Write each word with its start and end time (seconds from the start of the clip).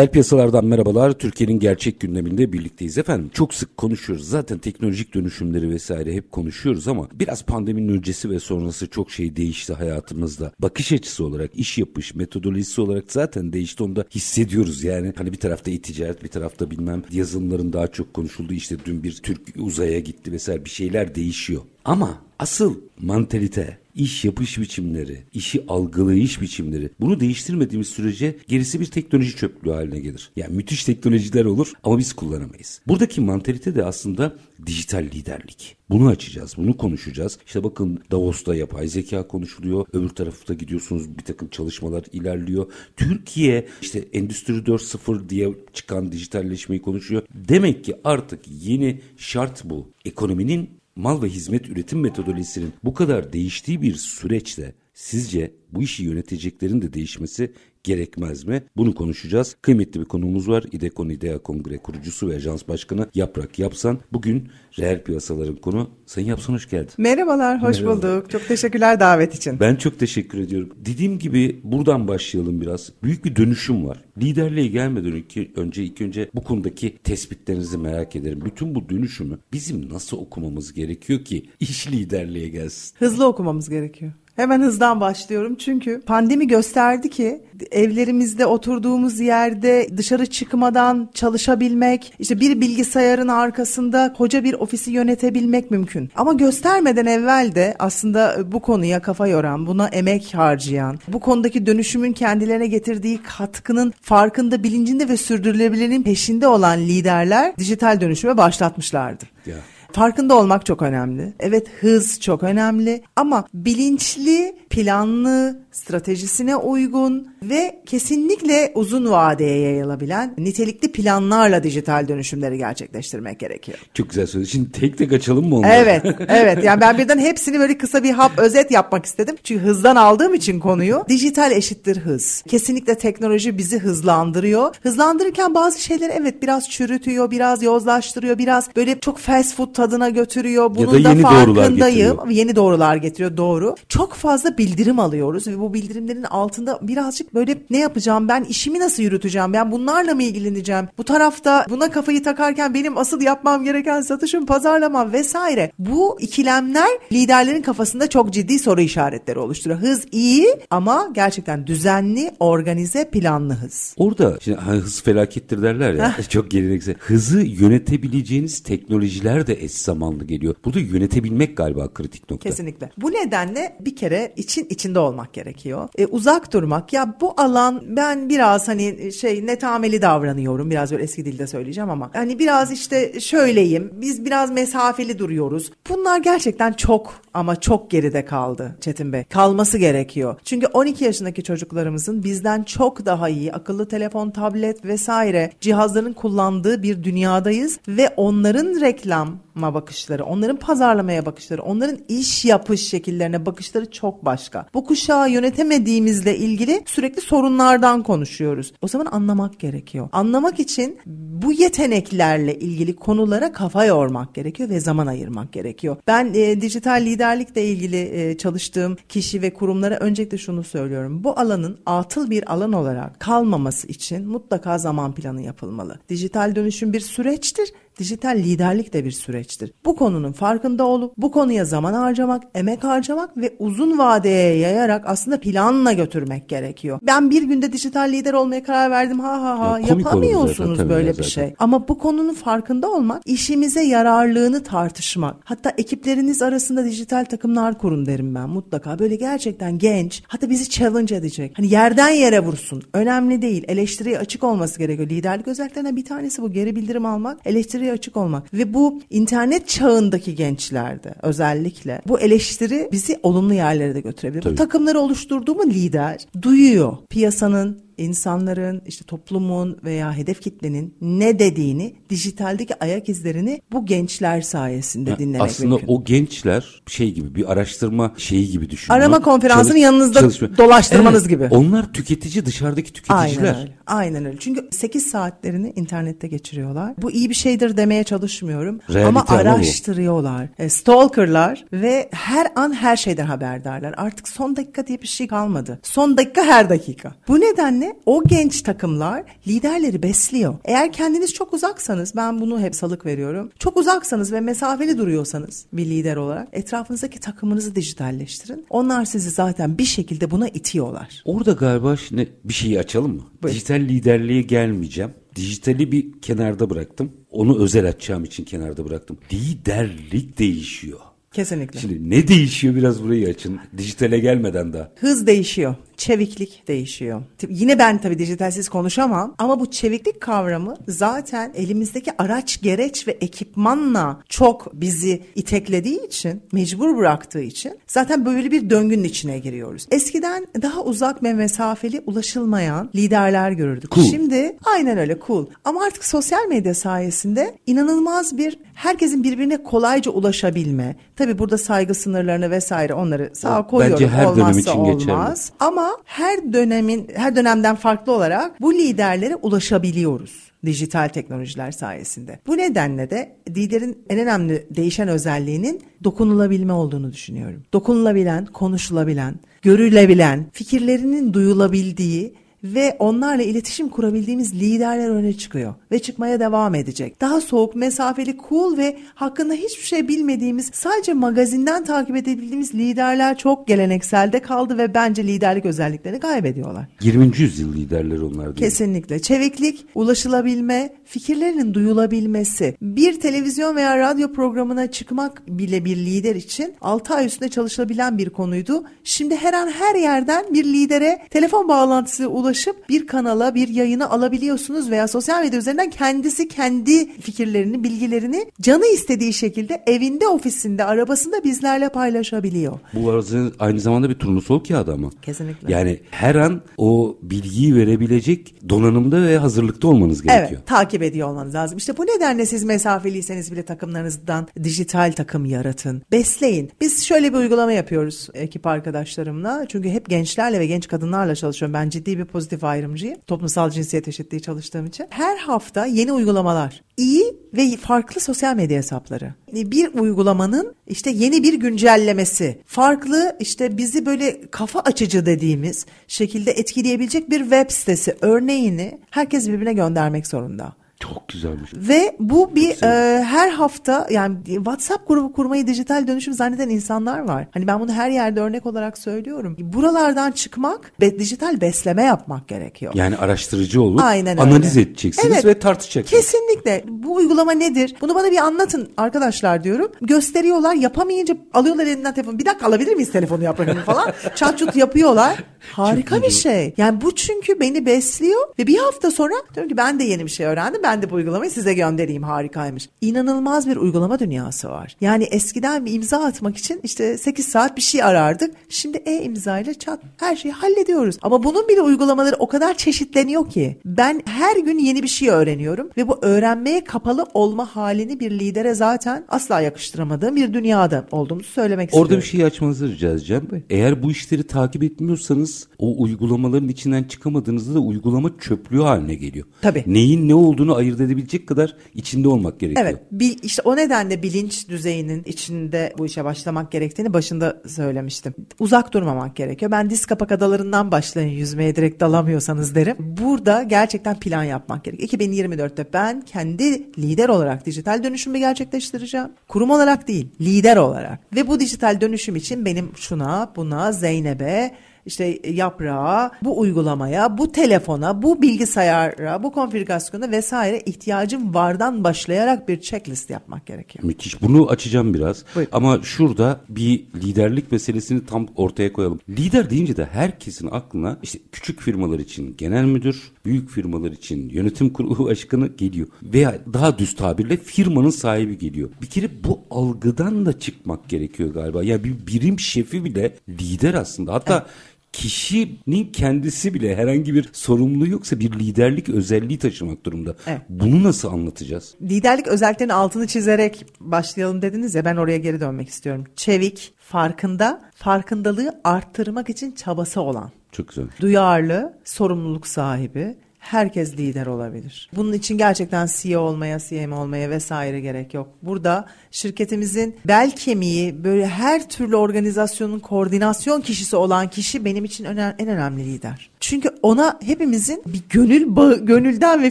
Reel 0.00 0.10
piyasalardan 0.10 0.64
merhabalar. 0.64 1.12
Türkiye'nin 1.12 1.58
gerçek 1.58 2.00
gündeminde 2.00 2.52
birlikteyiz 2.52 2.98
efendim. 2.98 3.30
Çok 3.34 3.54
sık 3.54 3.76
konuşuyoruz. 3.76 4.28
Zaten 4.28 4.58
teknolojik 4.58 5.14
dönüşümleri 5.14 5.70
vesaire 5.70 6.14
hep 6.14 6.32
konuşuyoruz 6.32 6.88
ama 6.88 7.08
biraz 7.12 7.44
pandeminin 7.44 7.88
öncesi 7.88 8.30
ve 8.30 8.40
sonrası 8.40 8.90
çok 8.90 9.10
şey 9.10 9.36
değişti 9.36 9.72
hayatımızda. 9.72 10.52
Bakış 10.58 10.92
açısı 10.92 11.24
olarak, 11.24 11.50
iş 11.54 11.78
yapış, 11.78 12.14
metodolojisi 12.14 12.80
olarak 12.80 13.12
zaten 13.12 13.52
değişti. 13.52 13.82
Onu 13.82 13.96
da 13.96 14.04
hissediyoruz 14.10 14.84
yani. 14.84 15.12
Hani 15.16 15.32
bir 15.32 15.38
tarafta 15.38 15.70
e-ticaret, 15.70 16.22
bir 16.24 16.28
tarafta 16.28 16.70
bilmem 16.70 17.02
yazılımların 17.12 17.72
daha 17.72 17.86
çok 17.86 18.14
konuşulduğu 18.14 18.54
işte 18.54 18.76
dün 18.86 19.02
bir 19.02 19.12
Türk 19.12 19.40
uzaya 19.56 20.00
gitti 20.00 20.32
vesaire 20.32 20.64
bir 20.64 20.70
şeyler 20.70 21.14
değişiyor. 21.14 21.62
Ama 21.84 22.29
asıl 22.40 22.80
mantalite, 23.00 23.78
iş 23.94 24.24
yapış 24.24 24.58
biçimleri, 24.58 25.18
işi 25.32 25.64
algılayış 25.68 26.40
biçimleri 26.40 26.90
bunu 27.00 27.20
değiştirmediğimiz 27.20 27.88
sürece 27.88 28.36
gerisi 28.48 28.80
bir 28.80 28.86
teknoloji 28.86 29.36
çöplüğü 29.36 29.70
haline 29.70 30.00
gelir. 30.00 30.30
Yani 30.36 30.56
müthiş 30.56 30.84
teknolojiler 30.84 31.44
olur 31.44 31.72
ama 31.82 31.98
biz 31.98 32.12
kullanamayız. 32.12 32.80
Buradaki 32.86 33.20
mantalite 33.20 33.74
de 33.74 33.84
aslında 33.84 34.36
dijital 34.66 35.02
liderlik. 35.02 35.76
Bunu 35.90 36.08
açacağız, 36.08 36.54
bunu 36.56 36.76
konuşacağız. 36.76 37.38
İşte 37.46 37.64
bakın 37.64 38.00
Davos'ta 38.10 38.54
yapay 38.54 38.88
zeka 38.88 39.28
konuşuluyor. 39.28 39.86
Öbür 39.92 40.08
tarafta 40.08 40.54
gidiyorsunuz 40.54 41.18
bir 41.18 41.24
takım 41.24 41.48
çalışmalar 41.48 42.04
ilerliyor. 42.12 42.72
Türkiye 42.96 43.68
işte 43.82 44.04
Endüstri 44.12 44.52
4.0 44.54 45.28
diye 45.28 45.54
çıkan 45.72 46.12
dijitalleşmeyi 46.12 46.82
konuşuyor. 46.82 47.22
Demek 47.34 47.84
ki 47.84 47.96
artık 48.04 48.40
yeni 48.48 49.00
şart 49.16 49.64
bu. 49.64 49.90
Ekonominin 50.04 50.79
mal 50.96 51.22
ve 51.22 51.28
hizmet 51.28 51.68
üretim 51.68 52.00
metodolojisinin 52.00 52.72
bu 52.84 52.94
kadar 52.94 53.32
değiştiği 53.32 53.82
bir 53.82 53.94
süreçte 53.94 54.74
sizce 54.94 55.54
bu 55.72 55.82
işi 55.82 56.04
yöneteceklerin 56.04 56.82
de 56.82 56.92
değişmesi 56.92 57.52
gerekmez 57.84 58.44
mi? 58.44 58.62
Bunu 58.76 58.94
konuşacağız. 58.94 59.56
Kıymetli 59.62 60.00
bir 60.00 60.04
konuğumuz 60.04 60.48
var. 60.48 60.64
İDEKON 60.72 61.08
İDEA 61.08 61.38
Kongre 61.38 61.78
kurucusu 61.78 62.30
ve 62.30 62.36
ajans 62.36 62.68
başkanı 62.68 63.06
Yaprak 63.14 63.58
Yapsan. 63.58 63.98
Bugün 64.12 64.48
reel 64.78 65.02
piyasaların 65.02 65.56
konu. 65.56 65.90
Sayın 66.06 66.26
Yapsan 66.28 66.54
hoş 66.54 66.70
geldin. 66.70 66.92
Merhabalar, 66.98 67.62
hoş 67.62 67.80
Merhabalar. 67.80 68.16
bulduk. 68.16 68.30
Çok 68.30 68.48
teşekkürler 68.48 69.00
davet 69.00 69.34
için. 69.34 69.60
Ben 69.60 69.76
çok 69.76 69.98
teşekkür 69.98 70.38
ediyorum. 70.38 70.70
Dediğim 70.76 71.18
gibi 71.18 71.60
buradan 71.64 72.08
başlayalım 72.08 72.60
biraz. 72.60 72.92
Büyük 73.02 73.24
bir 73.24 73.36
dönüşüm 73.36 73.86
var. 73.86 74.04
Liderliğe 74.18 74.66
gelmeden 74.66 75.12
önce, 75.12 75.50
önce 75.56 75.84
ilk 75.84 76.00
önce 76.00 76.30
bu 76.34 76.44
konudaki 76.44 76.98
tespitlerinizi 77.04 77.78
merak 77.78 78.16
ederim. 78.16 78.40
Bütün 78.44 78.74
bu 78.74 78.88
dönüşümü 78.88 79.38
bizim 79.52 79.88
nasıl 79.92 80.16
okumamız 80.16 80.72
gerekiyor 80.72 81.24
ki 81.24 81.46
iş 81.60 81.88
liderliğe 81.88 82.48
gelsin? 82.48 82.96
Hızlı 82.98 83.26
okumamız 83.26 83.68
gerekiyor. 83.68 84.12
Hemen 84.36 84.60
hızdan 84.60 85.00
başlıyorum 85.00 85.54
çünkü 85.60 86.00
pandemi 86.00 86.46
gösterdi 86.46 87.10
ki 87.10 87.40
evlerimizde 87.70 88.46
oturduğumuz 88.46 89.20
yerde 89.20 89.86
dışarı 89.96 90.26
çıkmadan 90.26 91.10
çalışabilmek, 91.14 92.14
işte 92.18 92.40
bir 92.40 92.60
bilgisayarın 92.60 93.28
arkasında 93.28 94.12
koca 94.12 94.44
bir 94.44 94.54
ofisi 94.54 94.90
yönetebilmek 94.90 95.70
mümkün. 95.70 96.10
Ama 96.16 96.32
göstermeden 96.32 97.06
evvel 97.06 97.54
de 97.54 97.74
aslında 97.78 98.52
bu 98.52 98.60
konuya 98.60 99.02
kafa 99.02 99.26
yoran, 99.26 99.66
buna 99.66 99.88
emek 99.88 100.34
harcayan, 100.34 100.98
bu 101.08 101.20
konudaki 101.20 101.66
dönüşümün 101.66 102.12
kendilerine 102.12 102.66
getirdiği 102.66 103.22
katkının 103.22 103.92
farkında, 104.00 104.62
bilincinde 104.62 105.08
ve 105.08 105.16
sürdürülebilirliğinin 105.16 106.02
peşinde 106.02 106.48
olan 106.48 106.78
liderler 106.78 107.56
dijital 107.56 108.00
dönüşüme 108.00 108.36
başlatmışlardı. 108.36 109.24
Yeah. 109.46 109.58
Farkında 109.92 110.34
olmak 110.38 110.66
çok 110.66 110.82
önemli. 110.82 111.32
Evet 111.40 111.66
hız 111.80 112.20
çok 112.20 112.42
önemli 112.42 113.02
ama 113.16 113.44
bilinçli, 113.54 114.56
planlı, 114.70 115.58
stratejisine 115.72 116.56
uygun 116.56 117.28
ve 117.42 117.82
kesinlikle 117.86 118.72
uzun 118.74 119.10
vadeye 119.10 119.60
yayılabilen 119.60 120.34
nitelikli 120.38 120.92
planlarla 120.92 121.62
dijital 121.62 122.08
dönüşümleri 122.08 122.58
gerçekleştirmek 122.58 123.38
gerekiyor. 123.38 123.78
Çok 123.94 124.10
güzel 124.10 124.26
söyledin. 124.26 124.50
Şimdi 124.50 124.72
tek 124.72 124.98
tek 124.98 125.12
açalım 125.12 125.48
mı 125.48 125.56
onları? 125.56 125.72
Evet, 125.72 126.02
evet. 126.28 126.64
Yani 126.64 126.80
ben 126.80 126.98
birden 126.98 127.18
hepsini 127.18 127.58
böyle 127.58 127.78
kısa 127.78 128.02
bir 128.02 128.10
hap 128.10 128.38
özet 128.38 128.70
yapmak 128.70 129.06
istedim. 129.06 129.36
Çünkü 129.44 129.64
hızdan 129.64 129.96
aldığım 129.96 130.34
için 130.34 130.60
konuyu 130.60 131.04
dijital 131.08 131.52
eşittir 131.52 131.96
hız. 131.96 132.42
Kesinlikle 132.48 132.98
teknoloji 132.98 133.58
bizi 133.58 133.78
hızlandırıyor. 133.78 134.74
Hızlandırırken 134.82 135.54
bazı 135.54 135.82
şeyleri 135.82 136.12
evet 136.12 136.42
biraz 136.42 136.70
çürütüyor, 136.70 137.30
biraz 137.30 137.62
yozlaştırıyor, 137.62 138.38
biraz 138.38 138.76
böyle 138.76 139.00
çok 139.00 139.18
fast 139.18 139.56
food 139.56 139.74
tadına 139.80 140.08
götürüyor. 140.08 140.74
Bunun 140.74 140.98
ya 140.98 141.04
da, 141.04 141.08
yeni 141.08 141.22
da 141.22 141.28
farkındayım. 141.28 142.16
Doğrular 142.16 142.30
yeni 142.30 142.56
doğrular 142.56 142.96
getiriyor 142.96 143.36
doğru. 143.36 143.74
Çok 143.88 144.14
fazla 144.14 144.58
bildirim 144.58 144.98
alıyoruz 144.98 145.46
ve 145.46 145.58
bu 145.58 145.74
bildirimlerin 145.74 146.22
altında 146.22 146.78
birazcık 146.82 147.34
böyle 147.34 147.58
ne 147.70 147.78
yapacağım 147.78 148.28
ben 148.28 148.44
işimi 148.44 148.80
nasıl 148.80 149.02
yürüteceğim 149.02 149.52
ben 149.52 149.72
bunlarla 149.72 150.14
mı 150.14 150.22
ilgileneceğim? 150.22 150.88
Bu 150.98 151.04
tarafta 151.04 151.66
buna 151.70 151.90
kafayı 151.90 152.22
takarken 152.22 152.74
benim 152.74 152.98
asıl 152.98 153.20
yapmam 153.20 153.64
gereken 153.64 154.00
satışım 154.00 154.46
pazarlamam 154.46 155.12
vesaire. 155.12 155.72
Bu 155.78 156.18
ikilemler 156.20 156.90
liderlerin 157.12 157.62
kafasında 157.62 158.06
çok 158.08 158.32
ciddi 158.32 158.58
soru 158.58 158.80
işaretleri 158.80 159.38
oluşturuyor. 159.38 159.80
Hız 159.80 160.06
iyi 160.12 160.48
ama 160.70 161.08
gerçekten 161.12 161.66
düzenli 161.66 162.30
organize 162.40 163.10
planlı 163.10 163.54
hız. 163.54 163.94
Orada 163.96 164.38
şimdi 164.40 164.58
hız 164.58 165.02
felakettir 165.02 165.62
derler 165.62 165.94
ya. 165.94 166.16
Çok 166.28 166.50
geleneksel. 166.50 166.94
Hızı 166.98 167.40
yönetebileceğiniz 167.40 168.60
teknolojiler 168.62 169.46
de 169.46 169.60
eş 169.70 169.78
zamanlı 169.78 170.24
geliyor 170.24 170.54
burada 170.64 170.80
yönetebilmek 170.80 171.56
galiba 171.56 171.94
kritik 171.94 172.30
nokta 172.30 172.48
kesinlikle 172.48 172.90
bu 172.96 173.10
nedenle 173.10 173.76
bir 173.80 173.96
kere 173.96 174.32
için 174.36 174.66
içinde 174.70 174.98
olmak 174.98 175.32
gerekiyor 175.32 175.88
e, 175.98 176.06
uzak 176.06 176.52
durmak. 176.52 176.92
Ya 176.92 177.14
bu 177.20 177.34
alan 177.36 177.82
ben 177.86 178.28
biraz 178.28 178.68
hani 178.68 179.12
şey 179.12 179.46
netameli 179.46 180.02
davranıyorum. 180.02 180.70
Biraz 180.70 180.92
böyle 180.92 181.02
eski 181.02 181.24
dilde 181.24 181.46
söyleyeceğim 181.46 181.90
ama 181.90 182.10
hani 182.12 182.38
biraz 182.38 182.72
işte 182.72 183.20
şöyleyim. 183.20 183.90
Biz 183.92 184.24
biraz 184.24 184.50
mesafeli 184.50 185.18
duruyoruz. 185.18 185.72
Bunlar 185.88 186.18
gerçekten 186.18 186.72
çok 186.72 187.14
ama 187.34 187.60
çok 187.60 187.90
geride 187.90 188.24
kaldı 188.24 188.76
Çetin 188.80 189.12
Bey. 189.12 189.24
Kalması 189.24 189.78
gerekiyor. 189.78 190.36
Çünkü 190.44 190.66
12 190.66 191.04
yaşındaki 191.04 191.42
çocuklarımızın 191.42 192.24
bizden 192.24 192.62
çok 192.62 193.06
daha 193.06 193.28
iyi 193.28 193.52
akıllı 193.52 193.88
telefon, 193.88 194.30
tablet 194.30 194.84
vesaire 194.84 195.50
cihazların 195.60 196.12
kullandığı 196.12 196.82
bir 196.82 197.04
dünyadayız 197.04 197.78
ve 197.88 198.08
onların 198.16 198.80
reklam 198.80 199.38
bakışları, 199.62 200.24
onların 200.24 200.56
pazarlamaya 200.56 201.26
bakışları, 201.26 201.62
onların 201.62 201.98
iş 202.08 202.44
yapış 202.44 202.88
şekillerine 202.88 203.46
bakışları 203.46 203.90
çok 203.90 204.24
başka. 204.24 204.66
Bu 204.74 204.84
kuşağı 204.84 205.30
yönetemediğimizle 205.30 206.36
ilgili 206.36 206.82
sürekli 206.86 207.22
sorunlardan 207.22 208.02
konuşuyoruz. 208.02 208.72
O 208.82 208.88
zaman 208.88 209.06
anlamak 209.06 209.60
gerekiyor. 209.60 210.08
Anlamak 210.12 210.60
için 210.60 210.98
bu 211.42 211.52
yeteneklerle 211.52 212.58
ilgili 212.58 212.96
konulara 212.96 213.52
kafa 213.52 213.84
yormak 213.84 214.34
gerekiyor 214.34 214.68
ve 214.68 214.80
zaman 214.80 215.06
ayırmak 215.06 215.52
gerekiyor. 215.52 215.96
Ben 216.06 216.34
e, 216.34 216.60
dijital 216.60 217.04
liderlikle 217.04 217.64
ilgili 217.64 217.96
e, 217.96 218.38
çalıştığım 218.38 218.96
kişi 219.08 219.42
ve 219.42 219.54
kurumlara 219.54 219.96
öncelikle 219.96 220.38
şunu 220.38 220.64
söylüyorum. 220.64 221.24
Bu 221.24 221.38
alanın 221.38 221.78
atıl 221.86 222.30
bir 222.30 222.52
alan 222.52 222.72
olarak 222.72 223.20
kalmaması 223.20 223.86
için 223.86 224.28
mutlaka 224.28 224.78
zaman 224.78 225.14
planı 225.14 225.42
yapılmalı. 225.42 225.98
Dijital 226.08 226.54
dönüşüm 226.54 226.92
bir 226.92 227.00
süreçtir 227.00 227.72
dijital 228.00 228.36
liderlik 228.36 228.92
de 228.92 229.04
bir 229.04 229.10
süreçtir. 229.10 229.72
Bu 229.84 229.96
konunun 229.96 230.32
farkında 230.32 230.84
olup 230.84 231.12
bu 231.16 231.30
konuya 231.30 231.64
zaman 231.64 231.92
harcamak, 231.92 232.42
emek 232.54 232.84
harcamak 232.84 233.36
ve 233.36 233.54
uzun 233.58 233.98
vadeye 233.98 234.56
yayarak 234.56 235.04
aslında 235.06 235.40
planla 235.40 235.92
götürmek 235.92 236.48
gerekiyor. 236.48 236.98
Ben 237.02 237.30
bir 237.30 237.42
günde 237.42 237.72
dijital 237.72 238.12
lider 238.12 238.32
olmaya 238.32 238.62
karar 238.62 238.90
verdim 238.90 239.20
ha 239.20 239.42
ha 239.42 239.58
ha 239.58 239.78
Ya 239.78 239.86
yapamıyorsunuz 239.88 240.76
zaten, 240.76 240.90
böyle 240.90 241.18
bir 241.18 241.22
şey. 241.22 241.54
Ama 241.58 241.88
bu 241.88 241.98
konunun 241.98 242.34
farkında 242.34 242.90
olmak, 242.90 243.22
işimize 243.26 243.82
yararlığını 243.82 244.62
tartışmak. 244.62 245.36
Hatta 245.44 245.72
ekipleriniz 245.78 246.42
arasında 246.42 246.84
dijital 246.84 247.24
takımlar 247.24 247.78
kurun 247.78 248.06
derim 248.06 248.34
ben 248.34 248.48
mutlaka. 248.48 248.98
Böyle 248.98 249.16
gerçekten 249.16 249.78
genç, 249.78 250.22
hatta 250.26 250.50
bizi 250.50 250.70
challenge 250.70 251.14
edecek. 251.16 251.58
Hani 251.58 251.72
yerden 251.72 252.08
yere 252.08 252.40
vursun. 252.40 252.82
Önemli 252.94 253.42
değil. 253.42 253.64
Eleştiriye 253.68 254.18
açık 254.18 254.44
olması 254.44 254.78
gerekiyor. 254.78 255.08
Liderlik 255.08 255.48
özelliklerinden 255.48 255.96
bir 255.96 256.04
tanesi 256.04 256.42
bu. 256.42 256.52
Geri 256.52 256.76
bildirim 256.76 257.06
almak, 257.06 257.38
eleştiriye 257.44 257.89
açık 257.92 258.16
olmak. 258.16 258.54
Ve 258.54 258.74
bu 258.74 259.00
internet 259.10 259.68
çağındaki 259.68 260.34
gençlerde 260.34 261.14
özellikle 261.22 262.02
bu 262.08 262.20
eleştiri 262.20 262.88
bizi 262.92 263.20
olumlu 263.22 263.54
yerlere 263.54 263.94
de 263.94 264.00
götürebilir. 264.00 264.42
Bu 264.42 264.44
Tabii. 264.44 264.56
takımları 264.56 265.00
oluşturduğumu 265.00 265.66
lider 265.66 266.26
duyuyor. 266.42 266.96
Piyasanın 267.10 267.89
insanların 268.04 268.82
işte 268.86 269.04
toplumun 269.04 269.78
veya 269.84 270.16
hedef 270.16 270.40
kitlenin 270.42 270.94
ne 271.00 271.38
dediğini 271.38 271.94
dijitaldeki 272.10 272.84
ayak 272.84 273.08
izlerini 273.08 273.62
bu 273.72 273.86
gençler 273.86 274.40
sayesinde 274.40 275.10
Ha, 275.10 275.18
dinlemek 275.18 275.42
Aslında 275.50 275.68
mümkün. 275.68 275.86
o 275.88 276.04
gençler 276.04 276.82
şey 276.86 277.12
gibi 277.12 277.34
bir 277.34 277.52
araştırma 277.52 278.14
şeyi 278.16 278.50
gibi 278.50 278.70
düşünün. 278.70 278.96
Arama 278.96 279.22
konferansını 279.22 279.78
yanınızda 279.78 280.20
çalışma- 280.20 280.56
dolaştırmanız 280.56 281.28
gibi. 281.28 281.48
Onlar 281.50 281.92
tüketici 281.92 282.46
dışarıdaki 282.46 282.92
tüketiciler. 282.92 283.44
Aynen 283.48 283.60
öyle. 283.60 283.72
Aynen 283.86 284.24
öyle. 284.24 284.36
Çünkü 284.40 284.68
8 284.72 285.06
saatlerini 285.06 285.72
internette 285.76 286.28
geçiriyorlar. 286.28 286.94
Bu 287.02 287.10
iyi 287.10 287.28
bir 287.30 287.34
şeydir 287.34 287.76
demeye 287.76 288.04
çalışmıyorum. 288.04 288.80
Realite 288.90 289.08
ama 289.08 289.24
araştırıyorlar. 289.28 290.48
E, 290.58 290.68
stalkerlar 290.68 291.64
ve 291.72 292.08
her 292.12 292.46
an 292.56 292.72
her 292.72 292.96
şeyden 292.96 293.26
haberdarlar. 293.26 293.94
Artık 293.96 294.28
son 294.28 294.56
dakika 294.56 294.86
diye 294.86 295.02
bir 295.02 295.06
şey 295.06 295.26
kalmadı. 295.26 295.78
Son 295.82 296.16
dakika 296.16 296.44
her 296.44 296.70
dakika. 296.70 297.14
Bu 297.28 297.40
nedenle 297.40 297.89
o 298.06 298.24
genç 298.24 298.62
takımlar 298.62 299.24
liderleri 299.48 300.02
besliyor. 300.02 300.54
Eğer 300.64 300.92
kendiniz 300.92 301.34
çok 301.34 301.54
uzaksanız 301.54 302.16
ben 302.16 302.40
bunu 302.40 302.60
hep 302.60 302.74
salık 302.74 303.06
veriyorum. 303.06 303.50
Çok 303.58 303.76
uzaksanız 303.76 304.32
ve 304.32 304.40
mesafeli 304.40 304.98
duruyorsanız 304.98 305.66
bir 305.72 305.86
lider 305.86 306.16
olarak 306.16 306.48
etrafınızdaki 306.52 307.20
takımınızı 307.20 307.74
dijitalleştirin. 307.74 308.66
Onlar 308.70 309.04
sizi 309.04 309.30
zaten 309.30 309.78
bir 309.78 309.84
şekilde 309.84 310.30
buna 310.30 310.48
itiyorlar. 310.48 311.22
Orada 311.24 311.52
galiba 311.52 311.96
şimdi 311.96 312.32
bir 312.44 312.54
şeyi 312.54 312.78
açalım 312.78 313.14
mı? 313.14 313.22
Buyur. 313.42 313.54
Dijital 313.54 313.80
liderliğe 313.80 314.42
gelmeyeceğim. 314.42 315.10
Dijitali 315.36 315.92
bir 315.92 316.20
kenarda 316.20 316.70
bıraktım. 316.70 317.12
Onu 317.30 317.58
özel 317.58 317.88
açacağım 317.88 318.24
için 318.24 318.44
kenarda 318.44 318.84
bıraktım. 318.84 319.18
Liderlik 319.32 320.38
değişiyor. 320.38 320.98
Kesinlikle. 321.32 321.80
Şimdi 321.80 322.10
ne 322.10 322.28
değişiyor 322.28 322.74
biraz 322.74 323.02
burayı 323.02 323.28
açın. 323.28 323.58
Dijitale 323.78 324.18
gelmeden 324.18 324.72
daha. 324.72 324.92
Hız 325.00 325.26
değişiyor. 325.26 325.74
Çeviklik 326.00 326.68
değişiyor. 326.68 327.22
Yine 327.48 327.78
ben 327.78 327.98
tabii 328.00 328.18
dijitalsiz 328.18 328.68
konuşamam 328.68 329.34
ama 329.38 329.60
bu 329.60 329.70
çeviklik 329.70 330.20
kavramı 330.20 330.76
zaten 330.88 331.52
elimizdeki 331.54 332.10
araç, 332.18 332.62
gereç 332.62 333.08
ve 333.08 333.12
ekipmanla 333.12 334.20
çok 334.28 334.74
bizi 334.74 335.22
iteklediği 335.34 336.06
için, 336.06 336.42
mecbur 336.52 336.96
bıraktığı 336.96 337.40
için 337.40 337.78
zaten 337.86 338.26
böyle 338.26 338.50
bir 338.50 338.70
döngünün 338.70 339.04
içine 339.04 339.38
giriyoruz. 339.38 339.86
Eskiden 339.90 340.46
daha 340.62 340.82
uzak 340.84 341.22
ve 341.22 341.32
mesafeli 341.32 342.02
ulaşılmayan 342.06 342.90
liderler 342.94 343.50
görürdük. 343.50 343.90
Cool. 343.90 344.04
Şimdi 344.04 344.56
aynen 344.64 344.98
öyle 344.98 345.18
cool. 345.26 345.46
Ama 345.64 345.84
artık 345.84 346.04
sosyal 346.04 346.46
medya 346.48 346.74
sayesinde 346.74 347.54
inanılmaz 347.66 348.38
bir 348.38 348.58
herkesin 348.74 349.22
birbirine 349.24 349.62
kolayca 349.62 350.10
ulaşabilme. 350.10 350.96
Tabii 351.16 351.38
burada 351.38 351.58
saygı 351.58 351.94
sınırlarını 351.94 352.50
vesaire 352.50 352.94
onları 352.94 353.30
sağa 353.34 353.66
koyuyorum. 353.66 354.00
bence 354.00 354.08
her 354.14 354.24
dönem 354.24 354.32
Olmazsa 354.32 354.60
için 354.60 354.84
geçerli. 354.84 355.12
olmaz. 355.12 355.52
Ama 355.60 355.89
her 356.04 356.52
dönemin 356.52 357.08
her 357.14 357.36
dönemden 357.36 357.76
farklı 357.76 358.12
olarak 358.12 358.60
bu 358.60 358.74
liderlere 358.74 359.36
ulaşabiliyoruz 359.36 360.50
dijital 360.66 361.08
teknolojiler 361.08 361.72
sayesinde. 361.72 362.38
Bu 362.46 362.56
nedenle 362.56 363.10
de 363.10 363.36
liderin 363.48 364.04
en 364.10 364.18
önemli 364.18 364.66
değişen 364.70 365.08
özelliğinin 365.08 365.82
dokunulabilme 366.04 366.72
olduğunu 366.72 367.12
düşünüyorum. 367.12 367.62
Dokunulabilen, 367.72 368.46
konuşulabilen, 368.46 369.34
görülebilen, 369.62 370.46
fikirlerinin 370.52 371.32
duyulabildiği 371.32 372.34
ve 372.64 372.96
onlarla 372.98 373.42
iletişim 373.42 373.88
kurabildiğimiz 373.88 374.54
liderler 374.54 375.08
öne 375.08 375.32
çıkıyor 375.32 375.74
ve 375.90 375.98
çıkmaya 375.98 376.40
devam 376.40 376.74
edecek. 376.74 377.20
Daha 377.20 377.40
soğuk, 377.40 377.74
mesafeli, 377.74 378.36
cool 378.48 378.76
ve 378.76 378.98
hakkında 379.14 379.54
hiçbir 379.54 379.84
şey 379.84 380.08
bilmediğimiz, 380.08 380.70
sadece 380.72 381.14
magazinden 381.14 381.84
takip 381.84 382.16
edebildiğimiz 382.16 382.74
liderler 382.74 383.38
çok 383.38 383.68
gelenekselde 383.68 384.40
kaldı 384.40 384.78
ve 384.78 384.94
bence 384.94 385.26
liderlik 385.26 385.66
özelliklerini 385.66 386.20
kaybediyorlar. 386.20 386.86
20. 387.00 387.30
yüzyıl 387.38 387.74
liderleri 387.74 388.20
onlar 388.20 388.46
değil. 388.46 388.56
Kesinlikle. 388.56 389.22
Çeviklik, 389.22 389.86
ulaşılabilme, 389.94 390.92
fikirlerinin 391.04 391.74
duyulabilmesi. 391.74 392.76
Bir 392.82 393.20
televizyon 393.20 393.76
veya 393.76 393.98
radyo 393.98 394.32
programına 394.32 394.90
çıkmak 394.90 395.42
bile 395.48 395.84
bir 395.84 395.96
lider 395.96 396.34
için 396.34 396.74
6 396.80 397.14
ay 397.14 397.26
üstünde 397.26 397.48
çalışılabilen 397.48 398.18
bir 398.18 398.30
konuydu. 398.30 398.84
Şimdi 399.04 399.36
her 399.36 399.54
an 399.54 399.70
her 399.70 399.94
yerden 399.94 400.54
bir 400.54 400.64
lidere 400.64 401.18
telefon 401.30 401.68
bağlantısı 401.68 402.28
ulaşıp 402.50 402.88
bir 402.88 403.06
kanala, 403.06 403.54
bir 403.54 403.68
yayını 403.68 404.10
alabiliyorsunuz 404.10 404.90
veya 404.90 405.08
sosyal 405.08 405.44
medya 405.44 405.58
üzerinden 405.58 405.90
kendisi 405.90 406.48
kendi 406.48 407.12
fikirlerini, 407.20 407.84
bilgilerini 407.84 408.46
canı 408.60 408.86
istediği 408.86 409.32
şekilde 409.32 409.82
evinde, 409.86 410.28
ofisinde, 410.28 410.84
arabasında 410.84 411.44
bizlerle 411.44 411.88
paylaşabiliyor. 411.88 412.78
Bu 412.94 413.10
arada 413.10 413.50
aynı 413.58 413.80
zamanda 413.80 414.10
bir 414.10 414.14
turnusol 414.14 414.64
kağıdı 414.64 414.92
ama. 414.92 415.10
Kesinlikle. 415.22 415.72
Yani 415.72 416.00
her 416.10 416.34
an 416.34 416.62
o 416.78 417.18
bilgiyi 417.22 417.74
verebilecek 417.76 418.54
donanımda 418.68 419.22
ve 419.22 419.38
hazırlıkta 419.38 419.88
olmanız 419.88 420.22
gerekiyor. 420.22 420.50
Evet, 420.50 420.66
takip 420.66 421.02
ediyor 421.02 421.28
olmanız 421.28 421.54
lazım. 421.54 421.78
İşte 421.78 421.96
bu 421.96 422.02
nedenle 422.02 422.46
siz 422.46 422.64
mesafeliyseniz 422.64 423.52
bile 423.52 423.62
takımlarınızdan 423.62 424.48
dijital 424.64 425.12
takım 425.12 425.44
yaratın. 425.44 426.02
Besleyin. 426.12 426.70
Biz 426.80 427.06
şöyle 427.06 427.32
bir 427.32 427.38
uygulama 427.38 427.72
yapıyoruz 427.72 428.28
ekip 428.34 428.66
arkadaşlarımla. 428.66 429.66
Çünkü 429.68 429.90
hep 429.90 430.08
gençlerle 430.08 430.60
ve 430.60 430.66
genç 430.66 430.88
kadınlarla 430.88 431.34
çalışıyorum. 431.34 431.74
Ben 431.74 431.90
ciddi 431.90 432.18
bir 432.18 432.24
pozitif 432.40 432.64
ayrımcıyım. 432.64 433.18
Toplumsal 433.26 433.70
cinsiyet 433.70 434.08
eşitliği 434.08 434.42
çalıştığım 434.42 434.86
için. 434.86 435.06
Her 435.10 435.36
hafta 435.36 435.86
yeni 435.86 436.12
uygulamalar. 436.12 436.82
iyi 436.96 437.36
ve 437.56 437.76
farklı 437.76 438.20
sosyal 438.20 438.56
medya 438.56 438.78
hesapları. 438.78 439.34
Bir 439.52 439.94
uygulamanın 439.94 440.74
işte 440.86 441.10
yeni 441.10 441.42
bir 441.42 441.54
güncellemesi. 441.54 442.58
Farklı 442.66 443.36
işte 443.40 443.76
bizi 443.76 444.06
böyle 444.06 444.40
kafa 444.50 444.80
açıcı 444.80 445.26
dediğimiz 445.26 445.86
şekilde 446.08 446.50
etkileyebilecek 446.50 447.30
bir 447.30 447.40
web 447.40 447.70
sitesi 447.70 448.16
örneğini 448.20 448.98
herkes 449.10 449.48
birbirine 449.48 449.72
göndermek 449.72 450.26
zorunda. 450.26 450.72
Çok 451.00 451.28
güzelmiş. 451.28 451.70
Ve 451.74 452.16
bu 452.20 452.54
bir 452.54 452.82
e, 452.82 453.22
her 453.24 453.50
hafta 453.50 454.06
yani 454.10 454.36
WhatsApp 454.44 455.08
grubu 455.08 455.32
kurmayı 455.32 455.66
dijital 455.66 456.06
dönüşüm 456.06 456.34
zanneden 456.34 456.68
insanlar 456.68 457.18
var. 457.18 457.46
Hani 457.50 457.66
ben 457.66 457.80
bunu 457.80 457.92
her 457.92 458.10
yerde 458.10 458.40
örnek 458.40 458.66
olarak 458.66 458.98
söylüyorum. 458.98 459.56
Buralardan 459.58 460.32
çıkmak 460.32 460.92
ve 461.00 461.18
dijital 461.18 461.60
besleme 461.60 462.02
yapmak 462.02 462.48
gerekiyor. 462.48 462.92
Yani 462.94 463.16
araştırıcı 463.16 463.82
olup 463.82 464.00
Aynen 464.04 464.38
öyle. 464.38 464.50
analiz 464.50 464.76
edeceksiniz 464.76 465.32
Evet. 465.34 465.44
ve 465.44 465.58
tartışacaksınız. 465.58 466.22
Kesinlikle. 466.22 466.84
Bu 466.88 467.14
uygulama 467.14 467.52
nedir? 467.52 467.94
Bunu 468.00 468.14
bana 468.14 468.30
bir 468.30 468.38
anlatın 468.38 468.90
arkadaşlar 468.96 469.64
diyorum. 469.64 469.92
Gösteriyorlar. 470.02 470.74
Yapamayınca 470.74 471.36
alıyorlar 471.54 471.86
elinden 471.86 472.14
telefonu. 472.14 472.38
Bir 472.38 472.46
dakika 472.46 472.66
alabilir 472.66 472.94
miyiz 472.94 473.12
telefonu 473.12 473.44
yaprakını 473.44 473.80
falan. 473.80 474.12
Çat 474.34 474.58
çut 474.58 474.76
yapıyorlar. 474.76 475.44
Harika 475.72 476.22
bir 476.22 476.30
şey. 476.30 476.74
Yani 476.76 477.00
bu 477.00 477.14
çünkü 477.14 477.60
beni 477.60 477.86
besliyor 477.86 478.40
ve 478.58 478.66
bir 478.66 478.78
hafta 478.78 479.10
sonra 479.10 479.34
diyorum 479.54 479.70
ki 479.70 479.76
ben 479.76 480.00
de 480.00 480.04
yeni 480.04 480.24
bir 480.24 480.30
şey 480.30 480.46
öğrendim. 480.46 480.80
Ben 480.82 480.89
de 481.02 481.10
bu 481.10 481.14
uygulamayı 481.14 481.50
size 481.50 481.74
göndereyim. 481.74 482.22
Harikaymış. 482.22 482.88
İnanılmaz 483.00 483.68
bir 483.68 483.76
uygulama 483.76 484.18
dünyası 484.18 484.68
var. 484.68 484.96
Yani 485.00 485.24
eskiden 485.24 485.86
bir 485.86 485.92
imza 485.92 486.24
atmak 486.24 486.56
için 486.56 486.80
işte 486.82 487.18
8 487.18 487.46
saat 487.46 487.76
bir 487.76 487.82
şey 487.82 488.02
arardık. 488.02 488.54
Şimdi 488.68 488.96
e-imza 488.96 489.58
ile 489.58 489.74
çat 489.74 490.00
her 490.16 490.36
şeyi 490.36 490.52
hallediyoruz. 490.52 491.18
Ama 491.22 491.42
bunun 491.44 491.68
bile 491.68 491.82
uygulamaları 491.82 492.36
o 492.38 492.48
kadar 492.48 492.74
çeşitleniyor 492.76 493.50
ki 493.50 493.76
ben 493.84 494.22
her 494.24 494.56
gün 494.56 494.78
yeni 494.78 495.02
bir 495.02 495.08
şey 495.08 495.28
öğreniyorum 495.28 495.90
ve 495.96 496.08
bu 496.08 496.18
öğrenmeye 496.22 496.84
kapalı 496.84 497.26
olma 497.34 497.66
halini 497.76 498.20
bir 498.20 498.30
lidere 498.30 498.74
zaten 498.74 499.24
asla 499.28 499.60
yakıştıramadığım 499.60 500.36
bir 500.36 500.54
dünyada 500.54 501.06
olduğumuzu 501.10 501.48
söylemek 501.48 501.90
Orada 501.92 502.02
istiyorum. 502.02 502.22
bir 502.22 502.28
şey 502.28 502.44
açmanızı 502.44 502.88
rica 502.88 503.10
edeceğim. 503.10 503.64
Eğer 503.70 504.02
bu 504.02 504.10
işleri 504.10 504.42
takip 504.42 504.82
etmiyorsanız 504.82 505.66
o 505.78 506.02
uygulamaların 506.02 506.68
içinden 506.68 507.02
çıkamadığınızda 507.04 507.74
da 507.74 507.78
uygulama 507.78 508.30
çöplüğü 508.40 508.82
haline 508.82 509.14
geliyor. 509.14 509.46
Tabii. 509.62 509.84
Neyin 509.86 510.28
ne 510.28 510.34
olduğunu 510.34 510.74
ayırt 510.80 511.00
edebilecek 511.00 511.46
kadar 511.46 511.76
içinde 511.94 512.28
olmak 512.28 512.60
gerekiyor. 512.60 512.86
Evet. 512.86 513.02
Bil, 513.12 513.38
işte 513.42 513.62
o 513.64 513.76
nedenle 513.76 514.22
bilinç 514.22 514.68
düzeyinin 514.68 515.22
içinde 515.26 515.94
bu 515.98 516.06
işe 516.06 516.24
başlamak 516.24 516.72
gerektiğini 516.72 517.12
başında 517.12 517.62
söylemiştim. 517.66 518.34
Uzak 518.58 518.92
durmamak 518.92 519.36
gerekiyor. 519.36 519.70
Ben 519.70 519.90
diz 519.90 520.06
kapak 520.06 520.32
adalarından 520.32 520.92
başlayın 520.92 521.28
yüzmeye 521.28 521.76
direkt 521.76 522.00
dalamıyorsanız 522.00 522.74
derim. 522.74 522.96
Burada 522.98 523.62
gerçekten 523.62 524.20
plan 524.20 524.44
yapmak 524.44 524.84
gerekiyor. 524.84 525.10
2024'te 525.10 525.86
ben 525.92 526.20
kendi 526.20 526.92
lider 526.98 527.28
olarak 527.28 527.66
dijital 527.66 528.04
dönüşümü 528.04 528.38
gerçekleştireceğim. 528.38 529.28
Kurum 529.48 529.70
olarak 529.70 530.08
değil, 530.08 530.28
lider 530.40 530.76
olarak. 530.76 531.20
Ve 531.36 531.48
bu 531.48 531.60
dijital 531.60 532.00
dönüşüm 532.00 532.36
için 532.36 532.64
benim 532.64 532.90
şuna, 532.96 533.52
buna, 533.56 533.92
Zeynep'e, 533.92 534.74
işte 535.06 535.38
yaprağa, 535.50 536.30
bu 536.42 536.60
uygulamaya, 536.60 537.38
bu 537.38 537.52
telefona, 537.52 538.22
bu 538.22 538.42
bilgisayara, 538.42 539.42
bu 539.42 539.52
konfigürasyona 539.52 540.30
vesaire 540.30 540.80
ihtiyacım 540.86 541.54
vardan 541.54 542.04
başlayarak 542.04 542.68
bir 542.68 542.80
checklist 542.80 543.30
yapmak 543.30 543.66
gerekiyor. 543.66 544.04
Müthiş. 544.04 544.42
Bunu 544.42 544.70
açacağım 544.70 545.14
biraz. 545.14 545.44
Buyurun. 545.54 545.70
Ama 545.72 546.02
şurada 546.02 546.60
bir 546.68 547.04
liderlik 547.14 547.72
meselesini 547.72 548.26
tam 548.26 548.46
ortaya 548.56 548.92
koyalım. 548.92 549.20
Lider 549.28 549.70
deyince 549.70 549.96
de 549.96 550.04
herkesin 550.04 550.68
aklına 550.72 551.18
işte 551.22 551.38
küçük 551.52 551.80
firmalar 551.80 552.18
için 552.18 552.54
genel 552.58 552.84
müdür, 552.84 553.32
büyük 553.44 553.70
firmalar 553.70 554.10
için 554.10 554.48
yönetim 554.48 554.90
kurulu 554.90 555.24
başkanı 555.28 555.66
geliyor. 555.66 556.08
Veya 556.22 556.58
daha 556.72 556.98
düz 556.98 557.16
tabirle 557.16 557.56
firmanın 557.56 558.10
sahibi 558.10 558.58
geliyor. 558.58 558.90
Bir 559.02 559.06
kere 559.06 559.44
bu 559.44 559.60
algıdan 559.70 560.46
da 560.46 560.58
çıkmak 560.58 561.08
gerekiyor 561.08 561.54
galiba. 561.54 561.84
Ya 561.84 562.04
bir 562.04 562.26
birim 562.26 562.60
şefi 562.60 563.04
bile 563.04 563.36
lider 563.48 563.94
aslında. 563.94 564.34
Hatta 564.34 564.66
kişinin 565.12 566.12
kendisi 566.12 566.74
bile 566.74 566.96
herhangi 566.96 567.34
bir 567.34 567.48
sorumluluğu 567.52 568.08
yoksa 568.08 568.40
bir 568.40 568.52
liderlik 568.52 569.08
özelliği 569.08 569.58
taşımak 569.58 570.04
durumda. 570.06 570.36
Evet. 570.46 570.60
Bunu 570.68 571.02
nasıl 571.02 571.28
anlatacağız? 571.32 571.94
Liderlik 572.02 572.46
özelliklerinin 572.46 572.94
altını 572.94 573.26
çizerek 573.26 573.86
başlayalım 574.00 574.62
dediniz 574.62 574.94
ya 574.94 575.04
ben 575.04 575.16
oraya 575.16 575.38
geri 575.38 575.60
dönmek 575.60 575.88
istiyorum. 575.88 576.24
Çevik, 576.36 576.92
farkında, 576.98 577.82
farkındalığı 577.94 578.80
arttırmak 578.84 579.50
için 579.50 579.72
çabası 579.72 580.20
olan, 580.20 580.50
Çok 580.72 580.88
güzel. 580.88 581.04
duyarlı, 581.20 581.98
sorumluluk 582.04 582.66
sahibi, 582.66 583.36
herkes 583.60 584.16
lider 584.16 584.46
olabilir. 584.46 585.10
Bunun 585.16 585.32
için 585.32 585.58
gerçekten 585.58 586.08
CEO 586.16 586.40
olmaya, 586.40 586.78
CM 586.78 587.12
olmaya 587.12 587.50
vesaire 587.50 588.00
gerek 588.00 588.34
yok. 588.34 588.48
Burada 588.62 589.06
şirketimizin 589.30 590.16
bel 590.24 590.50
kemiği 590.50 591.24
böyle 591.24 591.46
her 591.46 591.88
türlü 591.88 592.16
organizasyonun 592.16 592.98
koordinasyon 592.98 593.80
kişisi 593.80 594.16
olan 594.16 594.50
kişi 594.50 594.84
benim 594.84 595.04
için 595.04 595.24
en 595.24 595.68
önemli 595.68 596.04
lider. 596.04 596.50
Çünkü 596.60 596.88
ona 597.02 597.38
hepimizin 597.44 598.02
bir 598.06 598.22
gönül 598.30 598.76
bağı, 598.76 599.06
gönülden 599.06 599.62
ve 599.62 599.70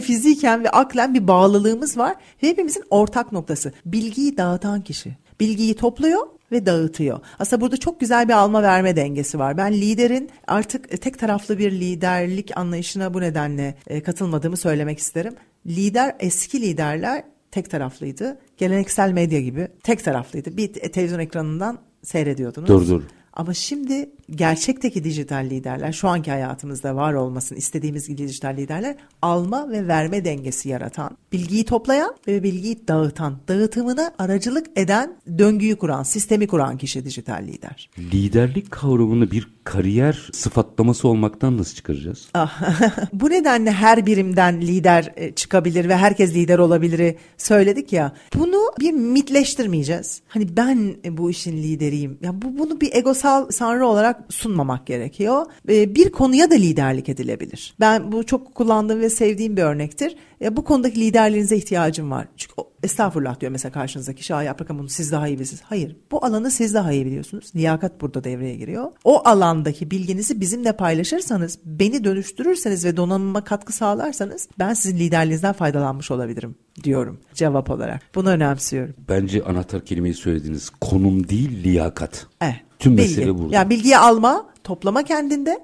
fiziken 0.00 0.64
ve 0.64 0.70
aklen 0.70 1.14
bir 1.14 1.28
bağlılığımız 1.28 1.98
var 1.98 2.16
hepimizin 2.38 2.84
ortak 2.90 3.32
noktası 3.32 3.72
bilgiyi 3.84 4.36
dağıtan 4.36 4.80
kişi. 4.80 5.16
Bilgiyi 5.40 5.74
topluyor 5.74 6.26
ve 6.52 6.66
dağıtıyor. 6.66 7.20
Aslında 7.38 7.60
burada 7.60 7.76
çok 7.76 8.00
güzel 8.00 8.28
bir 8.28 8.32
alma 8.32 8.62
verme 8.62 8.96
dengesi 8.96 9.38
var. 9.38 9.56
Ben 9.56 9.72
liderin 9.72 10.30
artık 10.46 10.94
e, 10.94 10.96
tek 10.96 11.18
taraflı 11.18 11.58
bir 11.58 11.72
liderlik 11.72 12.58
anlayışına 12.58 13.14
bu 13.14 13.20
nedenle 13.20 13.74
e, 13.86 14.02
katılmadığımı 14.02 14.56
söylemek 14.56 14.98
isterim. 14.98 15.34
Lider 15.66 16.16
eski 16.20 16.60
liderler 16.60 17.22
tek 17.50 17.70
taraflıydı. 17.70 18.38
Geleneksel 18.56 19.12
medya 19.12 19.40
gibi 19.40 19.68
tek 19.82 20.04
taraflıydı. 20.04 20.56
Bir 20.56 20.72
te- 20.72 20.90
televizyon 20.90 21.20
ekranından 21.20 21.78
seyrediyordunuz. 22.02 22.68
Dur, 22.68 22.88
dur. 22.88 23.02
Ama 23.32 23.54
şimdi 23.54 24.10
gerçekteki 24.30 25.04
dijital 25.04 25.44
liderler, 25.44 25.92
şu 25.92 26.08
anki 26.08 26.30
hayatımızda 26.30 26.96
var 26.96 27.14
olmasını 27.14 27.58
istediğimiz 27.58 28.08
gibi 28.08 28.18
dijital 28.18 28.56
liderler 28.56 28.96
alma 29.22 29.70
ve 29.70 29.88
verme 29.88 30.24
dengesi 30.24 30.68
yaratan, 30.68 31.16
bilgiyi 31.32 31.64
toplayan 31.64 32.14
ve 32.26 32.42
bilgiyi 32.42 32.88
dağıtan, 32.88 33.38
dağıtımına 33.48 34.12
aracılık 34.18 34.66
eden, 34.76 35.16
döngüyü 35.38 35.76
kuran, 35.76 36.02
sistemi 36.02 36.46
kuran 36.46 36.78
kişi 36.78 37.04
dijital 37.04 37.42
lider. 37.42 37.90
Liderlik 37.98 38.70
kavramını 38.70 39.30
bir 39.30 39.48
kariyer 39.64 40.28
sıfatlaması 40.32 41.08
olmaktan 41.08 41.58
nasıl 41.58 41.74
çıkaracağız? 41.74 42.28
Ah, 42.34 42.62
Bu 43.12 43.30
nedenle 43.30 43.72
her 43.72 44.06
birimden 44.06 44.60
lider 44.60 45.12
e, 45.16 45.32
çıkabilir 45.32 45.88
ve 45.88 45.96
herkes 45.96 46.34
lider 46.34 46.58
olabilir 46.58 47.14
söyledik 47.38 47.92
ya. 47.92 48.12
Bunu 48.34 48.72
bir 48.80 48.92
mitleştirmeyeceğiz. 48.92 50.20
Hani 50.28 50.56
ben 50.56 50.96
e, 51.04 51.16
bu 51.16 51.30
işin 51.30 51.56
lideriyim. 51.56 52.18
Ya 52.22 52.42
bu 52.42 52.58
bunu 52.58 52.80
bir 52.80 52.92
egosal 53.20 53.50
sanrı 53.50 53.86
olarak 53.86 54.20
sunmamak 54.28 54.86
gerekiyor. 54.86 55.46
E, 55.68 55.94
Bir 55.94 56.12
konuya 56.12 56.50
da 56.50 56.54
liderlik 56.54 57.08
edilebilir. 57.08 57.74
Ben 57.80 58.12
bu 58.12 58.26
çok 58.26 58.54
kullandığım 58.54 59.00
ve 59.00 59.10
sevdiğim 59.10 59.56
bir 59.56 59.62
örnektir. 59.62 60.16
E, 60.42 60.56
Bu 60.56 60.64
konudaki 60.64 61.00
liderliğinize 61.00 61.56
ihtiyacım 61.56 62.10
var. 62.10 62.28
Çünkü 62.36 62.54
o, 62.56 62.70
estağfurullah 62.82 63.40
diyor 63.40 63.52
mesela 63.52 63.72
karşınızdaki. 63.72 64.34
"Aa, 64.34 64.42
Yaprak 64.42 64.70
bunu 64.70 64.88
siz 64.88 65.12
daha 65.12 65.28
iyi 65.28 65.36
bilirsiniz. 65.36 65.62
Hayır. 65.64 65.96
Bu 66.10 66.24
alanı 66.24 66.50
siz 66.50 66.74
daha 66.74 66.92
iyi 66.92 67.06
biliyorsunuz. 67.06 67.52
Liyakat 67.56 68.00
burada 68.00 68.24
devreye 68.24 68.56
giriyor. 68.56 68.90
O 69.04 69.28
alandaki 69.28 69.90
bilginizi 69.90 70.40
bizimle 70.40 70.72
paylaşırsanız, 70.72 71.58
beni 71.64 72.04
dönüştürürseniz 72.04 72.84
ve 72.84 72.96
donanıma 72.96 73.44
katkı 73.44 73.72
sağlarsanız 73.72 74.48
ben 74.58 74.74
sizin 74.74 74.98
liderliğinizden 74.98 75.52
faydalanmış 75.52 76.10
olabilirim 76.10 76.54
diyorum 76.84 77.20
cevap 77.34 77.70
olarak. 77.70 78.00
Bunu 78.14 78.28
önemsiyorum. 78.28 78.94
Bence 79.08 79.44
anahtar 79.44 79.84
kelimeyi 79.84 80.14
söylediğiniz 80.14 80.70
konum 80.70 81.28
değil 81.28 81.64
liyakat. 81.64 82.26
Evet. 82.40 82.56
Tüm 82.80 82.96
Bilgi. 82.96 83.08
mesele 83.08 83.38
burada. 83.38 83.54
Yani 83.54 83.70
bilgiyi 83.70 83.98
alma, 83.98 84.46
toplama 84.64 85.02
kendinde 85.02 85.60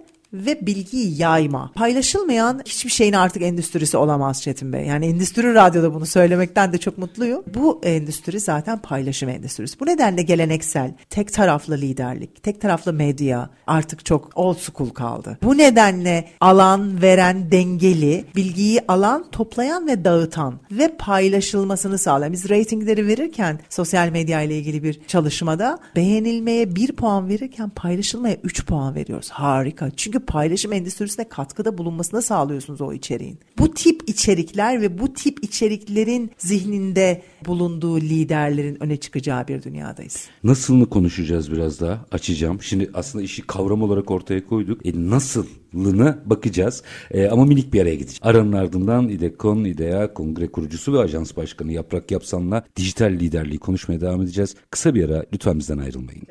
ve 0.46 0.66
bilgiyi 0.66 1.20
yayma. 1.20 1.72
Paylaşılmayan 1.74 2.62
hiçbir 2.66 2.90
şeyin 2.90 3.12
artık 3.12 3.42
endüstrisi 3.42 3.96
olamaz 3.96 4.42
Çetin 4.42 4.72
Bey. 4.72 4.86
Yani 4.86 5.06
endüstri 5.06 5.54
radyoda 5.54 5.94
bunu 5.94 6.06
söylemekten 6.06 6.72
de 6.72 6.78
çok 6.78 6.98
mutluyum. 6.98 7.42
Bu 7.54 7.80
endüstri 7.82 8.40
zaten 8.40 8.78
paylaşım 8.78 9.28
endüstrisi. 9.28 9.80
Bu 9.80 9.86
nedenle 9.86 10.22
geleneksel, 10.22 10.94
tek 11.10 11.32
taraflı 11.32 11.78
liderlik, 11.78 12.42
tek 12.42 12.60
taraflı 12.60 12.92
medya 12.92 13.50
artık 13.66 14.04
çok 14.04 14.30
old 14.34 14.56
school 14.58 14.90
kaldı. 14.90 15.38
Bu 15.42 15.58
nedenle 15.58 16.28
alan, 16.40 17.02
veren, 17.02 17.50
dengeli, 17.52 18.24
bilgiyi 18.36 18.80
alan, 18.88 19.30
toplayan 19.32 19.86
ve 19.86 20.04
dağıtan 20.04 20.54
ve 20.70 20.96
paylaşılmasını 20.98 21.98
sağlayan. 21.98 22.32
Biz 22.32 22.50
ratingleri 22.50 23.06
verirken 23.06 23.60
sosyal 23.70 24.08
medya 24.08 24.42
ile 24.42 24.58
ilgili 24.58 24.82
bir 24.82 25.00
çalışmada 25.06 25.78
beğenilmeye 25.96 26.76
bir 26.76 26.92
puan 26.92 27.28
verirken 27.28 27.70
paylaşılmaya 27.70 28.36
3 28.44 28.66
puan 28.66 28.94
veriyoruz. 28.94 29.30
Harika. 29.30 29.90
Çünkü 29.96 30.20
paylaşım 30.26 30.72
endüstrisine 30.72 31.28
katkıda 31.28 31.78
bulunmasına 31.78 32.22
sağlıyorsunuz 32.22 32.80
o 32.80 32.92
içeriğin. 32.92 33.38
Bu 33.58 33.74
tip 33.74 34.02
içerikler 34.06 34.82
ve 34.82 34.98
bu 34.98 35.12
tip 35.12 35.44
içeriklerin 35.44 36.30
zihninde 36.38 37.22
bulunduğu 37.46 38.00
liderlerin 38.00 38.82
öne 38.82 38.96
çıkacağı 38.96 39.48
bir 39.48 39.62
dünyadayız. 39.62 40.28
Nasılını 40.44 40.86
konuşacağız 40.86 41.52
biraz 41.52 41.80
daha 41.80 42.06
açacağım. 42.12 42.62
Şimdi 42.62 42.90
aslında 42.94 43.24
işi 43.24 43.42
kavram 43.42 43.82
olarak 43.82 44.10
ortaya 44.10 44.46
koyduk. 44.46 44.86
E 44.86 44.92
nasıllığına 44.94 46.18
bakacağız. 46.26 46.82
E, 47.10 47.28
ama 47.28 47.44
minik 47.44 47.72
bir 47.72 47.82
araya 47.82 47.94
gideceğiz. 47.94 48.20
Aranın 48.22 48.52
ardından 48.52 49.08
İDEKON, 49.08 49.64
İDEA 49.64 50.14
Kongre 50.14 50.46
kurucusu 50.46 50.92
ve 50.92 50.98
ajans 50.98 51.36
başkanı 51.36 51.72
Yaprak 51.72 52.10
Yapsan'la 52.10 52.64
dijital 52.76 53.10
liderliği 53.10 53.58
konuşmaya 53.58 54.00
devam 54.00 54.22
edeceğiz. 54.22 54.54
Kısa 54.70 54.94
bir 54.94 55.10
ara 55.10 55.24
lütfen 55.32 55.58
bizden 55.58 55.78
ayrılmayın. 55.78 56.22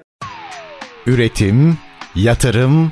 Üretim, 1.07 1.77
yatırım, 2.15 2.91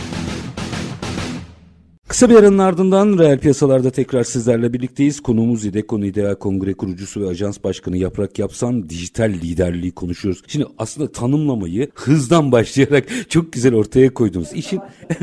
Kısa 2.11 2.29
bir 2.29 2.35
aranın 2.35 2.57
ardından 2.57 3.17
reel 3.17 3.39
piyasalarda 3.39 3.91
tekrar 3.91 4.23
sizlerle 4.23 4.73
birlikteyiz. 4.73 5.19
Konuğumuz 5.19 5.65
İDEKON 5.65 6.01
İDEA 6.01 6.35
Kongre 6.35 6.73
kurucusu 6.73 7.21
ve 7.21 7.27
ajans 7.27 7.63
başkanı 7.63 7.97
Yaprak 7.97 8.39
Yapsan 8.39 8.89
dijital 8.89 9.29
liderliği 9.29 9.91
konuşuyoruz. 9.91 10.43
Şimdi 10.47 10.65
aslında 10.77 11.11
tanımlamayı 11.11 11.89
hızdan 11.93 12.51
başlayarak 12.51 13.07
çok 13.29 13.53
güzel 13.53 13.75
ortaya 13.75 14.13
koydunuz. 14.13 14.53
İşin, 14.53 14.79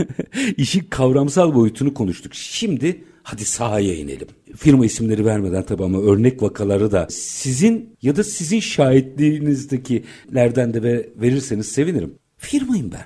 işin 0.57 0.81
kavramsal 0.81 1.55
boyutunu 1.55 1.95
konuştuk. 1.95 2.35
Şimdi 2.35 3.05
hadi 3.23 3.45
sahaya 3.45 3.95
inelim. 3.95 4.29
Firma 4.57 4.87
isimleri 4.87 5.25
vermeden 5.25 5.63
tabii 5.63 5.85
ama 5.85 6.03
örnek 6.03 6.43
vakaları 6.43 6.93
da 6.93 7.07
sizin 7.11 7.97
ya 8.03 8.17
da 8.17 8.25
sizin 8.25 8.61
şahitliğinizdekilerden 8.61 10.75
de 10.75 10.83
ve 10.83 11.09
verirseniz 11.17 11.69
sevinirim. 11.69 12.15
Firmayım 12.37 12.93
ben. 12.93 13.05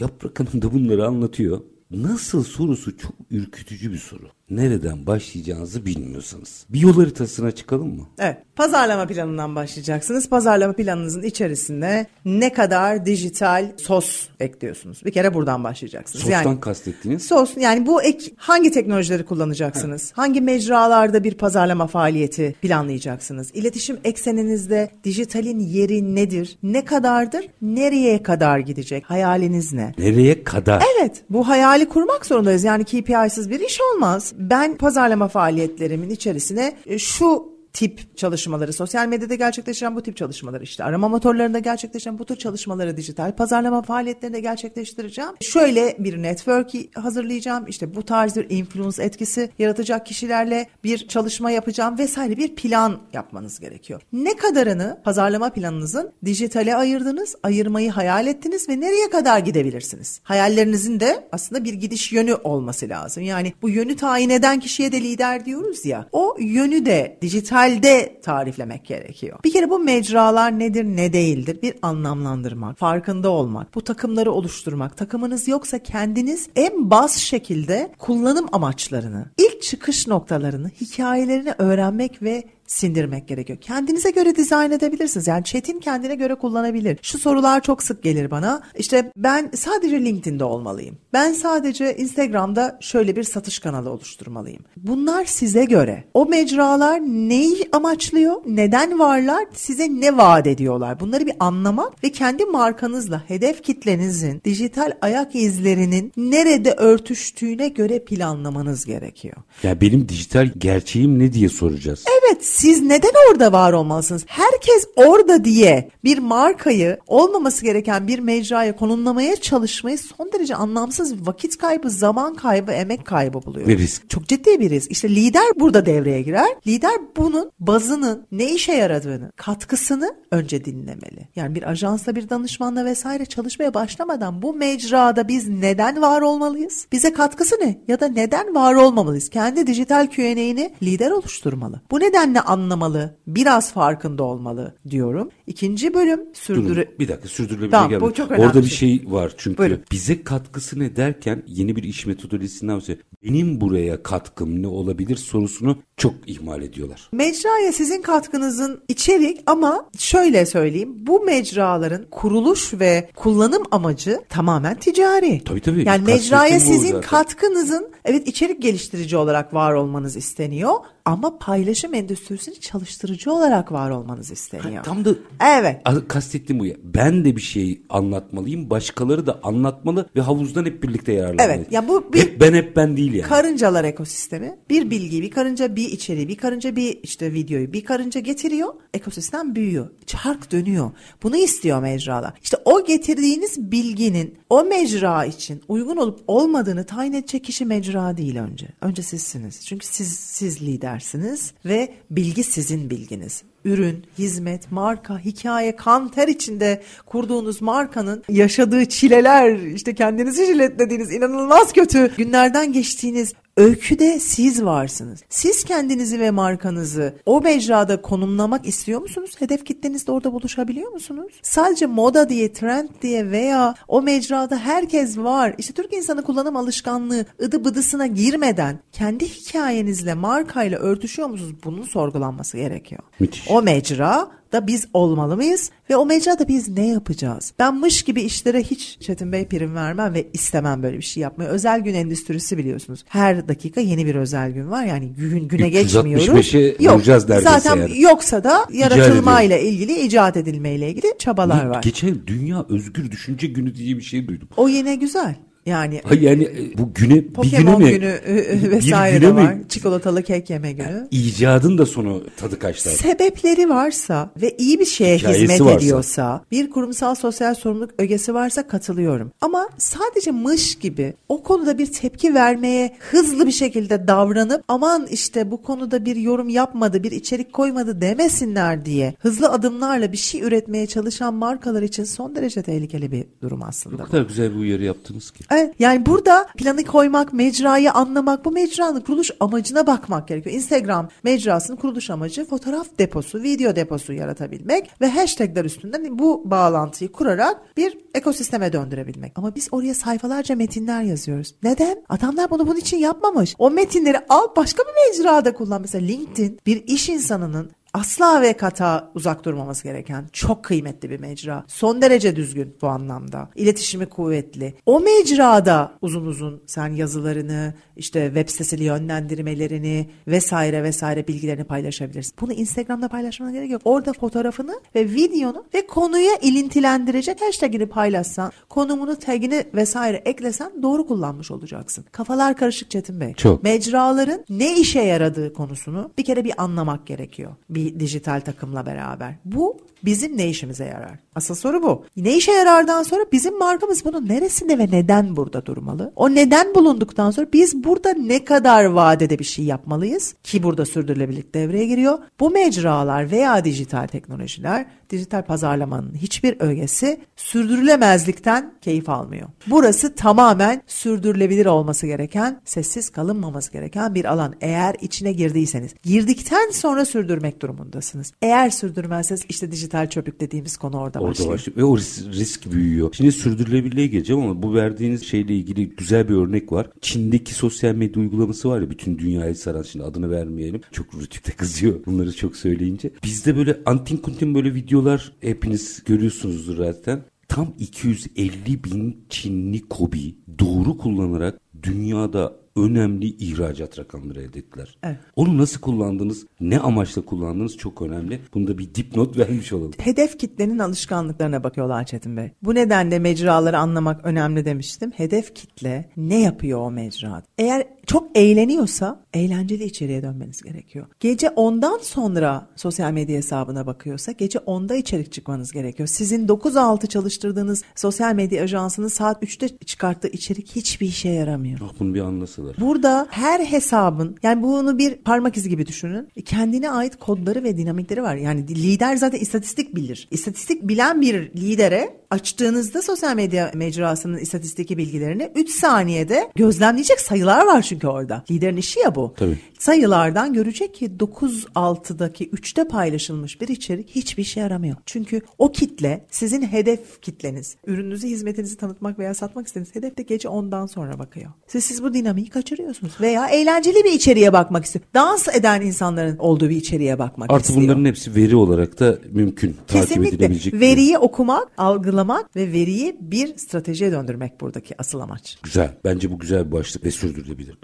Yaprak 0.00 0.40
Hanım 0.40 0.62
da 0.62 0.72
bunları 0.72 1.06
anlatıyor. 1.06 1.60
Nasıl 1.92 2.44
sorusu 2.44 2.98
çok 2.98 3.14
ürkütücü 3.30 3.92
bir 3.92 3.98
soru. 3.98 4.30
Nereden 4.56 5.06
başlayacağınızı 5.06 5.86
bilmiyorsanız. 5.86 6.66
Bir 6.68 6.80
yol 6.80 6.92
haritasına 6.92 7.50
çıkalım 7.50 7.96
mı? 7.96 8.06
Evet. 8.18 8.36
Pazarlama 8.56 9.06
planından 9.06 9.56
başlayacaksınız. 9.56 10.28
Pazarlama 10.28 10.72
planınızın 10.72 11.22
içerisinde 11.22 12.06
ne 12.24 12.52
kadar 12.52 13.06
dijital 13.06 13.72
sos 13.76 14.28
ekliyorsunuz? 14.40 15.04
Bir 15.04 15.12
kere 15.12 15.34
buradan 15.34 15.64
başlayacaksınız. 15.64 16.24
Sostan 16.24 16.42
yani, 16.42 16.60
kastettiğiniz? 16.60 17.26
sos 17.26 17.56
yani 17.56 17.86
bu 17.86 18.02
ek 18.02 18.32
hangi 18.36 18.70
teknolojileri 18.70 19.24
kullanacaksınız? 19.24 20.12
Hangi 20.12 20.40
mecralarda 20.40 21.24
bir 21.24 21.34
pazarlama 21.34 21.86
faaliyeti 21.86 22.54
planlayacaksınız? 22.62 23.50
İletişim 23.54 23.98
ekseninizde 24.04 24.90
dijitalin 25.04 25.58
yeri 25.58 26.14
nedir? 26.14 26.58
Ne 26.62 26.84
kadardır? 26.84 27.46
Nereye 27.62 28.22
kadar 28.22 28.58
gidecek? 28.58 29.04
Hayaliniz 29.04 29.72
ne? 29.72 29.94
Nereye 29.98 30.44
kadar? 30.44 30.82
Evet 30.98 31.24
bu 31.30 31.48
hayali 31.48 31.88
kurmak 31.88 32.26
zorundayız. 32.26 32.64
Yani 32.64 32.84
KPI'siz 32.84 33.50
bir 33.50 33.60
iş 33.60 33.78
olmaz. 33.80 34.32
Ben 34.50 34.76
pazarlama 34.76 35.28
faaliyetlerimin 35.28 36.10
içerisine 36.10 36.76
e, 36.86 36.98
şu 36.98 37.51
tip 37.72 38.16
çalışmaları, 38.16 38.72
sosyal 38.72 39.08
medyada 39.08 39.34
gerçekleşen 39.34 39.96
bu 39.96 40.02
tip 40.02 40.16
çalışmaları 40.16 40.62
işte 40.62 40.84
arama 40.84 41.08
motorlarında 41.08 41.58
gerçekleşen 41.58 42.18
bu 42.18 42.24
tür 42.24 42.36
çalışmaları 42.36 42.96
dijital 42.96 43.36
pazarlama 43.36 43.82
faaliyetlerinde 43.82 44.40
gerçekleştireceğim. 44.40 45.30
Şöyle 45.40 45.96
bir 45.98 46.22
network 46.22 46.96
hazırlayacağım. 46.96 47.66
İşte 47.68 47.94
bu 47.94 48.02
tarz 48.02 48.36
bir 48.36 48.50
influence 48.50 49.02
etkisi 49.02 49.50
yaratacak 49.58 50.06
kişilerle 50.06 50.68
bir 50.84 51.08
çalışma 51.08 51.50
yapacağım 51.50 51.98
vesaire 51.98 52.36
bir 52.36 52.54
plan 52.54 52.98
yapmanız 53.12 53.60
gerekiyor. 53.60 54.02
Ne 54.12 54.36
kadarını 54.36 55.00
pazarlama 55.04 55.50
planınızın 55.50 56.12
dijitale 56.24 56.76
ayırdınız, 56.76 57.34
ayırmayı 57.42 57.90
hayal 57.90 58.26
ettiniz 58.26 58.68
ve 58.68 58.80
nereye 58.80 59.10
kadar 59.10 59.38
gidebilirsiniz? 59.38 60.20
Hayallerinizin 60.22 61.00
de 61.00 61.28
aslında 61.32 61.64
bir 61.64 61.74
gidiş 61.74 62.12
yönü 62.12 62.34
olması 62.34 62.88
lazım. 62.88 63.22
Yani 63.22 63.52
bu 63.62 63.70
yönü 63.70 63.96
tayin 63.96 64.30
eden 64.30 64.60
kişiye 64.60 64.92
de 64.92 65.00
lider 65.00 65.44
diyoruz 65.44 65.84
ya. 65.84 66.08
O 66.12 66.36
yönü 66.40 66.86
de 66.86 67.18
dijital 67.22 67.61
halde 67.62 68.20
tariflemek 68.22 68.84
gerekiyor. 68.84 69.38
Bir 69.44 69.52
kere 69.52 69.70
bu 69.70 69.78
mecralar 69.78 70.58
nedir 70.58 70.84
ne 70.84 71.12
değildir 71.12 71.62
bir 71.62 71.74
anlamlandırmak, 71.82 72.78
farkında 72.78 73.30
olmak, 73.30 73.74
bu 73.74 73.84
takımları 73.84 74.32
oluşturmak, 74.32 74.96
takımınız 74.96 75.48
yoksa 75.48 75.78
kendiniz 75.78 76.48
en 76.56 76.90
bas 76.90 77.16
şekilde 77.16 77.92
kullanım 77.98 78.46
amaçlarını, 78.52 79.30
ilk 79.38 79.62
çıkış 79.62 80.06
noktalarını, 80.06 80.68
hikayelerini 80.80 81.54
öğrenmek 81.58 82.22
ve 82.22 82.44
sindirmek 82.72 83.28
gerekiyor. 83.28 83.58
Kendinize 83.60 84.10
göre 84.10 84.36
dizayn 84.36 84.70
edebilirsiniz. 84.70 85.26
Yani 85.26 85.44
chat'in 85.44 85.80
kendine 85.80 86.14
göre 86.14 86.34
kullanabilir. 86.34 86.98
Şu 87.02 87.18
sorular 87.18 87.60
çok 87.60 87.82
sık 87.82 88.02
gelir 88.02 88.30
bana. 88.30 88.62
İşte 88.78 89.12
ben 89.16 89.50
sadece 89.54 90.04
LinkedIn'de 90.04 90.44
olmalıyım. 90.44 90.98
Ben 91.12 91.32
sadece 91.32 91.96
Instagram'da 91.96 92.78
şöyle 92.80 93.16
bir 93.16 93.22
satış 93.22 93.58
kanalı 93.58 93.90
oluşturmalıyım. 93.90 94.62
Bunlar 94.76 95.24
size 95.24 95.64
göre. 95.64 96.04
O 96.14 96.26
mecralar 96.26 97.00
neyi 97.00 97.68
amaçlıyor? 97.72 98.36
Neden 98.46 98.98
varlar? 98.98 99.46
Size 99.54 99.88
ne 99.90 100.16
vaat 100.16 100.46
ediyorlar? 100.46 101.00
Bunları 101.00 101.26
bir 101.26 101.34
anlamak 101.40 102.04
ve 102.04 102.12
kendi 102.12 102.44
markanızla 102.44 103.22
hedef 103.28 103.62
kitlenizin 103.62 104.40
dijital 104.44 104.92
ayak 105.00 105.34
izlerinin 105.34 106.12
nerede 106.16 106.72
örtüştüğüne 106.72 107.68
göre 107.68 107.98
planlamanız 108.04 108.84
gerekiyor. 108.84 109.36
Ya 109.62 109.80
benim 109.80 110.08
dijital 110.08 110.50
gerçeğim 110.58 111.18
ne 111.18 111.32
diye 111.32 111.48
soracağız. 111.48 112.04
Evet 112.22 112.44
siz 112.62 112.82
neden 112.82 113.12
orada 113.30 113.52
var 113.52 113.72
olmalısınız? 113.72 114.24
Herkes 114.26 114.86
orada 114.96 115.44
diye 115.44 115.90
bir 116.04 116.18
markayı 116.18 116.98
olmaması 117.06 117.64
gereken 117.64 118.08
bir 118.08 118.18
mecraya 118.18 118.76
konumlamaya 118.76 119.36
çalışmayı 119.36 119.98
son 119.98 120.32
derece 120.32 120.54
anlamsız 120.54 121.26
vakit 121.26 121.58
kaybı, 121.58 121.90
zaman 121.90 122.34
kaybı, 122.34 122.72
emek 122.72 123.06
kaybı 123.06 123.42
buluyor. 123.42 123.66
Ve 123.66 123.76
risk. 123.76 124.10
Çok 124.10 124.28
ciddi 124.28 124.60
bir 124.60 124.70
risk. 124.70 124.90
İşte 124.90 125.08
lider 125.08 125.44
burada 125.56 125.86
devreye 125.86 126.22
girer. 126.22 126.46
Lider 126.66 126.94
bunun 127.16 127.50
bazının 127.60 128.26
ne 128.32 128.52
işe 128.52 128.72
yaradığını, 128.72 129.32
katkısını 129.36 130.14
önce 130.30 130.64
dinlemeli. 130.64 131.28
Yani 131.36 131.54
bir 131.54 131.70
ajansla 131.70 132.16
bir 132.16 132.28
danışmanla 132.28 132.84
vesaire 132.84 133.26
çalışmaya 133.26 133.74
başlamadan 133.74 134.42
bu 134.42 134.54
mecrada 134.54 135.28
biz 135.28 135.48
neden 135.48 136.02
var 136.02 136.20
olmalıyız? 136.20 136.86
Bize 136.92 137.12
katkısı 137.12 137.56
ne? 137.60 137.80
Ya 137.88 138.00
da 138.00 138.08
neden 138.08 138.54
var 138.54 138.74
olmamalıyız? 138.74 139.28
Kendi 139.28 139.66
dijital 139.66 140.06
Q&A'ni 140.06 140.74
lider 140.82 141.10
oluşturmalı. 141.10 141.80
Bu 141.90 142.00
nedenle 142.00 142.40
anlamalı, 142.52 143.16
biraz 143.26 143.72
farkında 143.72 144.22
olmalı 144.22 144.74
diyorum. 144.90 145.30
İkinci 145.46 145.94
bölüm 145.94 146.20
sürdürü... 146.34 146.68
Durun, 146.68 146.84
bir 146.98 147.08
dakika 147.08 147.28
sürdürülebilir 147.28 147.70
Tamam, 147.70 147.90
gelmedi. 147.90 148.10
bu 148.10 148.14
çok 148.14 148.30
önemli 148.30 148.46
Orada 148.46 148.62
bir 148.62 148.66
şey. 148.68 148.98
şey 148.98 149.12
var 149.12 149.32
çünkü 149.36 149.58
Buyurun. 149.58 149.84
bize 149.92 150.24
katkısı 150.24 150.78
ne 150.78 150.96
derken 150.96 151.42
yeni 151.46 151.76
bir 151.76 151.82
iş 151.82 152.06
metodolojisinden 152.06 152.76
bahsediyor. 152.76 152.98
Benim 153.24 153.60
buraya 153.60 154.02
katkım 154.02 154.62
ne 154.62 154.66
olabilir 154.66 155.16
sorusunu 155.16 155.78
çok 155.96 156.14
ihmal 156.26 156.62
ediyorlar. 156.62 157.08
Mecraya 157.12 157.72
sizin 157.72 158.02
katkınızın 158.02 158.82
içerik 158.88 159.40
ama 159.46 159.88
şöyle 159.98 160.46
söyleyeyim 160.46 160.94
bu 161.06 161.20
mecraların 161.20 162.06
kuruluş 162.10 162.74
ve 162.74 163.10
kullanım 163.16 163.62
amacı 163.70 164.20
tamamen 164.28 164.74
ticari. 164.74 165.42
Tabii, 165.44 165.60
tabii. 165.60 165.84
Yani 165.86 166.04
mecraya 166.04 166.60
sizin 166.60 167.00
katkınızın 167.00 167.90
evet 168.04 168.28
içerik 168.28 168.62
geliştirici 168.62 169.16
olarak 169.16 169.54
var 169.54 169.72
olmanız 169.72 170.16
isteniyor 170.16 170.72
ama 171.04 171.38
paylaşım 171.38 171.94
endüstrisini 172.32 172.60
çalıştırıcı 172.60 173.32
olarak 173.32 173.72
var 173.72 173.90
olmanız 173.90 174.30
isteniyor. 174.30 174.84
Tam 174.84 175.04
da 175.04 175.10
Evet. 175.58 175.80
Kastettiğim 176.08 176.60
bu 176.60 176.66
ya. 176.66 176.74
Ben 176.84 177.24
de 177.24 177.36
bir 177.36 177.40
şey 177.40 177.82
anlatmalıyım. 177.88 178.70
Başkaları 178.70 179.26
da 179.26 179.40
anlatmalı 179.42 180.08
ve 180.16 180.20
havuzdan 180.20 180.64
hep 180.64 180.82
birlikte 180.82 181.12
yararlanmalı. 181.12 181.46
Evet, 181.56 181.72
ya 181.72 181.88
bu 181.88 182.12
bir- 182.12 182.20
Hep 182.22 182.40
ben 182.40 182.54
hep 182.54 182.76
ben 182.76 182.96
değil 182.96 183.12
yani. 183.12 183.28
Karıncalar 183.28 183.84
ekosistemi. 183.84 184.58
Bir 184.70 184.90
bilgi, 184.90 185.22
bir 185.22 185.30
karınca 185.30 185.76
bir 185.76 185.88
içeriği, 185.88 186.28
bir 186.28 186.36
karınca 186.36 186.76
bir 186.76 186.98
işte 187.02 187.32
videoyu, 187.32 187.72
bir 187.72 187.84
karınca 187.84 188.20
getiriyor. 188.20 188.74
Ekosistem 188.94 189.54
büyüyor. 189.54 189.88
Çark 190.06 190.52
dönüyor. 190.52 190.90
Bunu 191.22 191.36
istiyor 191.36 191.82
mecralar. 191.82 192.32
İşte 192.42 192.56
o 192.64 192.84
getirdiğiniz 192.84 193.72
bilginin 193.72 194.34
o 194.50 194.64
mecra 194.64 195.24
için 195.24 195.62
uygun 195.68 195.96
olup 195.96 196.20
olmadığını 196.26 196.84
tayin 196.86 197.12
edecek 197.12 197.44
kişi 197.44 197.64
mecra 197.64 198.16
değil 198.16 198.36
önce. 198.36 198.66
Önce 198.80 199.02
sizsiniz. 199.02 199.66
Çünkü 199.66 199.86
siz 199.86 200.12
siz 200.18 200.62
lidersiniz 200.62 201.52
ve 201.64 201.94
bilgi 202.22 202.44
sizin 202.44 202.90
bilginiz. 202.90 203.42
Ürün, 203.64 204.04
hizmet, 204.18 204.72
marka, 204.72 205.18
hikaye, 205.18 205.76
kan 205.76 206.08
ter 206.08 206.28
içinde 206.28 206.82
kurduğunuz 207.06 207.62
markanın 207.62 208.22
yaşadığı 208.28 208.84
çileler, 208.84 209.58
işte 209.58 209.94
kendinizi 209.94 210.46
jiletlediğiniz 210.46 211.12
inanılmaz 211.12 211.72
kötü 211.72 212.16
günlerden 212.16 212.72
geçtiğiniz 212.72 213.32
öyküde 213.56 214.20
siz 214.20 214.64
varsınız. 214.64 215.22
Siz 215.28 215.64
kendinizi 215.64 216.20
ve 216.20 216.30
markanızı 216.30 217.14
o 217.26 217.40
mecrada 217.40 218.02
konumlamak 218.02 218.66
istiyor 218.66 219.00
musunuz? 219.00 219.30
Hedef 219.38 219.64
kitlenizde 219.64 220.12
orada 220.12 220.32
buluşabiliyor 220.32 220.92
musunuz? 220.92 221.32
Sadece 221.42 221.86
moda 221.86 222.28
diye, 222.28 222.52
trend 222.52 222.88
diye 223.02 223.30
veya 223.30 223.74
o 223.88 224.02
mecrada 224.02 224.58
herkes 224.58 225.18
var. 225.18 225.54
İşte 225.58 225.72
Türk 225.72 225.92
insanı 225.92 226.22
kullanım 226.22 226.56
alışkanlığı 226.56 227.26
ıdı 227.42 227.64
bıdısına 227.64 228.06
girmeden 228.06 228.78
kendi 228.92 229.28
hikayenizle, 229.28 230.14
markayla 230.14 230.78
örtüşüyor 230.78 231.28
musunuz? 231.28 231.54
Bunun 231.64 231.82
sorgulanması 231.82 232.56
gerekiyor. 232.56 233.02
Müthiş. 233.20 233.50
O 233.50 233.62
mecra 233.62 234.28
da 234.52 234.66
biz 234.66 234.88
olmalı 234.92 235.36
mıyız? 235.36 235.70
Ve 235.90 235.96
o 235.96 236.06
mecrada 236.06 236.48
biz 236.48 236.68
ne 236.68 236.86
yapacağız? 236.86 237.52
Ben 237.58 237.76
mış 237.76 238.02
gibi 238.02 238.22
işlere 238.22 238.62
hiç 238.62 238.98
Çetin 239.00 239.32
Bey 239.32 239.48
prim 239.48 239.74
vermem 239.74 240.14
ve 240.14 240.26
istemem 240.32 240.82
böyle 240.82 240.96
bir 240.96 241.02
şey 241.02 241.22
yapmayı. 241.22 241.50
Özel 241.50 241.80
gün 241.80 241.94
endüstrisi 241.94 242.58
biliyorsunuz. 242.58 243.04
Her 243.08 243.48
dakika 243.48 243.80
yeni 243.80 244.06
bir 244.06 244.14
özel 244.14 244.50
gün 244.52 244.70
var. 244.70 244.84
Yani 244.84 245.08
gün 245.08 245.48
güne 245.48 245.62
365'e 245.62 245.82
geçmiyoruz. 245.82 246.54
Yok. 246.80 246.94
vuracağız 246.94 247.26
Zaten 247.42 247.76
yani. 247.76 248.00
yoksa 248.00 248.44
da 248.44 248.66
yaratılmayla 248.72 249.58
ilgili, 249.58 250.00
icat 250.00 250.36
edilmeyle 250.36 250.88
ilgili 250.90 251.14
çabalar 251.18 251.66
var. 251.66 251.82
Geçen 251.82 252.26
Dünya 252.26 252.66
Özgür 252.68 253.10
Düşünce 253.10 253.46
Günü 253.46 253.74
diye 253.74 253.96
bir 253.96 254.02
şey 254.02 254.28
duydum. 254.28 254.48
O 254.56 254.68
yine 254.68 254.94
güzel. 254.94 255.34
Yani 255.66 256.00
Ha 256.04 256.14
yani 256.14 256.44
e, 256.44 256.78
bu 256.78 256.94
güne 256.94 257.14
bir 257.14 257.20
güne 257.22 257.32
Pokemon 257.32 257.82
mi? 257.82 257.90
günü 257.90 258.20
e, 258.24 258.32
e, 258.38 258.62
Bir 258.62 258.70
vesaire 258.70 259.18
güne 259.18 259.28
de 259.28 259.32
mi? 259.32 259.40
var. 259.44 259.54
Çikolatalı 259.68 260.22
kek 260.22 260.50
yeme 260.50 260.72
günü. 260.72 261.08
İcadın 261.10 261.78
da 261.78 261.86
sonu 261.86 262.22
tadı 262.36 262.58
kaçtı. 262.58 262.90
Sebepleri 262.90 263.68
varsa 263.68 264.30
ve 264.42 264.56
iyi 264.58 264.80
bir 264.80 264.84
şeye 264.84 265.18
Hikayesi 265.18 265.42
hizmet 265.42 265.60
varsa. 265.60 265.78
ediyorsa, 265.78 266.44
bir 266.50 266.70
kurumsal 266.70 267.14
sosyal 267.14 267.54
sorumluluk 267.54 267.90
ögesi 267.98 268.34
varsa 268.34 268.66
katılıyorum. 268.68 269.32
Ama 269.40 269.68
sadece 269.78 270.30
mış 270.30 270.74
gibi 270.78 271.14
o 271.28 271.42
konuda 271.42 271.78
bir 271.78 271.86
tepki 271.86 272.34
vermeye 272.34 272.96
hızlı 273.10 273.46
bir 273.46 273.52
şekilde 273.52 274.08
davranıp 274.08 274.64
aman 274.68 275.06
işte 275.10 275.50
bu 275.50 275.62
konuda 275.62 276.04
bir 276.04 276.16
yorum 276.16 276.48
yapmadı, 276.48 277.02
bir 277.02 277.10
içerik 277.12 277.52
koymadı 277.52 278.00
demesinler 278.00 278.84
diye 278.84 279.14
hızlı 279.18 279.48
adımlarla 279.50 280.12
bir 280.12 280.16
şey 280.16 280.40
üretmeye 280.40 280.86
çalışan 280.86 281.34
markalar 281.34 281.82
için 281.82 282.04
son 282.04 282.34
derece 282.34 282.62
tehlikeli 282.62 283.12
bir 283.12 283.24
durum 283.42 283.62
aslında. 283.62 283.98
Bu. 284.02 284.06
kadar 284.10 284.22
güzel 284.22 284.50
bir 284.54 284.58
uyarı 284.58 284.84
yaptınız 284.84 285.30
ki. 285.30 285.44
Evet, 285.52 285.74
yani 285.78 286.06
burada 286.06 286.46
planı 286.56 286.84
koymak, 286.84 287.32
mecrayı 287.32 287.92
anlamak, 287.92 288.44
bu 288.44 288.50
mecranın 288.50 289.00
kuruluş 289.00 289.30
amacına 289.40 289.86
bakmak 289.86 290.28
gerekiyor. 290.28 290.56
Instagram 290.56 291.08
mecrasının 291.24 291.76
kuruluş 291.76 292.10
amacı 292.10 292.44
fotoğraf 292.44 292.86
deposu, 292.98 293.42
video 293.42 293.76
deposu 293.76 294.12
yaratabilmek 294.12 294.90
ve 295.00 295.08
hashtagler 295.08 295.64
üstünden 295.64 296.18
bu 296.18 296.50
bağlantıyı 296.50 297.12
kurarak 297.12 297.76
bir 297.76 297.98
ekosisteme 298.14 298.72
döndürebilmek. 298.72 299.32
Ama 299.36 299.54
biz 299.54 299.68
oraya 299.72 299.94
sayfalarca 299.94 300.56
metinler 300.56 301.02
yazıyoruz. 301.02 301.54
Neden? 301.62 302.04
Adamlar 302.08 302.50
bunu 302.50 302.66
bunun 302.66 302.78
için 302.78 302.96
yapmamış. 302.96 303.54
O 303.58 303.70
metinleri 303.70 304.18
al 304.28 304.46
başka 304.56 304.82
bir 304.82 305.10
mecrada 305.10 305.52
kullan. 305.52 305.80
Mesela 305.80 306.06
LinkedIn 306.06 306.60
bir 306.66 306.84
iş 306.86 307.08
insanının 307.08 307.70
asla 307.94 308.42
ve 308.42 308.52
kata 308.52 309.10
uzak 309.14 309.44
durmaması 309.44 309.84
gereken 309.84 310.26
çok 310.32 310.64
kıymetli 310.64 311.10
bir 311.10 311.20
mecra. 311.20 311.64
Son 311.68 312.02
derece 312.02 312.36
düzgün 312.36 312.76
bu 312.82 312.88
anlamda. 312.88 313.48
İletişimi 313.54 314.06
kuvvetli. 314.06 314.74
O 314.86 315.00
mecrada 315.00 315.92
uzun 316.02 316.26
uzun 316.26 316.62
sen 316.66 316.88
yazılarını, 316.88 317.74
işte 317.96 318.26
web 318.26 318.48
sitesi 318.48 318.84
yönlendirmelerini 318.84 320.10
vesaire 320.26 320.82
vesaire 320.82 321.28
bilgilerini 321.28 321.64
paylaşabilirsin. 321.64 322.34
Bunu 322.40 322.52
Instagram'da 322.52 323.08
paylaşmana 323.08 323.50
gerek 323.50 323.70
yok. 323.70 323.82
Orada 323.84 324.12
fotoğrafını 324.12 324.80
ve 324.94 325.04
videonu 325.04 325.64
ve 325.74 325.86
konuya 325.86 326.32
ilintilendirecek 326.42 327.40
hashtagini 327.40 327.86
paylaşsan, 327.86 328.52
konumunu, 328.68 329.16
tagini 329.16 329.64
vesaire 329.74 330.16
eklesen 330.16 330.82
doğru 330.82 331.06
kullanmış 331.06 331.50
olacaksın. 331.50 332.04
Kafalar 332.12 332.56
karışık 332.56 332.90
Çetin 332.90 333.20
Bey. 333.20 333.34
Çok. 333.34 333.62
Mecraların 333.62 334.44
ne 334.50 334.76
işe 334.76 335.00
yaradığı 335.00 335.52
konusunu 335.52 336.10
bir 336.18 336.24
kere 336.24 336.44
bir 336.44 336.62
anlamak 336.62 337.06
gerekiyor. 337.06 337.52
Bir 337.70 337.81
dijital 338.00 338.40
takımla 338.40 338.86
beraber. 338.86 339.34
Bu 339.44 339.76
bizim 340.04 340.36
ne 340.36 340.48
işimize 340.48 340.84
yarar? 340.84 341.18
Asıl 341.34 341.54
soru 341.54 341.82
bu. 341.82 342.04
Ne 342.16 342.36
işe 342.36 342.52
yarardan 342.52 343.02
sonra 343.02 343.24
bizim 343.32 343.58
markamız 343.58 344.04
bunun 344.04 344.28
neresinde 344.28 344.78
ve 344.78 344.88
neden 344.90 345.36
burada 345.36 345.66
durmalı? 345.66 346.12
O 346.16 346.34
neden 346.34 346.74
bulunduktan 346.74 347.30
sonra 347.30 347.46
biz 347.52 347.84
burada 347.84 348.12
ne 348.12 348.44
kadar 348.44 348.84
vadede 348.84 349.38
bir 349.38 349.44
şey 349.44 349.64
yapmalıyız? 349.64 350.34
Ki 350.42 350.62
burada 350.62 350.84
sürdürülebilirlik 350.84 351.54
devreye 351.54 351.86
giriyor. 351.86 352.18
Bu 352.40 352.50
mecralar 352.50 353.30
veya 353.30 353.64
dijital 353.64 354.06
teknolojiler, 354.06 354.86
dijital 355.12 355.42
pazarlamanın 355.42 356.14
hiçbir 356.14 356.56
ögesi 356.60 357.20
sürdürülemezlikten 357.36 358.74
keyif 358.80 359.08
almıyor. 359.08 359.48
Burası 359.66 360.14
tamamen 360.14 360.82
sürdürülebilir 360.86 361.66
olması 361.66 362.06
gereken, 362.06 362.60
sessiz 362.64 363.10
kalınmaması 363.10 363.72
gereken 363.72 364.14
bir 364.14 364.24
alan. 364.24 364.54
Eğer 364.60 364.96
içine 365.00 365.32
girdiyseniz. 365.32 365.94
Girdikten 366.02 366.70
sonra 366.70 367.04
sürdürmek 367.04 367.62
durumundasınız. 367.62 368.32
Eğer 368.42 368.70
sürdürmezseniz 368.70 369.42
işte 369.48 369.72
dijital 369.72 370.10
çöplük 370.10 370.40
dediğimiz 370.40 370.76
konu 370.76 370.96
orada, 370.98 371.18
Orada 371.18 371.30
başlıyor. 371.30 371.52
başlıyor. 371.52 371.76
Ve 371.76 371.84
o 371.84 371.96
risk, 371.98 372.26
risk 372.26 372.72
büyüyor. 372.72 373.10
Şimdi 373.12 373.32
sürdürülebilirliğe 373.32 374.06
geleceğim 374.06 374.42
ama 374.42 374.62
bu 374.62 374.74
verdiğiniz 374.74 375.24
şeyle 375.24 375.54
ilgili 375.56 375.88
güzel 375.96 376.28
bir 376.28 376.34
örnek 376.34 376.72
var. 376.72 376.90
Çin'deki 377.00 377.54
sosyal 377.54 377.94
medya 377.94 378.22
uygulaması 378.22 378.68
var 378.68 378.80
ya 378.80 378.90
bütün 378.90 379.18
dünyayı 379.18 379.54
saran 379.56 379.82
şimdi 379.82 380.04
adını 380.04 380.30
vermeyelim. 380.30 380.80
Çok 380.92 381.14
rütükte 381.14 381.52
kızıyor 381.52 382.06
bunları 382.06 382.36
çok 382.36 382.56
söyleyince. 382.56 383.10
Bizde 383.24 383.56
böyle 383.56 383.78
antin 383.86 384.16
kuntin 384.16 384.54
böyle 384.54 384.74
videolar 385.02 385.32
hepiniz 385.40 386.04
görüyorsunuzdur 386.04 386.76
zaten. 386.76 387.22
Tam 387.48 387.74
250 387.78 388.84
bin 388.84 389.24
Çinli 389.28 389.88
kobi 389.88 390.34
doğru 390.58 390.98
kullanarak 390.98 391.60
dünyada 391.82 392.52
önemli 392.76 393.26
ihracat 393.26 393.98
rakamları 393.98 394.42
elde 394.42 394.58
ettiler. 394.58 394.96
Evet. 395.02 395.18
Onu 395.36 395.58
nasıl 395.58 395.80
kullandınız, 395.80 396.46
ne 396.60 396.78
amaçla 396.78 397.22
kullandınız 397.22 397.76
çok 397.76 398.02
önemli. 398.02 398.40
Bunda 398.54 398.78
bir 398.78 398.94
dipnot 398.94 399.38
vermiş 399.38 399.72
olalım. 399.72 399.92
Hedef 399.98 400.38
kitlenin 400.38 400.78
alışkanlıklarına 400.78 401.64
bakıyorlar 401.64 402.04
Çetin 402.04 402.36
Bey. 402.36 402.50
Bu 402.62 402.74
nedenle 402.74 403.18
mecraları 403.18 403.78
anlamak 403.78 404.24
önemli 404.24 404.64
demiştim. 404.64 405.10
Hedef 405.10 405.54
kitle 405.54 406.10
ne 406.16 406.40
yapıyor 406.40 406.80
o 406.80 406.90
mecrada? 406.90 407.42
Eğer 407.58 407.86
çok 408.06 408.28
eğleniyorsa 408.34 409.24
eğlenceli 409.34 409.84
içeriye 409.84 410.22
dönmeniz 410.22 410.62
gerekiyor. 410.62 411.06
Gece 411.20 411.46
10'dan 411.46 411.98
sonra 412.02 412.66
sosyal 412.76 413.12
medya 413.12 413.36
hesabına 413.36 413.86
bakıyorsa 413.86 414.32
gece 414.32 414.58
10'da 414.58 414.94
içerik 414.94 415.32
çıkmanız 415.32 415.72
gerekiyor. 415.72 416.06
Sizin 416.06 416.48
9-6 416.48 417.08
çalıştırdığınız 417.08 417.82
sosyal 417.94 418.34
medya 418.34 418.62
ajansının 418.62 419.08
saat 419.08 419.42
3'te 419.42 419.68
çıkarttığı 419.78 420.28
içerik 420.28 420.76
hiçbir 420.76 421.06
işe 421.06 421.28
yaramıyor. 421.28 421.78
Ah 421.82 421.92
bunu 422.00 422.14
bir 422.14 422.20
anlasalar. 422.20 422.76
Burada 422.80 423.26
her 423.30 423.60
hesabın 423.60 424.36
yani 424.42 424.62
bunu 424.62 424.98
bir 424.98 425.14
parmak 425.14 425.56
izi 425.56 425.68
gibi 425.68 425.86
düşünün. 425.86 426.28
Kendine 426.44 426.90
ait 426.90 427.16
kodları 427.16 427.64
ve 427.64 427.76
dinamikleri 427.76 428.22
var. 428.22 428.36
Yani 428.36 428.68
lider 428.68 429.16
zaten 429.16 429.38
istatistik 429.38 429.96
bilir. 429.96 430.28
İstatistik 430.30 430.88
bilen 430.88 431.20
bir 431.20 431.52
lidere 431.52 432.22
açtığınızda 432.30 433.02
sosyal 433.02 433.36
medya 433.36 433.70
mecrasının 433.74 434.38
istatistik 434.38 434.96
bilgilerini 434.96 435.50
3 435.54 435.70
saniyede 435.70 436.50
gözlemleyecek 436.54 437.20
sayılar 437.20 437.66
var 437.66 437.82
çünkü 437.82 437.91
orada. 438.00 438.44
Liderin 438.50 438.76
işi 438.76 439.00
ya 439.00 439.14
bu. 439.14 439.34
Tabii. 439.36 439.58
Sayılardan 439.78 440.52
görecek 440.52 440.94
ki 440.94 441.10
9-6'daki 441.18 442.50
3'te 442.50 442.88
paylaşılmış 442.88 443.60
bir 443.60 443.68
içerik 443.68 444.10
hiçbir 444.10 444.42
işe 444.42 444.60
yaramıyor. 444.60 444.96
Çünkü 445.06 445.40
o 445.58 445.72
kitle 445.72 446.26
sizin 446.30 446.62
hedef 446.62 447.20
kitleniz. 447.20 447.76
Ürününüzü, 447.86 448.28
hizmetinizi 448.28 448.76
tanıtmak 448.76 449.18
veya 449.18 449.34
satmak 449.34 449.66
istediğiniz 449.66 449.94
hedef 449.94 450.16
de 450.16 450.22
gece 450.22 450.48
10'dan 450.48 450.86
sonra 450.86 451.18
bakıyor. 451.18 451.50
Siz, 451.66 451.84
siz 451.84 452.02
bu 452.02 452.14
dinamiği 452.14 452.48
kaçırıyorsunuz. 452.48 453.12
Veya 453.20 453.48
eğlenceli 453.48 454.04
bir 454.04 454.12
içeriğe 454.12 454.52
bakmak 454.52 454.84
istiyor. 454.84 455.04
Dans 455.14 455.48
eden 455.48 455.80
insanların 455.80 456.38
olduğu 456.38 456.68
bir 456.70 456.76
içeriğe 456.76 457.18
bakmak 457.18 457.50
Artı 457.50 457.62
istiyor. 457.62 457.82
bunların 457.82 458.04
hepsi 458.04 458.34
veri 458.34 458.56
olarak 458.56 459.00
da 459.00 459.18
mümkün. 459.32 459.76
Takip 459.86 460.08
Kesinlikle. 460.08 460.36
edilebilecek. 460.36 460.74
Veriyi 460.74 461.18
okumak, 461.18 461.68
algılamak 461.78 462.56
ve 462.56 462.72
veriyi 462.72 463.16
bir 463.20 463.56
stratejiye 463.56 464.12
döndürmek 464.12 464.60
buradaki 464.60 464.94
asıl 465.00 465.20
amaç. 465.20 465.58
Güzel. 465.62 465.90
Bence 466.04 466.30
bu 466.30 466.38
güzel 466.38 466.66
bir 466.66 466.72
başlık 466.72 467.04
ve 467.04 467.10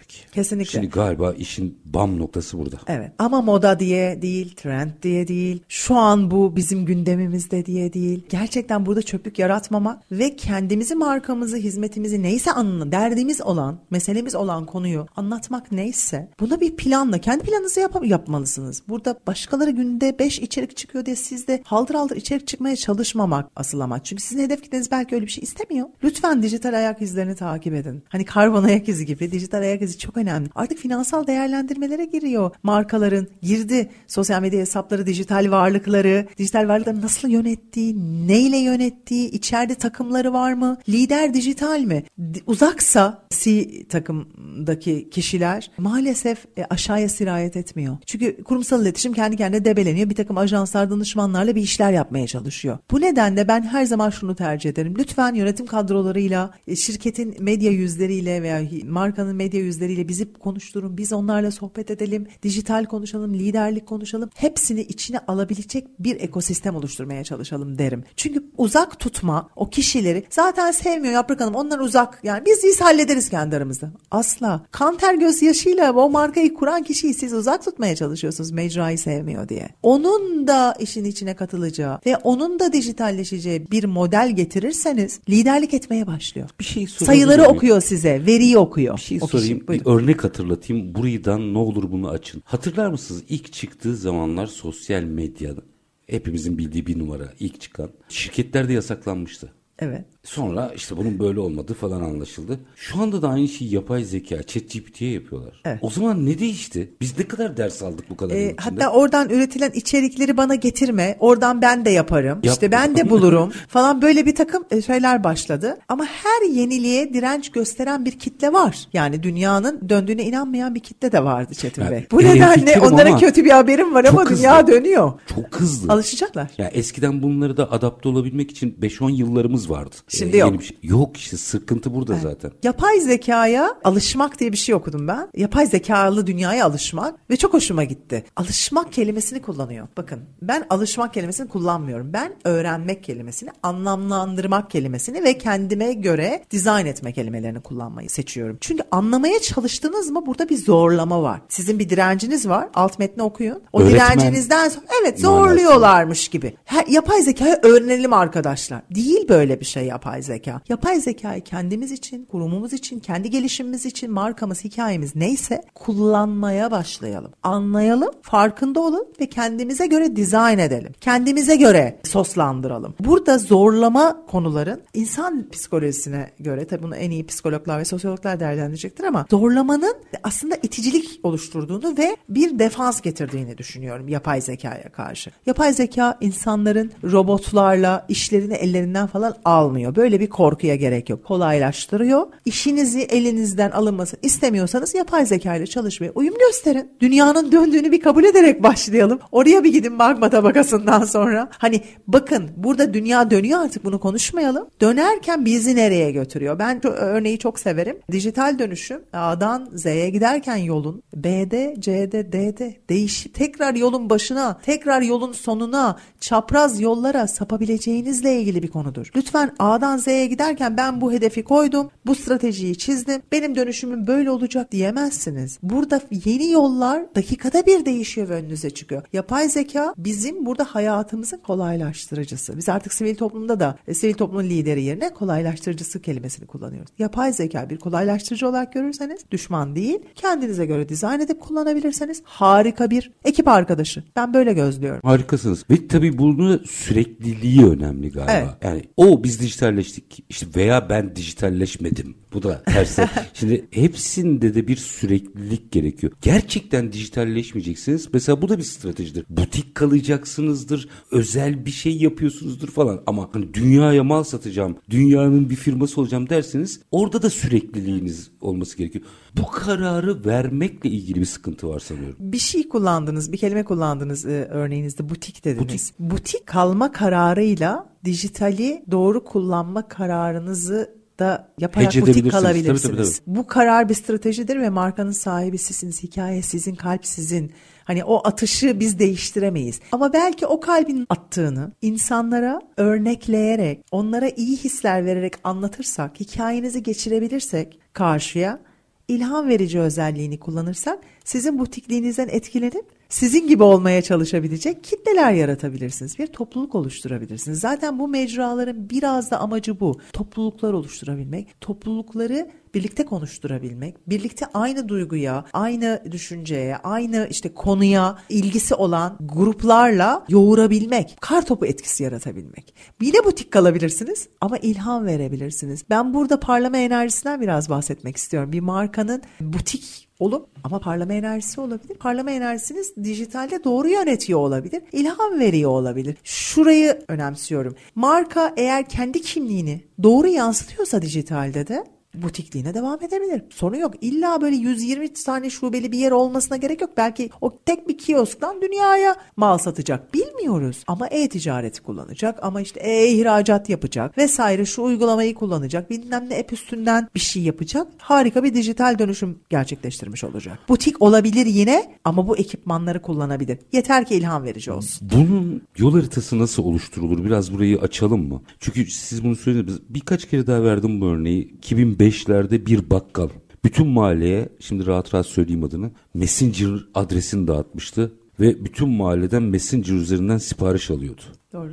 sürdürülebilirlik. 0.03 0.33
Kesinlikle. 0.33 0.71
Şimdi 0.71 0.89
galiba 0.89 1.33
işin 1.33 1.79
bam 1.85 2.19
noktası 2.19 2.59
burada. 2.59 2.77
Evet 2.87 3.13
ama 3.19 3.43
moda 3.43 3.79
diye 3.79 4.23
değil, 4.23 4.55
trend 4.55 4.91
diye 5.03 5.29
değil, 5.29 5.63
şu 5.69 5.95
an 5.95 6.31
bu 6.31 6.57
bizim 6.57 6.85
gündemimizde 6.85 7.67
diye 7.67 7.93
değil. 7.93 8.27
Gerçekten 8.29 8.87
burada 8.87 9.03
çöplük 9.03 9.39
yaratmamak 9.39 10.13
ve 10.13 10.37
kendimizi, 10.37 10.95
markamızı, 10.95 11.57
hizmetimizi 11.57 12.23
neyse 12.23 12.53
anını, 12.53 12.93
derdimiz 12.93 13.41
olan, 13.41 13.79
meselemiz 13.91 14.35
olan 14.35 14.67
konuyu 14.67 15.07
anlatmak 15.17 15.73
neyse 15.73 16.29
buna 16.41 16.61
bir 16.61 16.77
planla, 16.77 17.19
kendi 17.19 17.45
planınızı 17.45 17.81
yap 17.81 17.97
yapmalısınız. 18.05 18.83
Burada 18.89 19.21
başkaları 19.27 19.71
günde 19.71 20.19
5 20.19 20.39
içerik 20.39 20.77
çıkıyor 20.77 21.07
diye 21.07 21.17
siz 21.17 21.49
de 21.49 21.63
haldır 21.65 21.95
haldır 21.95 22.17
içerik 22.17 22.47
çıkmaya 22.47 22.77
çalışmamak 22.77 23.51
asıl 23.57 23.81
amaç. 23.81 24.07
Çünkü 24.07 24.23
sizin 24.23 24.43
hedef 24.43 24.63
kitleniz 24.63 24.91
belki 24.91 25.15
öyle 25.15 25.27
bir 25.27 25.31
şey 25.31 25.45
istemiyor. 25.45 25.89
Lütfen 26.05 26.43
dijital 26.43 26.75
ayak 26.75 27.03
izlerini 27.03 27.35
takip 27.35 27.75
edin. 27.75 28.03
Hani 28.09 28.25
karbon 28.25 28.65
ayak 28.65 28.89
izi 28.89 29.07
gibi 29.07 29.33
dijital 29.33 29.59
ayak 29.59 29.83
izi 29.83 29.88
çok 29.97 30.17
önemli. 30.17 30.49
Artık 30.55 30.79
finansal 30.79 31.27
değerlendirmelere 31.27 32.05
giriyor 32.05 32.51
markaların. 32.63 33.27
Girdi 33.43 33.91
sosyal 34.07 34.41
medya 34.41 34.61
hesapları, 34.61 35.07
dijital 35.07 35.51
varlıkları, 35.51 36.27
dijital 36.39 36.69
varlıkları 36.69 37.03
nasıl 37.03 37.29
yönettiği, 37.29 37.97
neyle 38.29 38.57
yönettiği, 38.57 39.31
içeride 39.31 39.75
takımları 39.75 40.33
var 40.33 40.53
mı? 40.53 40.79
Lider 40.89 41.35
dijital 41.35 41.81
mi? 41.81 42.05
Uzaksa 42.47 43.23
C 43.31 43.69
takımdaki 43.89 45.11
kişiler 45.11 45.71
maalesef 45.79 46.45
e, 46.57 46.65
aşağıya 46.65 47.09
sirayet 47.09 47.57
etmiyor. 47.57 47.97
Çünkü 48.07 48.43
kurumsal 48.43 48.83
iletişim 48.83 49.13
kendi 49.13 49.37
kendine 49.37 49.65
debeleniyor. 49.65 50.11
Bir 50.11 50.15
takım 50.15 50.39
ajanslar, 50.39 50.91
danışmanlarla 50.91 51.55
bir 51.55 51.63
işler 51.63 51.93
yapmaya 51.93 52.27
çalışıyor. 52.27 52.79
Bu 52.91 53.01
nedenle 53.01 53.49
ben 53.49 53.63
her 53.63 53.85
zaman 53.85 54.11
şunu 54.11 54.37
tercih 54.37 54.71
ederim. 54.71 54.95
Lütfen 54.99 55.35
yönetim 55.35 55.67
kadrolarıyla, 55.67 56.51
e, 56.67 56.77
şirketin 56.77 57.37
medya 57.41 57.71
yüzleriyle 57.71 58.43
veya 58.43 58.63
markanın 58.87 59.37
medya 59.37 59.61
yüzleriyle 59.61 59.78
bizi 59.81 60.33
konuşturun. 60.33 60.97
Biz 60.97 61.13
onlarla 61.13 61.51
sohbet 61.51 61.91
edelim. 61.91 62.27
Dijital 62.43 62.85
konuşalım, 62.85 63.35
liderlik 63.35 63.87
konuşalım. 63.87 64.31
Hepsini 64.35 64.81
içine 64.81 65.19
alabilecek 65.19 65.87
bir 65.99 66.21
ekosistem 66.21 66.77
oluşturmaya 66.77 67.25
çalışalım 67.25 67.79
derim. 67.79 68.05
Çünkü 68.17 68.45
uzak 68.57 69.01
tutma 69.01 69.49
o 69.57 69.71
kişileri 69.71 70.25
zaten 70.31 70.73
sevmiyor 70.73 71.15
Yaprak 71.15 71.41
Hanım. 71.41 71.55
Onlar 71.55 71.79
uzak. 71.79 72.21
Yani 72.23 72.47
biz 72.47 72.65
biz 72.65 72.81
hallederiz 72.81 73.29
kendi 73.29 73.57
aramızda. 73.57 73.91
Asla. 74.11 74.67
Kan 74.71 74.97
ter 74.97 75.15
gözyaşıyla 75.15 75.93
o 75.93 76.11
markayı 76.11 76.55
kuran 76.55 76.83
kişiyi 76.83 77.15
siz 77.15 77.33
uzak 77.33 77.65
tutmaya 77.65 77.97
çalışıyorsunuz 77.97 78.51
mecrayı 78.51 78.99
sevmiyor 78.99 79.49
diye. 79.49 79.69
Onun 79.83 80.47
da 80.47 80.75
işin 80.81 81.05
içine 81.05 81.37
katılacağı 81.37 81.99
ve 82.07 82.17
onun 82.17 82.59
da 82.59 82.73
dijitalleşeceği 82.73 83.71
bir 83.71 83.85
model 83.85 84.33
getirirseniz 84.37 85.21
liderlik 85.29 85.75
etmeye 85.75 86.07
başlıyor. 86.07 86.51
Bir 86.61 86.65
şey 86.65 86.87
sorabilir 86.87 87.07
Sayıları 87.07 87.49
okuyor 87.49 87.81
size, 87.81 88.27
veriyi 88.27 88.59
okuyor. 88.59 88.97
Bir 88.97 89.03
şey 89.03 89.19
kişi. 89.19 89.61
Bir 89.69 89.87
örnek 89.87 90.25
hatırlatayım. 90.25 90.95
Buradan 90.95 91.55
ne 91.55 91.59
olur 91.59 91.91
bunu 91.91 92.09
açın. 92.09 92.43
Hatırlar 92.45 92.91
mısınız 92.91 93.25
ilk 93.29 93.53
çıktığı 93.53 93.97
zamanlar 93.97 94.47
sosyal 94.47 95.03
medyada 95.03 95.61
hepimizin 96.07 96.59
bildiği 96.59 96.87
bir 96.87 96.99
numara 96.99 97.33
ilk 97.41 97.61
çıkan 97.61 97.91
şirketlerde 98.09 98.73
yasaklanmıştı. 98.73 99.53
Evet. 99.79 100.05
Sonra 100.29 100.73
işte 100.77 100.97
bunun 100.97 101.19
böyle 101.19 101.41
olmadığı 101.41 101.75
falan 101.75 102.01
anlaşıldı. 102.03 102.61
Şu 102.77 103.01
anda 103.01 103.23
da 103.23 103.29
aynı 103.29 103.49
şeyi 103.49 103.75
yapay 103.75 104.05
zeka, 104.05 104.43
ChatGPT'ye 104.43 105.11
yapıyorlar. 105.13 105.61
Evet. 105.65 105.79
O 105.83 105.91
zaman 105.91 106.27
ne 106.27 106.39
değişti? 106.39 106.93
Biz 107.01 107.19
ne 107.19 107.29
kadar 107.29 107.57
ders 107.57 107.83
aldık 107.83 108.11
bu 108.11 108.17
kadar 108.17 108.35
Ee, 108.35 108.55
hatta 108.59 108.91
oradan 108.91 109.31
üretilen 109.31 109.71
içerikleri 109.71 110.37
bana 110.37 110.55
getirme. 110.55 111.17
Oradan 111.21 111.63
ben 111.63 111.85
de 111.85 111.91
yaparım. 111.91 112.29
Yap. 112.29 112.45
İşte 112.45 112.73
ben 112.73 112.97
de 112.97 113.11
bulurum 113.11 113.53
falan 113.69 114.03
böyle 114.03 114.27
bir 114.27 114.35
takım 114.35 114.65
e, 114.71 114.83
şeyler 114.83 115.25
başladı. 115.25 115.79
Ama 115.89 116.05
her 116.05 116.49
yeniliğe 116.51 117.15
direnç 117.15 117.51
gösteren 117.51 118.05
bir 118.05 118.19
kitle 118.19 118.53
var. 118.53 118.79
Yani 118.93 119.23
dünyanın 119.23 119.89
döndüğüne 119.89 120.23
inanmayan 120.23 120.75
bir 120.75 120.81
kitle 120.81 121.13
de 121.13 121.25
vardı 121.25 121.55
Çetin 121.55 121.83
Yani 121.83 121.93
Bey. 121.93 122.07
Bu 122.11 122.19
nedenle 122.19 122.81
onlara 122.81 123.17
kötü 123.17 123.45
bir 123.45 123.51
haberim 123.51 123.95
var 123.95 124.05
ama 124.05 124.25
çok 124.25 124.37
dünya 124.39 124.59
hızlı. 124.63 124.73
dönüyor. 124.73 125.13
Çok 125.35 125.61
hızlı. 125.61 125.93
Alışacaklar. 125.93 126.51
Ya 126.59 126.69
eskiden 126.69 127.23
bunları 127.23 127.57
da 127.57 127.73
adapte 127.73 128.09
olabilmek 128.09 128.51
için 128.51 128.77
5-10 128.81 129.11
yıllarımız 129.11 129.71
vardı. 129.71 129.97
Şimdi 130.19 130.37
yok. 130.37 130.63
şey- 130.63 130.79
Yok 130.83 131.17
işte 131.17 131.37
sıkıntı 131.37 131.95
burada 131.95 132.15
zaten. 132.23 132.51
Yapay 132.63 133.01
zekaya 133.01 133.75
alışmak 133.85 134.41
diye 134.41 134.53
bir 134.53 134.57
şey 134.57 134.75
okudum 134.75 135.09
ben. 135.09 135.29
Yapay 135.37 135.67
zekalı 135.67 136.27
dünyaya 136.27 136.67
alışmak 136.67 137.31
ve 137.31 137.37
çok 137.37 137.55
hoşuma 137.55 137.85
gitti. 137.85 138.25
Alışmak 138.37 138.93
kelimesini 138.93 139.43
kullanıyor. 139.43 139.89
Bakın 139.97 140.21
ben 140.43 140.67
alışmak 140.71 141.15
kelimesini 141.15 141.49
kullanmıyorum. 141.49 142.13
Ben 142.13 142.33
öğrenmek 142.45 143.05
kelimesini, 143.05 143.51
anlamlandırmak 143.63 144.71
kelimesini 144.71 145.25
ve 145.25 145.39
kendime 145.39 145.93
göre 145.93 146.45
dizayn 146.51 146.87
etme 146.87 147.13
kelimelerini 147.13 147.61
kullanmayı 147.61 148.11
seçiyorum. 148.11 148.59
Çünkü 148.61 148.83
anlamaya 148.91 149.39
çalıştınız 149.39 150.11
mı 150.11 150.27
burada 150.27 150.49
bir 150.49 150.57
zorlama 150.57 151.23
var. 151.23 151.41
Sizin 151.49 151.79
bir 151.79 151.89
direnciniz 151.89 152.49
var. 152.49 152.69
Alt 152.75 152.99
metni 152.99 153.23
okuyun. 153.23 153.63
O 153.73 153.81
Öğretmen 153.81 154.19
direncinizden 154.19 154.69
sonra 154.69 154.87
evet 155.03 155.21
zorluyorlarmış 155.21 156.29
gibi. 156.29 156.57
Her, 156.65 156.87
yapay 156.87 157.23
zekayı 157.23 157.59
öğrenelim 157.63 158.13
arkadaşlar. 158.13 158.83
Değil 158.95 159.29
böyle 159.29 159.61
bir 159.61 159.65
şey 159.65 159.85
yapay 159.85 160.08
zeka. 160.23 160.61
Yapay 160.69 161.01
zekayı 161.01 161.43
kendimiz 161.43 161.93
için, 161.93 162.25
kurumumuz 162.25 162.73
için, 162.73 162.99
kendi 162.99 163.31
gelişimimiz 163.31 163.87
için, 163.87 164.11
markamız, 164.11 164.65
hikayemiz 164.65 165.17
neyse 165.17 165.63
kullanmaya 165.75 166.71
başlayalım. 166.71 167.33
Anlayalım, 167.43 168.11
farkında 168.23 168.81
olun 168.81 169.07
ve 169.21 169.27
kendimize 169.27 169.87
göre 169.87 170.17
dizayn 170.17 170.59
edelim. 170.59 170.93
Kendimize 171.01 171.57
göre 171.57 171.99
soslandıralım. 172.05 172.95
Burada 173.01 173.39
zorlama 173.39 174.27
konuların 174.27 174.81
insan 174.95 175.49
psikolojisine 175.51 176.31
göre 176.41 176.65
tabii 176.65 176.83
bunu 176.83 176.97
en 176.97 177.11
iyi 177.11 177.27
psikologlar 177.27 177.79
ve 177.79 177.85
sosyologlar 177.85 178.41
değerlendirecektir 178.41 179.05
ama 179.05 179.27
zorlamanın 179.31 179.95
aslında 180.23 180.55
iticilik 180.63 181.21
oluşturduğunu 181.23 181.99
ve 181.99 182.17
bir 182.29 182.59
defans 182.59 183.01
getirdiğini 183.01 183.59
düşünüyorum 183.59 184.09
yapay 184.09 184.41
zekaya 184.41 184.93
karşı. 184.93 185.31
Yapay 185.47 185.73
zeka 185.73 186.19
insanların 186.21 186.93
robotlarla 187.05 188.07
işlerini 188.09 188.55
ellerinden 188.55 189.07
falan 189.07 189.35
almıyor. 189.45 189.88
Böyle 189.97 190.21
bir 190.21 190.27
korkuya 190.27 190.75
gerek 190.75 191.11
yok. 191.11 191.25
Kolaylaştırıyor. 191.25 192.27
İşinizi 192.45 193.01
elinizden 193.01 193.71
alınması 193.71 194.17
istemiyorsanız 194.23 194.95
yapay 194.95 195.27
zeka 195.27 195.57
ile 195.57 195.67
çalışmaya 195.67 196.11
uyum 196.15 196.35
gösterin. 196.39 196.91
Dünyanın 197.01 197.53
döndüğünü 197.53 197.93
bir 197.93 198.01
kabul 198.01 198.25
ederek 198.25 198.63
başlayalım. 198.63 199.19
Oraya 199.33 199.65
bir 199.65 199.73
gidin 199.73 199.93
magma 199.93 200.31
tabakasından 200.31 201.05
sonra. 201.05 201.49
Hani 201.59 201.81
bakın 202.07 202.51
burada 202.57 202.95
dünya 202.95 203.31
dönüyor 203.31 203.61
artık 203.61 203.85
bunu 203.85 204.01
konuşmayalım. 204.01 204.69
Dönerken 204.81 205.45
bizi 205.45 205.77
nereye 205.77 206.11
götürüyor? 206.11 206.59
Ben 206.59 206.87
örneği 206.87 207.39
çok 207.39 207.59
severim. 207.59 207.99
Dijital 208.13 208.59
dönüşüm 208.59 209.01
A'dan 209.13 209.69
Z'ye 209.75 210.11
giderken 210.11 210.57
yolun 210.57 211.03
B'de, 211.15 211.75
C'de, 211.79 212.33
D'de 212.33 212.77
değişip 212.89 213.35
tekrar 213.35 213.75
yolun 213.75 214.11
başına, 214.11 214.59
tekrar 214.63 215.03
yolun 215.03 215.33
sonuna, 215.33 215.97
çapraz 216.21 216.81
yollara 216.81 217.27
sapabileceğinizle 217.27 218.41
ilgili 218.41 218.63
bir 218.63 218.69
konudur. 218.69 219.11
Lütfen 219.17 219.55
A'dan 219.79 219.97
Z'ye 219.97 220.27
giderken 220.27 220.77
ben 220.77 221.01
bu 221.01 221.13
hedefi 221.13 221.45
koydum, 221.45 221.91
bu 222.07 222.15
stratejiyi 222.15 222.79
çizdim, 222.79 223.23
benim 223.33 223.57
dönüşümüm 223.57 224.07
böyle 224.07 224.31
olacak 224.31 224.73
diyemezsiniz. 224.73 225.59
Burada 225.63 226.01
yeni 226.25 226.51
yollar 226.51 227.15
dakikada 227.15 227.67
bir 227.67 227.85
değişiyor 227.85 228.29
ve 228.29 228.35
önünüze 228.35 228.71
çıkıyor. 228.71 229.03
Yapay 229.13 229.49
zeka 229.49 229.95
bizim 229.99 230.47
burada 230.47 230.65
hayatımızın 230.65 231.37
kolaylaştırıcısı. 231.37 232.57
Biz 232.57 232.69
artık 232.69 232.93
sivil 232.93 233.15
toplumda 233.15 233.61
da 233.61 233.79
e, 233.89 233.95
sivil 233.95 234.15
toplumun 234.15 234.45
lideri 234.45 234.83
yerine 234.83 235.15
kolaylaştırıcısı 235.15 236.03
kelimesini 236.03 236.47
kullanıyoruz. 236.47 236.91
Yapay 236.99 237.33
zeka 237.33 237.71
bir 237.71 237.79
kolaylaştırıcı 237.79 238.49
olarak 238.49 238.73
görürseniz 238.73 239.21
düşman 239.31 239.77
değil, 239.77 239.99
kendinize 240.15 240.67
göre 240.67 240.89
dizayn 240.89 241.21
edip 241.21 241.41
kullanabilirseniz 241.41 242.23
harika 242.25 242.91
bir 242.91 243.11
ekip 243.25 243.49
arkadaşı. 243.49 244.05
Ben 244.17 244.35
böyle 244.35 244.53
gözlüyorum. 244.53 245.01
Harikasınız. 245.05 245.65
Ve 245.71 245.89
tabii 245.89 246.19
bunun 246.19 246.65
sürekliliği 246.65 247.67
önemli 247.67 248.13
galiba. 248.13 248.33
Evet. 248.33 248.49
Yani 248.63 248.85
o 248.97 249.25
biz 249.25 249.41
dijitalleştik 249.77 250.25
işte 250.29 250.47
veya 250.57 250.89
ben 250.91 251.17
dijitalleşmedim. 251.17 252.17
Bu 252.33 252.43
da 252.43 252.63
tersi. 252.63 253.09
Şimdi 253.35 253.69
hepsinde 253.71 254.55
de 254.55 254.69
bir 254.69 254.77
süreklilik 254.77 255.73
gerekiyor. 255.73 256.13
Gerçekten 256.23 256.93
dijitalleşmeyeceksiniz. 256.93 258.09
Mesela 258.13 258.43
bu 258.43 258.49
da 258.49 258.59
bir 258.59 258.63
stratejidir. 258.63 259.25
Butik 259.31 259.75
kalacaksınızdır. 259.75 260.89
Özel 261.11 261.67
bir 261.67 261.71
şey 261.71 261.97
yapıyorsunuzdur 261.97 262.69
falan. 262.69 263.03
Ama 263.07 263.29
hani 263.33 263.55
dünyaya 263.55 264.05
mal 264.05 264.23
satacağım. 264.25 264.77
Dünyanın 264.91 265.51
bir 265.51 265.57
firması 265.57 266.01
olacağım 266.01 266.29
derseniz 266.29 266.81
orada 266.91 267.23
da 267.23 267.31
sürekliliğiniz 267.31 268.31
olması 268.41 268.77
gerekiyor. 268.77 269.05
Bu 269.37 269.47
kararı 269.51 270.25
vermekle 270.25 270.91
ilgili 270.91 271.21
bir 271.21 271.27
sıkıntı 271.27 271.69
var 271.69 271.81
sanıyorum. 271.81 272.17
Bir 272.21 272.39
şey 272.39 272.69
kullandınız, 272.69 273.33
bir 273.33 273.39
kelime 273.39 273.65
kullandınız 273.65 274.27
e, 274.27 274.49
örneğinizde 274.51 275.09
butik 275.09 275.45
dediniz. 275.45 275.93
Butik. 275.99 276.47
kalma 276.47 276.93
kararıyla 276.93 277.99
dijitali 278.05 278.85
doğru 278.91 279.25
kullanma 279.25 279.89
kararınızı 279.89 280.98
da 281.19 281.49
yaparak 281.59 281.95
butik 282.01 282.31
kalabilirsiniz. 282.31 283.17
Tabii, 283.17 283.27
tabii, 283.27 283.37
Bu 283.37 283.47
karar 283.47 283.89
bir 283.89 283.95
stratejidir 283.95 284.61
ve 284.61 284.71
markanın 284.71 285.11
sahibi 285.11 285.59
sizsiniz. 285.59 286.03
Hikaye 286.03 286.43
sizin, 286.43 286.75
kalp 286.75 287.07
sizin. 287.07 287.53
Hani 287.85 288.05
o 288.05 288.29
atışı 288.29 288.81
biz 288.81 288.99
değiştiremeyiz. 288.99 289.81
Ama 289.93 290.13
belki 290.13 290.47
o 290.47 290.61
kalbin 290.61 291.07
attığını 291.09 291.73
insanlara 291.83 292.61
örnekleyerek, 292.77 293.85
onlara 293.91 294.29
iyi 294.29 294.57
hisler 294.57 295.05
vererek 295.05 295.35
anlatırsak, 295.45 296.21
hikayenizi 296.21 296.83
geçirebilirsek 296.83 297.79
karşıya 297.93 298.61
ilham 299.09 299.49
verici 299.49 299.81
özelliğini 299.81 300.39
kullanırsak 300.39 300.99
sizin 301.25 301.59
butikliğinizden 301.59 302.29
etkilenip 302.29 302.98
sizin 303.09 303.49
gibi 303.49 303.63
olmaya 303.63 304.03
çalışabilecek 304.03 304.85
kitleler 304.85 305.33
yaratabilirsiniz. 305.33 306.19
Bir 306.19 306.27
topluluk 306.27 306.75
oluşturabilirsiniz. 306.75 307.61
Zaten 307.61 307.99
bu 307.99 308.09
mecraların 308.09 308.91
biraz 308.91 309.31
da 309.31 309.41
amacı 309.41 309.81
bu. 309.81 310.01
Topluluklar 310.13 310.73
oluşturabilmek, 310.73 311.61
toplulukları 311.61 312.51
birlikte 312.75 313.05
konuşturabilmek, 313.05 314.09
birlikte 314.09 314.47
aynı 314.55 314.89
duyguya, 314.89 315.45
aynı 315.53 316.03
düşünceye, 316.11 316.77
aynı 316.77 317.27
işte 317.31 317.55
konuya 317.55 318.19
ilgisi 318.29 318.75
olan 318.75 319.17
gruplarla 319.21 320.25
yoğurabilmek, 320.29 321.17
kar 321.21 321.47
topu 321.47 321.67
etkisi 321.67 322.03
yaratabilmek. 322.03 322.75
Yine 323.03 323.25
butik 323.25 323.51
kalabilirsiniz 323.51 324.29
ama 324.41 324.59
ilham 324.59 325.07
verebilirsiniz. 325.07 325.85
Ben 325.91 326.15
burada 326.15 326.41
parlama 326.41 326.77
enerjisinden 326.77 327.41
biraz 327.41 327.71
bahsetmek 327.71 328.17
istiyorum. 328.17 328.53
Bir 328.53 328.61
markanın 328.61 329.23
butik 329.41 330.09
olup 330.19 330.49
ama 330.65 330.81
parlama 330.81 331.13
enerjisi 331.13 331.61
olabilir. 331.61 331.95
Parlama 331.95 332.31
enerjisiniz 332.31 332.97
dijitalde 332.97 333.65
doğru 333.65 333.89
yönetiyor 333.89 334.41
olabilir. 334.41 334.83
İlham 334.93 335.41
veriyor 335.41 335.71
olabilir. 335.71 336.17
Şurayı 336.25 336.99
önemsiyorum. 337.09 337.75
Marka 337.95 338.55
eğer 338.57 338.89
kendi 338.89 339.23
kimliğini 339.23 339.85
doğru 340.03 340.27
yansıtıyorsa 340.29 341.03
dijitalde 341.03 341.67
de 341.67 341.85
butikliğine 342.23 342.75
devam 342.75 343.03
edebilir. 343.03 343.43
Sorun 343.51 343.77
yok. 343.77 343.95
İlla 344.01 344.41
böyle 344.41 344.57
120 344.57 345.13
tane 345.13 345.51
şubeli 345.51 345.93
bir 345.93 345.99
yer 345.99 346.11
olmasına 346.11 346.57
gerek 346.57 346.81
yok. 346.81 346.91
Belki 346.97 347.31
o 347.41 347.59
tek 347.67 347.89
bir 347.89 347.99
kiosktan 347.99 348.63
dünyaya 348.63 349.17
mal 349.37 349.59
satacak. 349.59 350.15
Bilmiyoruz. 350.15 350.85
Ama 350.87 351.07
e-ticareti 351.07 351.83
kullanacak. 351.83 352.39
Ama 352.43 352.61
işte 352.61 352.81
e-ihracat 352.81 353.69
yapacak. 353.69 354.19
Vesaire 354.19 354.65
şu 354.65 354.83
uygulamayı 354.83 355.35
kullanacak. 355.35 355.91
Bilmem 355.91 356.27
ne 356.31 356.39
app 356.39 356.53
üstünden 356.53 357.09
bir 357.15 357.21
şey 357.21 357.43
yapacak. 357.43 357.87
Harika 357.99 358.45
bir 358.45 358.55
dijital 358.55 358.99
dönüşüm 358.99 359.39
gerçekleştirmiş 359.51 360.25
olacak. 360.25 360.59
Butik 360.69 361.03
olabilir 361.03 361.47
yine 361.47 361.95
ama 362.05 362.29
bu 362.29 362.37
ekipmanları 362.37 363.03
kullanabilir. 363.03 363.59
Yeter 363.73 364.05
ki 364.05 364.15
ilham 364.15 364.45
verici 364.45 364.73
olsun. 364.73 365.09
Bunun 365.15 365.63
yol 365.79 365.93
haritası 365.93 366.39
nasıl 366.39 366.65
oluşturulur? 366.65 367.25
Biraz 367.25 367.55
burayı 367.55 367.79
açalım 367.79 368.29
mı? 368.29 368.43
Çünkü 368.61 368.87
siz 368.87 369.25
bunu 369.25 369.37
söylediniz. 369.37 369.79
Birkaç 369.89 370.29
kere 370.29 370.47
daha 370.47 370.63
verdim 370.63 371.01
bu 371.01 371.07
örneği. 371.07 371.61
2005'lerde 372.09 372.67
bir 372.67 372.91
bakkal 372.91 373.29
bütün 373.65 373.87
mahalleye 373.87 374.49
şimdi 374.61 374.87
rahat 374.87 375.15
rahat 375.15 375.27
söyleyeyim 375.27 375.65
adını 375.65 375.91
Messenger 376.15 376.87
adresini 376.95 377.47
dağıtmıştı 377.47 378.13
ve 378.41 378.65
bütün 378.65 378.89
mahalleden 378.89 379.43
Messenger 379.43 379.95
üzerinden 379.95 380.39
sipariş 380.39 380.91
alıyordu. 380.91 381.21
Doğru. 381.53 381.73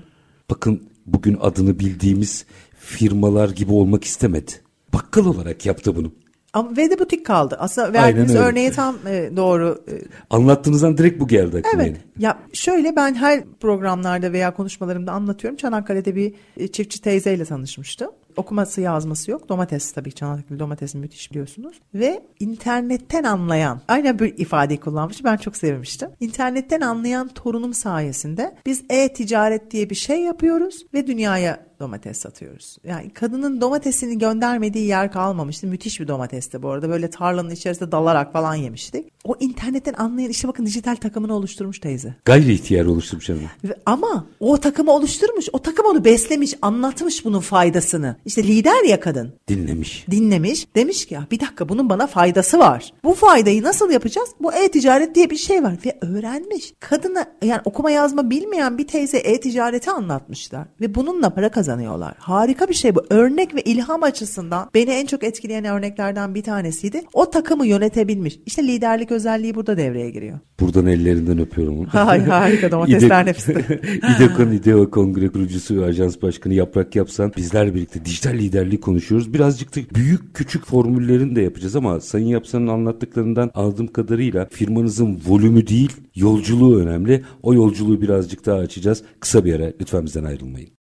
Bakın 0.49 0.83
bugün 1.05 1.37
adını 1.41 1.79
bildiğimiz 1.79 2.45
firmalar 2.79 3.49
gibi 3.49 3.71
olmak 3.71 4.03
istemedi. 4.03 4.51
Bakkal 4.93 5.25
olarak 5.25 5.65
yaptı 5.65 5.95
bunu. 5.95 6.11
Ama 6.55 6.77
ve 6.77 6.89
de 6.91 6.99
butik 6.99 7.25
kaldı. 7.25 7.57
Aslında 7.59 7.93
verdiğiniz 7.93 8.35
örneği 8.35 8.71
tam 8.71 8.95
e, 9.07 9.29
doğru 9.35 9.83
e, 9.87 9.93
Anlattığınızdan 10.29 10.97
direkt 10.97 11.19
bu 11.19 11.27
geldi 11.27 11.57
aklıma. 11.57 11.83
Evet. 11.83 11.87
yine. 11.87 11.97
Ya 12.25 12.37
şöyle 12.53 12.95
ben 12.95 13.13
her 13.15 13.43
programlarda 13.59 14.31
veya 14.33 14.53
konuşmalarımda 14.53 15.11
anlatıyorum. 15.11 15.57
Çanakkale'de 15.57 16.15
bir 16.15 16.33
e, 16.57 16.67
çiftçi 16.67 17.01
teyzeyle 17.01 17.45
tanışmıştım. 17.45 18.11
okuması 18.37 18.81
yazması 18.81 19.31
yok. 19.31 19.49
Domates 19.49 19.91
tabii 19.91 20.11
Çanakkale 20.11 20.59
domatesi 20.59 20.97
müthiş 20.97 21.31
biliyorsunuz. 21.31 21.79
Ve 21.93 22.23
internetten 22.39 23.23
anlayan 23.23 23.81
aynen 23.87 24.19
bir 24.19 24.37
ifade 24.37 24.77
kullanmış. 24.77 25.23
Ben 25.23 25.37
çok 25.37 25.57
sevmiştim. 25.57 26.09
İnternetten 26.19 26.81
anlayan 26.81 27.27
torunum 27.27 27.73
sayesinde 27.73 28.55
biz 28.65 28.83
e-ticaret 28.89 29.71
diye 29.71 29.89
bir 29.89 29.95
şey 29.95 30.19
yapıyoruz 30.21 30.85
ve 30.93 31.07
dünyaya 31.07 31.65
domates 31.79 32.17
satıyoruz. 32.17 32.77
Yani 32.83 33.09
kadının 33.09 33.61
domatesini 33.61 34.17
göndermediği 34.17 34.87
yer 34.87 35.11
kalmamıştı. 35.11 35.67
Müthiş 35.67 35.99
bir 35.99 36.07
domatesti 36.07 36.63
bu 36.63 36.69
arada. 36.69 36.89
Böyle 36.89 37.09
tarlanın 37.09 37.49
içerisinde 37.49 37.91
dalarak 37.91 38.33
falan 38.33 38.55
yemiştik. 38.55 39.05
O 39.23 39.35
internetten 39.39 39.93
anlayan 39.93 40.29
işte 40.29 40.47
bakın 40.47 40.65
dijital 40.65 40.95
takımını 40.95 41.33
oluşturmuş 41.33 41.79
teyze. 41.79 42.15
Gayri 42.25 42.53
ihtiyar 42.53 42.85
oluşturmuş 42.85 43.29
ama. 43.29 43.39
Ama 43.85 44.25
o 44.39 44.57
takımı 44.57 44.91
oluşturmuş. 44.91 45.45
O 45.53 45.59
takım 45.59 45.85
onu 45.85 46.05
beslemiş, 46.05 46.53
anlatmış 46.61 47.25
bunun 47.25 47.39
faydasını. 47.39 48.15
İşte 48.25 48.43
lider 48.43 48.83
ya 48.83 48.99
kadın. 48.99 49.33
Dinlemiş. 49.47 50.05
Dinlemiş. 50.11 50.67
Demiş 50.75 51.05
ki 51.05 51.13
ya 51.13 51.27
bir 51.31 51.39
dakika 51.39 51.69
bunun 51.69 51.89
bana 51.89 52.07
faydası 52.07 52.59
var. 52.59 52.93
Bu 53.03 53.13
faydayı 53.13 53.63
nasıl 53.63 53.91
yapacağız? 53.91 54.29
Bu 54.39 54.53
e-ticaret 54.53 55.15
diye 55.15 55.29
bir 55.29 55.35
şey 55.35 55.63
var. 55.63 55.77
Ve 55.85 55.97
öğrenmiş. 56.01 56.73
Kadına 56.79 57.25
yani 57.43 57.61
okuma 57.65 57.91
yazma 57.91 58.29
bilmeyen 58.29 58.77
bir 58.77 58.87
teyze 58.87 59.17
e-ticareti 59.17 59.91
anlatmışlar. 59.91 60.67
Ve 60.81 60.95
bununla 60.95 61.29
para 61.29 61.49
kazanıyorlar. 61.75 62.13
Harika 62.19 62.69
bir 62.69 62.73
şey 62.73 62.95
bu. 62.95 63.05
Örnek 63.09 63.55
ve 63.55 63.61
ilham 63.61 64.03
açısından 64.03 64.69
beni 64.73 64.89
en 64.89 65.05
çok 65.05 65.23
etkileyen 65.23 65.65
örneklerden 65.65 66.35
bir 66.35 66.43
tanesiydi. 66.43 67.01
O 67.13 67.29
takımı 67.29 67.67
yönetebilmiş. 67.67 68.39
İşte 68.45 68.67
liderlik 68.67 69.11
özelliği 69.11 69.55
burada 69.55 69.77
devreye 69.77 70.09
giriyor. 70.09 70.39
Buradan 70.59 70.85
ellerinden 70.85 71.39
öpüyorum 71.39 71.79
onu. 71.79 71.87
Hay 71.87 72.25
harika 72.25 72.71
domatesler 72.71 73.25
nefisli. 73.25 73.53
İDEKON 74.17 74.51
İDEO 74.51 74.89
Kongre 74.89 75.27
kurucusu 75.27 75.81
ve 75.81 75.85
ajans 75.85 76.21
başkanı 76.21 76.53
Yaprak 76.53 76.95
Yapsan 76.95 77.31
bizler 77.37 77.75
birlikte 77.75 78.05
dijital 78.05 78.33
liderliği 78.33 78.79
konuşuyoruz. 78.79 79.33
Birazcık 79.33 79.75
da 79.75 79.79
büyük 79.95 80.33
küçük 80.33 80.65
formüllerini 80.65 81.35
de 81.35 81.41
yapacağız 81.41 81.75
ama 81.75 81.99
Sayın 81.99 82.27
Yapsan'ın 82.27 82.67
anlattıklarından 82.67 83.51
anladığım 83.53 83.87
kadarıyla 83.87 84.47
firmanızın 84.51 85.21
volümü 85.27 85.67
değil 85.67 85.91
yolculuğu 86.15 86.79
önemli. 86.79 87.23
O 87.43 87.53
yolculuğu 87.53 88.01
birazcık 88.01 88.45
daha 88.45 88.57
açacağız. 88.57 89.03
Kısa 89.19 89.45
bir 89.45 89.53
ara 89.53 89.71
lütfen 89.81 90.05
bizden 90.05 90.23
ayrılmayın. 90.23 90.84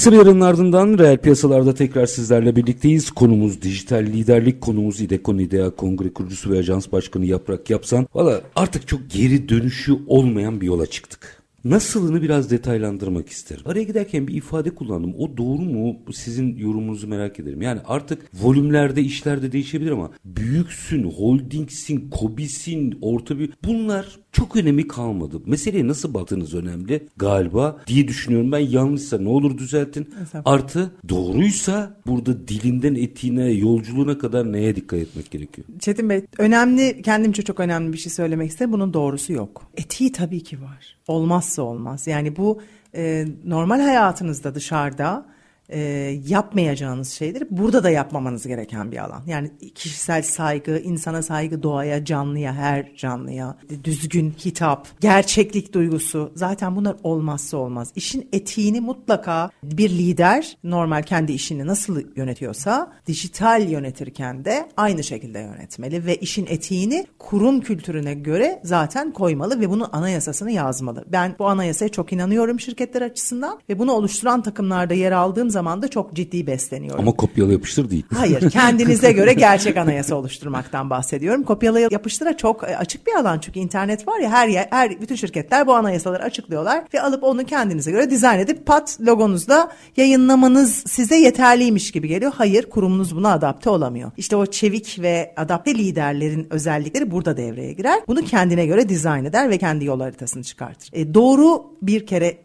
Kısa 0.00 0.12
bir 0.12 0.18
aranın 0.18 0.40
ardından 0.40 0.98
reel 0.98 1.18
piyasalarda 1.18 1.74
tekrar 1.74 2.06
sizlerle 2.06 2.56
birlikteyiz. 2.56 3.10
Konumuz 3.10 3.62
dijital 3.62 4.02
liderlik, 4.02 4.60
konumuz 4.60 5.00
İDEKON 5.00 5.38
İDEA 5.38 5.70
Kongre 5.70 6.12
kurucusu 6.12 6.50
ve 6.50 6.58
ajans 6.58 6.92
başkanı 6.92 7.26
Yaprak 7.26 7.70
Yapsan. 7.70 8.06
Valla 8.14 8.40
artık 8.56 8.88
çok 8.88 9.00
geri 9.10 9.48
dönüşü 9.48 9.92
olmayan 10.06 10.60
bir 10.60 10.66
yola 10.66 10.86
çıktık. 10.86 11.42
Nasılını 11.64 12.22
biraz 12.22 12.50
detaylandırmak 12.50 13.28
isterim. 13.28 13.62
Araya 13.66 13.82
giderken 13.82 14.28
bir 14.28 14.34
ifade 14.34 14.74
kullandım. 14.74 15.14
O 15.18 15.36
doğru 15.36 15.62
mu? 15.62 15.96
Sizin 16.12 16.56
yorumunuzu 16.56 17.08
merak 17.08 17.40
ederim. 17.40 17.62
Yani 17.62 17.80
artık 17.84 18.30
volümlerde, 18.42 19.02
işlerde 19.02 19.52
değişebilir 19.52 19.90
ama 19.90 20.10
büyüksün, 20.24 21.02
holdingsin, 21.02 22.10
kobisin, 22.10 22.98
orta 23.02 23.38
bir 23.38 23.50
bunlar 23.64 24.18
çok 24.32 24.56
önemi 24.56 24.88
kalmadı. 24.88 25.40
Meseleye 25.46 25.88
nasıl 25.88 26.14
baktığınız 26.14 26.54
önemli 26.54 27.08
galiba 27.16 27.76
diye 27.86 28.08
düşünüyorum. 28.08 28.52
Ben 28.52 28.58
yanlışsa 28.58 29.18
ne 29.18 29.28
olur 29.28 29.58
düzeltin. 29.58 30.14
Artı 30.44 30.90
doğruysa 31.08 31.96
burada 32.06 32.48
dilinden 32.48 32.94
etiğine, 32.94 33.50
yolculuğuna 33.50 34.18
kadar 34.18 34.52
neye 34.52 34.76
dikkat 34.76 34.98
etmek 34.98 35.30
gerekiyor? 35.30 35.66
Çetin 35.78 36.08
Bey 36.08 36.24
önemli 36.38 37.02
kendimce 37.02 37.42
çok 37.42 37.60
önemli 37.60 37.92
bir 37.92 37.98
şey 37.98 38.12
söylemek 38.12 38.50
istedim. 38.50 38.72
Bunun 38.72 38.94
doğrusu 38.94 39.32
yok. 39.32 39.62
Etiği 39.76 40.12
tabii 40.12 40.42
ki 40.42 40.62
var. 40.62 40.96
Olmazsa 41.08 41.62
olmaz. 41.62 42.06
Yani 42.06 42.36
bu 42.36 42.60
e, 42.94 43.26
normal 43.44 43.80
hayatınızda 43.80 44.54
dışarıda 44.54 45.26
e, 45.72 45.80
yapmayacağınız 46.26 47.10
şeyleri 47.10 47.46
burada 47.50 47.84
da 47.84 47.90
yapmamanız 47.90 48.46
gereken 48.46 48.92
bir 48.92 49.04
alan. 49.04 49.22
Yani 49.26 49.50
kişisel 49.74 50.22
saygı, 50.22 50.78
insana 50.78 51.22
saygı, 51.22 51.62
doğaya, 51.62 52.04
canlıya, 52.04 52.54
her 52.54 52.94
canlıya, 52.96 53.56
düzgün 53.84 54.30
hitap, 54.30 54.88
gerçeklik 55.00 55.72
duygusu 55.74 56.32
zaten 56.34 56.76
bunlar 56.76 56.96
olmazsa 57.02 57.56
olmaz. 57.56 57.92
İşin 57.96 58.28
etiğini 58.32 58.80
mutlaka 58.80 59.50
bir 59.62 59.90
lider 59.90 60.56
normal 60.64 61.02
kendi 61.02 61.32
işini 61.32 61.66
nasıl 61.66 62.02
yönetiyorsa 62.16 62.92
dijital 63.06 63.68
yönetirken 63.68 64.44
de 64.44 64.68
aynı 64.76 65.04
şekilde 65.04 65.38
yönetmeli 65.38 66.06
ve 66.06 66.16
işin 66.16 66.46
etiğini 66.46 67.06
kurum 67.18 67.60
kültürüne 67.60 68.14
göre 68.14 68.60
zaten 68.64 69.12
koymalı 69.12 69.60
ve 69.60 69.70
bunun 69.70 69.88
anayasasını 69.92 70.50
yazmalı. 70.50 71.04
Ben 71.12 71.34
bu 71.38 71.46
anayasaya 71.46 71.88
çok 71.88 72.12
inanıyorum 72.12 72.60
şirketler 72.60 73.02
açısından 73.02 73.60
ve 73.68 73.78
bunu 73.78 73.92
oluşturan 73.92 74.42
takımlarda 74.42 74.94
yer 74.94 75.12
aldığım 75.12 75.50
zaman 75.50 75.59
da 75.66 75.88
çok 75.88 76.14
ciddi 76.14 76.46
besleniyorum. 76.46 77.00
Ama 77.00 77.12
kopyala 77.12 77.52
yapıştır 77.52 77.90
değil. 77.90 78.04
Hayır, 78.14 78.50
kendinize 78.50 79.12
göre 79.12 79.32
gerçek 79.32 79.76
anayasa 79.76 80.14
oluşturmaktan 80.14 80.90
bahsediyorum. 80.90 81.42
Kopyala 81.42 81.80
yapıştıra 81.80 82.36
çok 82.36 82.62
e, 82.62 82.76
açık 82.76 83.06
bir 83.06 83.14
alan 83.14 83.38
çünkü 83.38 83.60
internet 83.60 84.08
var 84.08 84.18
ya 84.18 84.30
her 84.30 84.48
yer, 84.48 84.68
her 84.70 85.00
bütün 85.00 85.14
şirketler 85.14 85.66
bu 85.66 85.74
anayasaları 85.74 86.22
açıklıyorlar 86.22 86.84
ve 86.94 87.02
alıp 87.02 87.24
onu 87.24 87.44
kendinize 87.44 87.90
göre 87.90 88.10
dizayn 88.10 88.38
edip 88.38 88.66
pat 88.66 88.98
logonuzda 89.00 89.72
yayınlamanız 89.96 90.84
size 90.86 91.16
yeterliymiş 91.16 91.90
gibi 91.90 92.08
geliyor. 92.08 92.32
Hayır, 92.36 92.70
kurumunuz 92.70 93.16
buna 93.16 93.32
adapte 93.32 93.70
olamıyor. 93.70 94.10
İşte 94.16 94.36
o 94.36 94.46
çevik 94.46 94.98
ve 95.00 95.34
adapte 95.36 95.74
liderlerin 95.74 96.46
özellikleri 96.50 97.10
burada 97.10 97.36
devreye 97.36 97.72
girer. 97.72 98.00
Bunu 98.08 98.22
kendine 98.22 98.66
göre 98.66 98.88
dizayn 98.88 99.24
eder 99.24 99.50
ve 99.50 99.58
kendi 99.58 99.84
yol 99.84 100.00
haritasını 100.00 100.42
çıkartır. 100.42 100.90
E, 100.92 101.14
doğru 101.14 101.64
bir 101.82 102.06
kere 102.06 102.38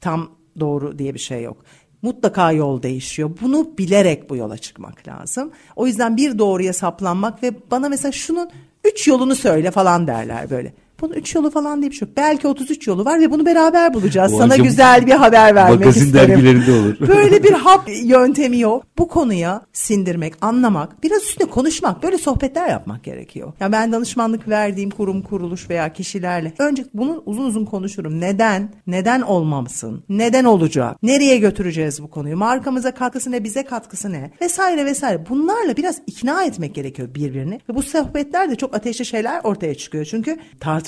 tam 0.00 0.30
doğru 0.60 0.98
diye 0.98 1.14
bir 1.14 1.18
şey 1.18 1.42
yok 1.42 1.56
mutlaka 2.02 2.52
yol 2.52 2.82
değişiyor. 2.82 3.30
Bunu 3.42 3.78
bilerek 3.78 4.30
bu 4.30 4.36
yola 4.36 4.58
çıkmak 4.58 5.08
lazım. 5.08 5.50
O 5.76 5.86
yüzden 5.86 6.16
bir 6.16 6.38
doğruya 6.38 6.72
saplanmak 6.72 7.42
ve 7.42 7.52
bana 7.70 7.88
mesela 7.88 8.12
şunun 8.12 8.50
üç 8.84 9.08
yolunu 9.08 9.34
söyle 9.34 9.70
falan 9.70 10.06
derler 10.06 10.50
böyle. 10.50 10.72
Bunun 11.00 11.12
üç 11.14 11.34
yolu 11.34 11.50
falan 11.50 11.80
diye 11.80 11.90
bir 11.90 11.96
şey 11.96 12.08
yok. 12.08 12.16
Belki 12.16 12.48
33 12.48 12.86
yolu 12.86 13.04
var 13.04 13.20
ve 13.20 13.30
bunu 13.30 13.46
beraber 13.46 13.94
bulacağız. 13.94 14.32
Bu 14.32 14.38
Sana 14.38 14.56
güzel 14.56 15.06
bir 15.06 15.12
haber 15.12 15.54
vermek 15.54 15.80
magazin 15.80 16.06
isterim. 16.06 16.28
dergilerinde 16.30 16.72
olur. 16.72 16.96
Böyle 17.08 17.42
bir 17.42 17.52
hap 17.52 17.88
yöntemi 18.04 18.58
yok. 18.58 18.84
Bu 18.98 19.08
konuya 19.08 19.62
sindirmek, 19.72 20.34
anlamak, 20.40 21.02
biraz 21.02 21.22
üstüne 21.22 21.48
konuşmak, 21.50 22.02
böyle 22.02 22.18
sohbetler 22.18 22.68
yapmak 22.68 23.04
gerekiyor. 23.04 23.52
Ya 23.60 23.72
ben 23.72 23.92
danışmanlık 23.92 24.48
verdiğim 24.48 24.90
kurum, 24.90 25.22
kuruluş 25.22 25.70
veya 25.70 25.92
kişilerle 25.92 26.52
önce 26.58 26.84
bunu 26.94 27.22
uzun 27.26 27.44
uzun 27.44 27.64
konuşurum. 27.64 28.20
Neden? 28.20 28.72
Neden 28.86 29.20
olmamasın? 29.20 30.04
Neden 30.08 30.44
olacak? 30.44 31.02
Nereye 31.02 31.36
götüreceğiz 31.36 32.02
bu 32.02 32.10
konuyu? 32.10 32.36
Markamıza 32.36 32.94
katkısı 32.94 33.30
ne, 33.32 33.44
bize 33.44 33.62
katkısı 33.64 34.12
ne? 34.12 34.30
Vesaire 34.40 34.84
vesaire. 34.84 35.24
Bunlarla 35.28 35.76
biraz 35.76 36.00
ikna 36.06 36.44
etmek 36.44 36.74
gerekiyor 36.74 37.14
birbirini. 37.14 37.60
Ve 37.70 37.74
bu 37.74 37.82
sohbetlerde 37.82 38.56
çok 38.56 38.74
ateşli 38.74 39.04
şeyler 39.04 39.40
ortaya 39.44 39.74
çıkıyor. 39.74 40.04
Çünkü 40.04 40.38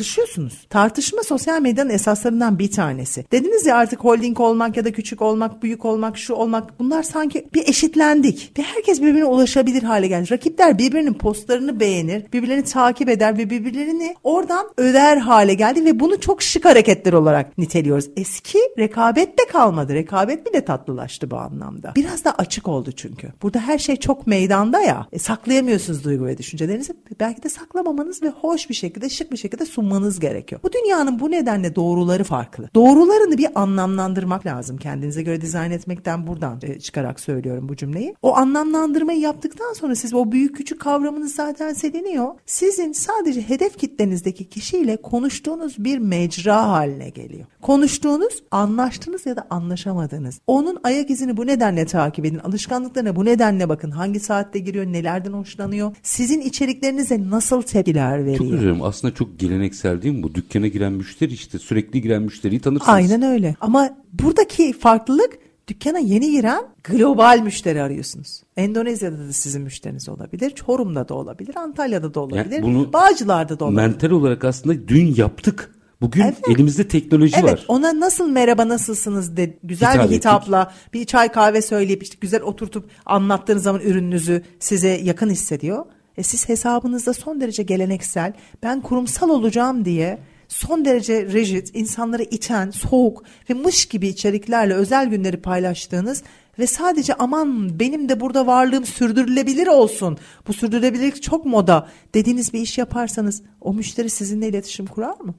tartışıyorsunuz. 0.03 0.67
Tartışma 0.71 1.23
sosyal 1.23 1.61
medyanın 1.61 1.91
esaslarından 1.91 2.59
bir 2.59 2.71
tanesi. 2.71 3.25
Dediniz 3.33 3.67
ya 3.67 3.77
artık 3.77 4.01
holding 4.01 4.41
olmak 4.41 4.77
ya 4.77 4.85
da 4.85 4.93
küçük 4.93 5.23
olmak, 5.23 5.63
büyük 5.63 5.85
olmak, 5.85 6.19
şu 6.19 6.35
olmak 6.35 6.79
bunlar 6.79 7.03
sanki 7.03 7.49
bir 7.55 7.69
eşitlendik. 7.69 8.53
Ve 8.59 8.63
herkes 8.63 9.01
birbirine 9.03 9.25
ulaşabilir 9.25 9.83
hale 9.83 10.07
geldi. 10.07 10.31
Rakipler 10.31 10.79
birbirinin 10.79 11.15
postlarını 11.15 11.81
beğenir, 11.81 12.33
birbirlerini 12.33 12.65
takip 12.65 13.09
eder 13.09 13.39
ve 13.39 13.51
birbirlerini 13.51 14.17
oradan 14.25 14.67
över 14.77 15.17
hale 15.17 15.55
geldi 15.55 15.85
ve 15.85 16.01
bunu 16.01 16.21
çok 16.21 16.43
şık 16.43 16.65
hareketler 16.65 17.13
olarak 17.13 17.59
niteliyoruz. 17.59 18.11
Eski 18.17 18.59
rekabet 18.79 19.39
de 19.39 19.43
kalmadı. 19.53 19.95
Rekabet 19.95 20.47
bile 20.47 20.65
tatlılaştı 20.65 21.31
bu 21.31 21.37
anlamda. 21.37 21.93
Biraz 21.97 22.25
da 22.25 22.35
açık 22.39 22.69
oldu 22.69 22.93
çünkü. 22.93 23.29
Burada 23.43 23.61
her 23.61 23.79
şey 23.79 23.97
çok 23.97 24.27
meydanda 24.27 24.81
ya. 24.81 25.07
E, 25.13 25.19
saklayamıyorsunuz 25.19 26.05
duygu 26.05 26.27
ve 26.27 26.39
düşüncelerinizi. 26.39 26.93
Belki 27.21 27.43
de 27.43 27.49
saklamamanız 27.49 28.23
ve 28.23 28.29
hoş 28.29 28.71
bir 28.71 28.75
şekilde, 28.75 29.09
şık 29.09 29.33
bir 29.33 29.37
şekilde 29.37 29.67
sunmanız 29.67 29.92
gerekiyor. 30.01 30.61
Bu 30.63 30.73
dünyanın 30.73 31.21
bu 31.21 31.31
nedenle 31.31 31.77
doğruları 31.77 32.25
farklı. 32.25 32.71
Doğrularını 32.75 33.39
bir 33.39 33.49
anlamlandırmak 33.55 34.47
lazım. 34.47 34.77
Kendinize 34.77 35.23
göre 35.23 35.41
dizayn 35.41 35.71
etmekten 35.71 36.27
buradan 36.27 36.59
e, 36.63 36.81
çıkarak 36.81 37.21
söylüyorum 37.21 37.69
bu 37.69 37.77
cümleyi. 37.77 38.15
O 38.23 38.37
anlamlandırmayı 38.37 39.21
yaptıktan 39.21 39.73
sonra 39.73 39.95
siz 39.95 40.15
o 40.15 40.33
büyük 40.33 40.57
küçük 40.57 40.81
kavramınız 40.81 41.35
zaten 41.35 41.73
siliniyor. 41.73 42.35
Sizin 42.47 42.93
sadece 42.93 43.49
hedef 43.49 43.79
kitlenizdeki 43.79 44.49
kişiyle 44.49 44.97
konuştuğunuz 44.97 45.85
bir 45.85 45.99
mecra 45.99 46.69
haline 46.69 47.09
geliyor. 47.09 47.47
Konuştuğunuz, 47.63 48.43
anlaştığınız 48.51 49.27
ya 49.27 49.37
da 49.37 49.47
anlaşamadığınız. 49.51 50.41
Onun 50.47 50.79
ayak 50.85 51.11
izini 51.11 51.37
bu 51.37 51.47
nedenle 51.47 51.87
takip 51.87 52.25
edin. 52.25 52.39
Alışkanlıklarına 52.39 53.17
bu 53.17 53.25
nedenle 53.25 53.69
bakın. 53.69 53.91
Hangi 53.91 54.21
saatte 54.21 54.59
giriyor, 54.59 54.87
nelerden 54.87 55.33
hoşlanıyor. 55.33 55.97
Sizin 56.03 56.41
içeriklerinize 56.41 57.31
nasıl 57.31 57.63
tepkiler 57.63 58.25
veriyor. 58.25 58.39
Çok 58.39 58.47
dilerim. 58.47 58.83
Aslında 58.83 59.15
çok 59.15 59.39
geleneksel 59.39 59.82
mi 59.91 60.23
bu? 60.23 60.35
Dükkana 60.35 60.67
giren 60.67 60.93
müşteri 60.93 61.33
işte 61.33 61.59
sürekli 61.59 62.03
giren 62.03 62.23
müşteriyi 62.23 62.61
tanırsınız. 62.61 62.89
Aynen 62.95 63.23
öyle. 63.23 63.57
Ama 63.61 63.91
buradaki 64.13 64.73
farklılık 64.73 65.39
dükkana 65.69 65.99
yeni 65.99 66.31
giren 66.31 66.63
global 66.85 67.41
müşteri 67.45 67.83
arıyorsunuz. 67.83 68.43
Endonezya'da 68.57 69.19
da 69.19 69.33
sizin 69.33 69.63
müşteriniz 69.63 70.09
olabilir. 70.09 70.51
Çorum'da 70.51 71.09
da 71.09 71.15
olabilir. 71.15 71.57
Antalya'da 71.57 72.15
da 72.15 72.21
olabilir. 72.21 72.51
Yani 72.53 72.63
bunu 72.63 72.93
Bağcılar'da 72.93 73.59
da 73.61 73.65
olabilir. 73.65 73.83
Mental 73.83 74.11
olarak 74.11 74.45
aslında 74.45 74.89
dün 74.89 75.15
yaptık. 75.15 75.71
Bugün 76.01 76.23
Evet. 76.23 76.37
elimizde 76.49 76.89
teknoloji 76.89 77.37
Evet 77.41 77.53
var. 77.53 77.65
ona 77.69 78.01
nasıl 78.01 78.29
merhaba 78.29 78.69
nasılsınız 78.69 79.37
de 79.37 79.57
güzel 79.63 79.89
Hitap 79.93 80.01
bir 80.05 80.09
ettik. 80.09 80.19
hitapla 80.19 80.73
bir 80.95 81.05
çay 81.05 81.33
kahve 81.33 81.63
söyleyip 81.63 82.03
işte 82.03 82.17
güzel 82.21 82.43
oturtup 82.43 82.91
anlattığınız 83.07 83.63
zaman 83.63 83.81
ürününüzü 83.83 84.43
size 84.61 84.89
yakın 84.89 85.31
hissediyor. 85.31 85.85
E 86.17 86.23
siz 86.23 86.49
hesabınızda 86.49 87.13
son 87.15 87.41
derece 87.41 87.63
geleneksel 87.63 88.33
ben 88.63 88.81
kurumsal 88.81 89.29
olacağım 89.29 89.85
diye 89.85 90.19
son 90.49 90.85
derece 90.85 91.27
rigid 91.27 91.69
insanları 91.75 92.23
iten 92.23 92.71
soğuk 92.71 93.23
ve 93.51 93.55
mış 93.55 93.87
gibi 93.87 94.09
içeriklerle 94.09 94.75
özel 94.75 95.07
günleri 95.07 95.37
paylaştığınız 95.37 96.23
ve 96.59 96.67
sadece 96.67 97.15
aman 97.15 97.81
benim 97.81 98.09
de 98.09 98.21
burada 98.21 98.47
varlığım 98.47 98.87
sürdürülebilir 98.87 99.67
olsun. 99.67 100.19
Bu 100.49 100.53
sürdürülebilirlik 100.53 101.23
çok 101.23 101.47
moda 101.47 101.89
dediğiniz 102.15 102.53
bir 102.53 102.61
iş 102.61 102.79
yaparsanız 102.79 103.43
o 103.61 103.75
müşteri 103.75 104.11
sizinle 104.11 104.49
iletişim 104.49 104.87
kurar 104.87 105.21
mı? 105.21 105.35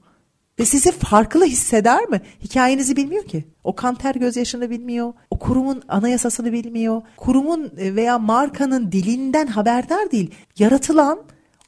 Ve 0.60 0.66
sizi 0.66 0.92
farklı 0.92 1.46
hisseder 1.46 2.06
mi? 2.06 2.22
Hikayenizi 2.44 2.96
bilmiyor 2.96 3.24
ki. 3.24 3.46
O 3.64 3.76
kanter 3.76 4.16
gözyaşını 4.16 4.70
bilmiyor. 4.70 5.14
O 5.30 5.40
kurumun 5.40 5.82
anayasasını 5.88 6.54
bilmiyor. 6.54 7.02
Kurumun 7.18 7.72
e, 7.78 7.96
veya 7.96 8.20
markanın 8.20 8.92
dilinden 8.92 9.48
haberdar 9.48 10.12
değil. 10.12 10.32
Yaratılan 10.60 11.20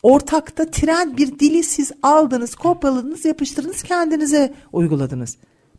ortakta 0.04 0.72
tren 0.72 1.18
bir 1.18 1.40
dili 1.40 1.64
siz 1.64 1.92
aldınız, 2.04 2.56
kopyaladınız, 2.56 3.26
yapıştırdınız, 3.26 3.84
kendinize 3.84 4.54
uyguladınız. 4.74 5.38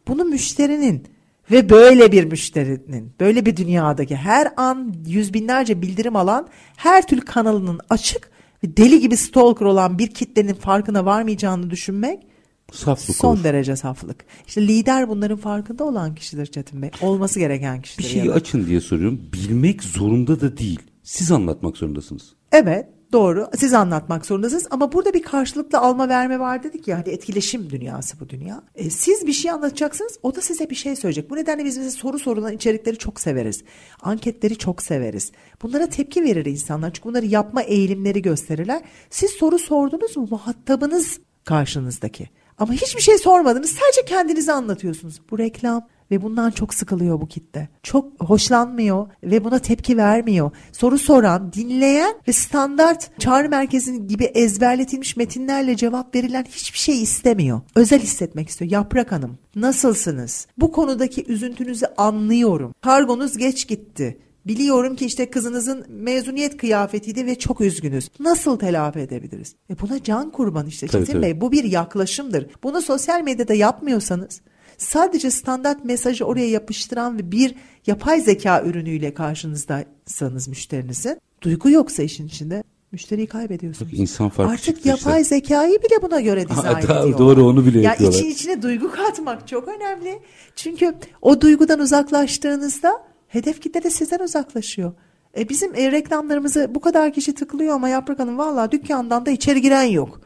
Bunu 0.09 0.25
müşterinin 0.25 1.07
ve 1.51 1.71
böyle 1.71 2.13
bir 2.13 2.25
müşterinin, 2.25 3.13
böyle 3.21 3.47
bir 3.47 3.57
dünyadaki 3.57 4.17
her 4.17 4.53
an 4.57 4.95
yüz 5.07 5.35
binlerce 5.35 5.83
bildirim 5.83 6.17
alan 6.17 6.49
her 6.77 7.07
türlü 7.07 7.21
kanalının 7.21 7.81
açık 7.91 8.31
ve 8.65 8.77
deli 8.77 9.01
gibi 9.01 9.17
stalker 9.17 9.67
olan 9.67 9.99
bir 9.99 10.07
kitlenin 10.07 10.55
farkına 10.55 11.05
varmayacağını 11.05 11.71
düşünmek 11.71 12.27
Saflık 12.73 13.17
son 13.17 13.35
olur. 13.35 13.45
derece 13.45 13.77
saflık. 13.77 14.25
İşte 14.47 14.67
lider 14.69 15.09
bunların 15.09 15.37
farkında 15.39 15.85
olan 15.85 16.15
kişidir 16.15 16.47
Çetin 16.47 16.83
Bey. 16.83 16.91
Olması 17.03 17.39
gereken 17.39 17.77
Bir 17.79 17.83
kişidir. 17.83 18.03
şeyi 18.09 18.27
ya 18.27 18.33
da. 18.33 18.35
açın 18.37 18.67
diye 18.67 18.81
soruyorum. 18.81 19.21
Bilmek 19.33 19.83
zorunda 19.83 20.41
da 20.41 20.57
değil. 20.59 20.81
Siz 21.03 21.33
anlatmak 21.33 21.77
zorundasınız. 21.77 22.33
Evet 22.53 22.87
doğru 23.13 23.49
siz 23.57 23.75
anlatmak 23.75 24.27
zorundasınız 24.27 24.67
ama 24.71 24.93
burada 24.93 25.15
bir 25.15 25.23
karşılıklı 25.23 25.79
alma 25.79 26.09
verme 26.09 26.39
var 26.39 26.63
dedik 26.63 26.89
ya 26.89 26.99
hani 26.99 27.09
etkileşim 27.09 27.71
dünyası 27.71 28.21
bu 28.21 28.29
dünya. 28.29 28.63
E, 28.75 28.91
siz 28.91 29.27
bir 29.27 29.33
şey 29.33 29.51
anlatacaksınız 29.51 30.19
o 30.23 30.35
da 30.35 30.41
size 30.41 30.71
bir 30.71 30.75
şey 30.75 30.97
söyleyecek. 30.97 31.31
Bu 31.31 31.37
nedenle 31.37 31.65
biz 31.65 31.77
mesela 31.77 31.91
soru 31.91 32.19
sorulan 32.19 32.53
içerikleri 32.53 32.99
çok 32.99 33.21
severiz. 33.21 33.65
Anketleri 34.03 34.59
çok 34.59 34.83
severiz. 34.83 35.33
Bunlara 35.63 35.87
tepki 35.87 36.23
verir 36.25 36.47
insanlar 36.47 36.93
çünkü 36.93 37.09
bunları 37.09 37.27
yapma 37.27 37.63
eğilimleri 37.63 38.23
gösterirler. 38.23 38.83
Siz 39.11 39.31
soru 39.31 39.59
sordunuz 39.59 40.17
mu 40.17 40.29
muhatabınız 40.31 41.19
karşınızdaki. 41.45 42.29
Ama 42.59 42.73
hiçbir 42.73 43.03
şey 43.03 43.19
sormadınız 43.19 43.71
sadece 43.71 44.05
kendinizi 44.07 44.53
anlatıyorsunuz. 44.53 45.21
Bu 45.31 45.39
reklam 45.39 45.87
ve 46.11 46.23
bundan 46.23 46.51
çok 46.51 46.75
sıkılıyor 46.75 47.21
bu 47.21 47.29
kitle. 47.29 47.69
Çok 47.83 48.21
hoşlanmıyor 48.21 49.07
ve 49.25 49.45
buna 49.45 49.59
tepki 49.59 49.97
vermiyor. 49.97 50.51
Soru 50.73 50.99
soran, 50.99 51.53
dinleyen 51.53 52.15
ve 52.29 52.33
standart 52.33 53.21
çağrı 53.21 53.49
merkezinin 53.49 54.09
gibi 54.09 54.25
ezberletilmiş 54.25 55.17
metinlerle 55.17 55.77
cevap 55.77 56.15
verilen 56.15 56.45
hiçbir 56.45 56.79
şey 56.79 57.03
istemiyor. 57.03 57.61
Özel 57.75 58.01
hissetmek 58.01 58.49
istiyor. 58.49 58.71
Yaprak 58.71 59.13
Hanım, 59.13 59.39
nasılsınız? 59.55 60.47
Bu 60.59 60.73
konudaki 60.73 61.25
üzüntünüzü 61.33 61.87
anlıyorum. 61.97 62.75
Kargonuz 62.81 63.37
geç 63.37 63.69
gitti. 63.69 64.19
Biliyorum 64.47 64.97
ki 64.97 65.07
işte 65.07 65.31
kızınızın 65.31 65.85
mezuniyet 65.89 66.57
kıyafetiydi 66.57 67.27
ve 67.27 67.35
çok 67.39 67.61
üzgünüz. 67.61 68.09
Nasıl 68.21 68.59
telafi 68.59 68.99
edebiliriz? 68.99 69.55
E 69.71 69.79
buna 69.81 70.03
can 70.03 70.31
kurban 70.31 70.67
işte 70.67 70.87
Tabii, 70.87 71.03
Çetin 71.03 71.13
tabii. 71.13 71.23
Bey. 71.23 71.41
Bu 71.41 71.53
bir 71.53 71.65
yaklaşımdır. 71.65 72.47
Bunu 72.63 72.83
sosyal 72.83 73.23
medyada 73.23 73.55
yapmıyorsanız 73.55 74.41
sadece 74.79 75.31
standart 75.31 75.85
mesajı 75.85 76.25
oraya 76.25 76.49
yapıştıran 76.49 77.19
ve 77.19 77.33
bir 77.33 77.55
yapay 77.87 78.21
zeka 78.21 78.63
ürünüyle 78.63 79.15
karşınızdaysanız 79.15 80.49
müşterinizin 80.49 81.21
duygu 81.43 81.71
yoksa 81.71 82.03
işin 82.03 82.27
içinde 82.27 82.63
müşteriyi 82.93 83.27
kaybediyorsunuz. 83.27 83.93
Bak, 83.93 83.99
insan 83.99 84.29
farkı 84.29 84.53
Artık 84.53 84.87
yapay 84.87 85.23
işte. 85.23 85.35
zekayı 85.37 85.79
bile 85.79 86.03
buna 86.03 86.21
göre 86.21 86.49
dizayn 86.49 86.75
Ha, 86.75 86.79
ediyorlar. 86.81 87.19
doğru, 87.19 87.45
onu 87.47 87.67
bile 87.67 87.79
ya 87.81 87.85
yapıyorlar. 87.91 88.19
için 88.19 88.31
içine 88.31 88.63
duygu 88.63 88.91
katmak 88.93 89.49
çok 89.49 89.69
önemli. 89.69 90.19
Çünkü 90.57 90.95
o 91.23 91.41
duygudan 91.41 91.81
uzaklaştığınızda 91.81 92.93
hedef 93.37 93.61
kitle 93.61 93.83
de 93.83 93.91
sizden 93.91 94.19
uzaklaşıyor. 94.19 94.93
E 95.39 95.49
bizim 95.49 95.75
e, 95.75 95.93
reklamlarımızı 95.93 96.71
bu 96.75 96.81
kadar 96.81 97.13
kişi 97.13 97.35
tıklıyor 97.35 97.75
ama 97.75 97.89
Yaprak 97.89 98.19
Hanım 98.19 98.39
valla 98.39 98.73
dükkandan 98.73 99.27
da 99.27 99.31
içeri 99.31 99.61
giren 99.61 99.83
yok. 99.83 100.21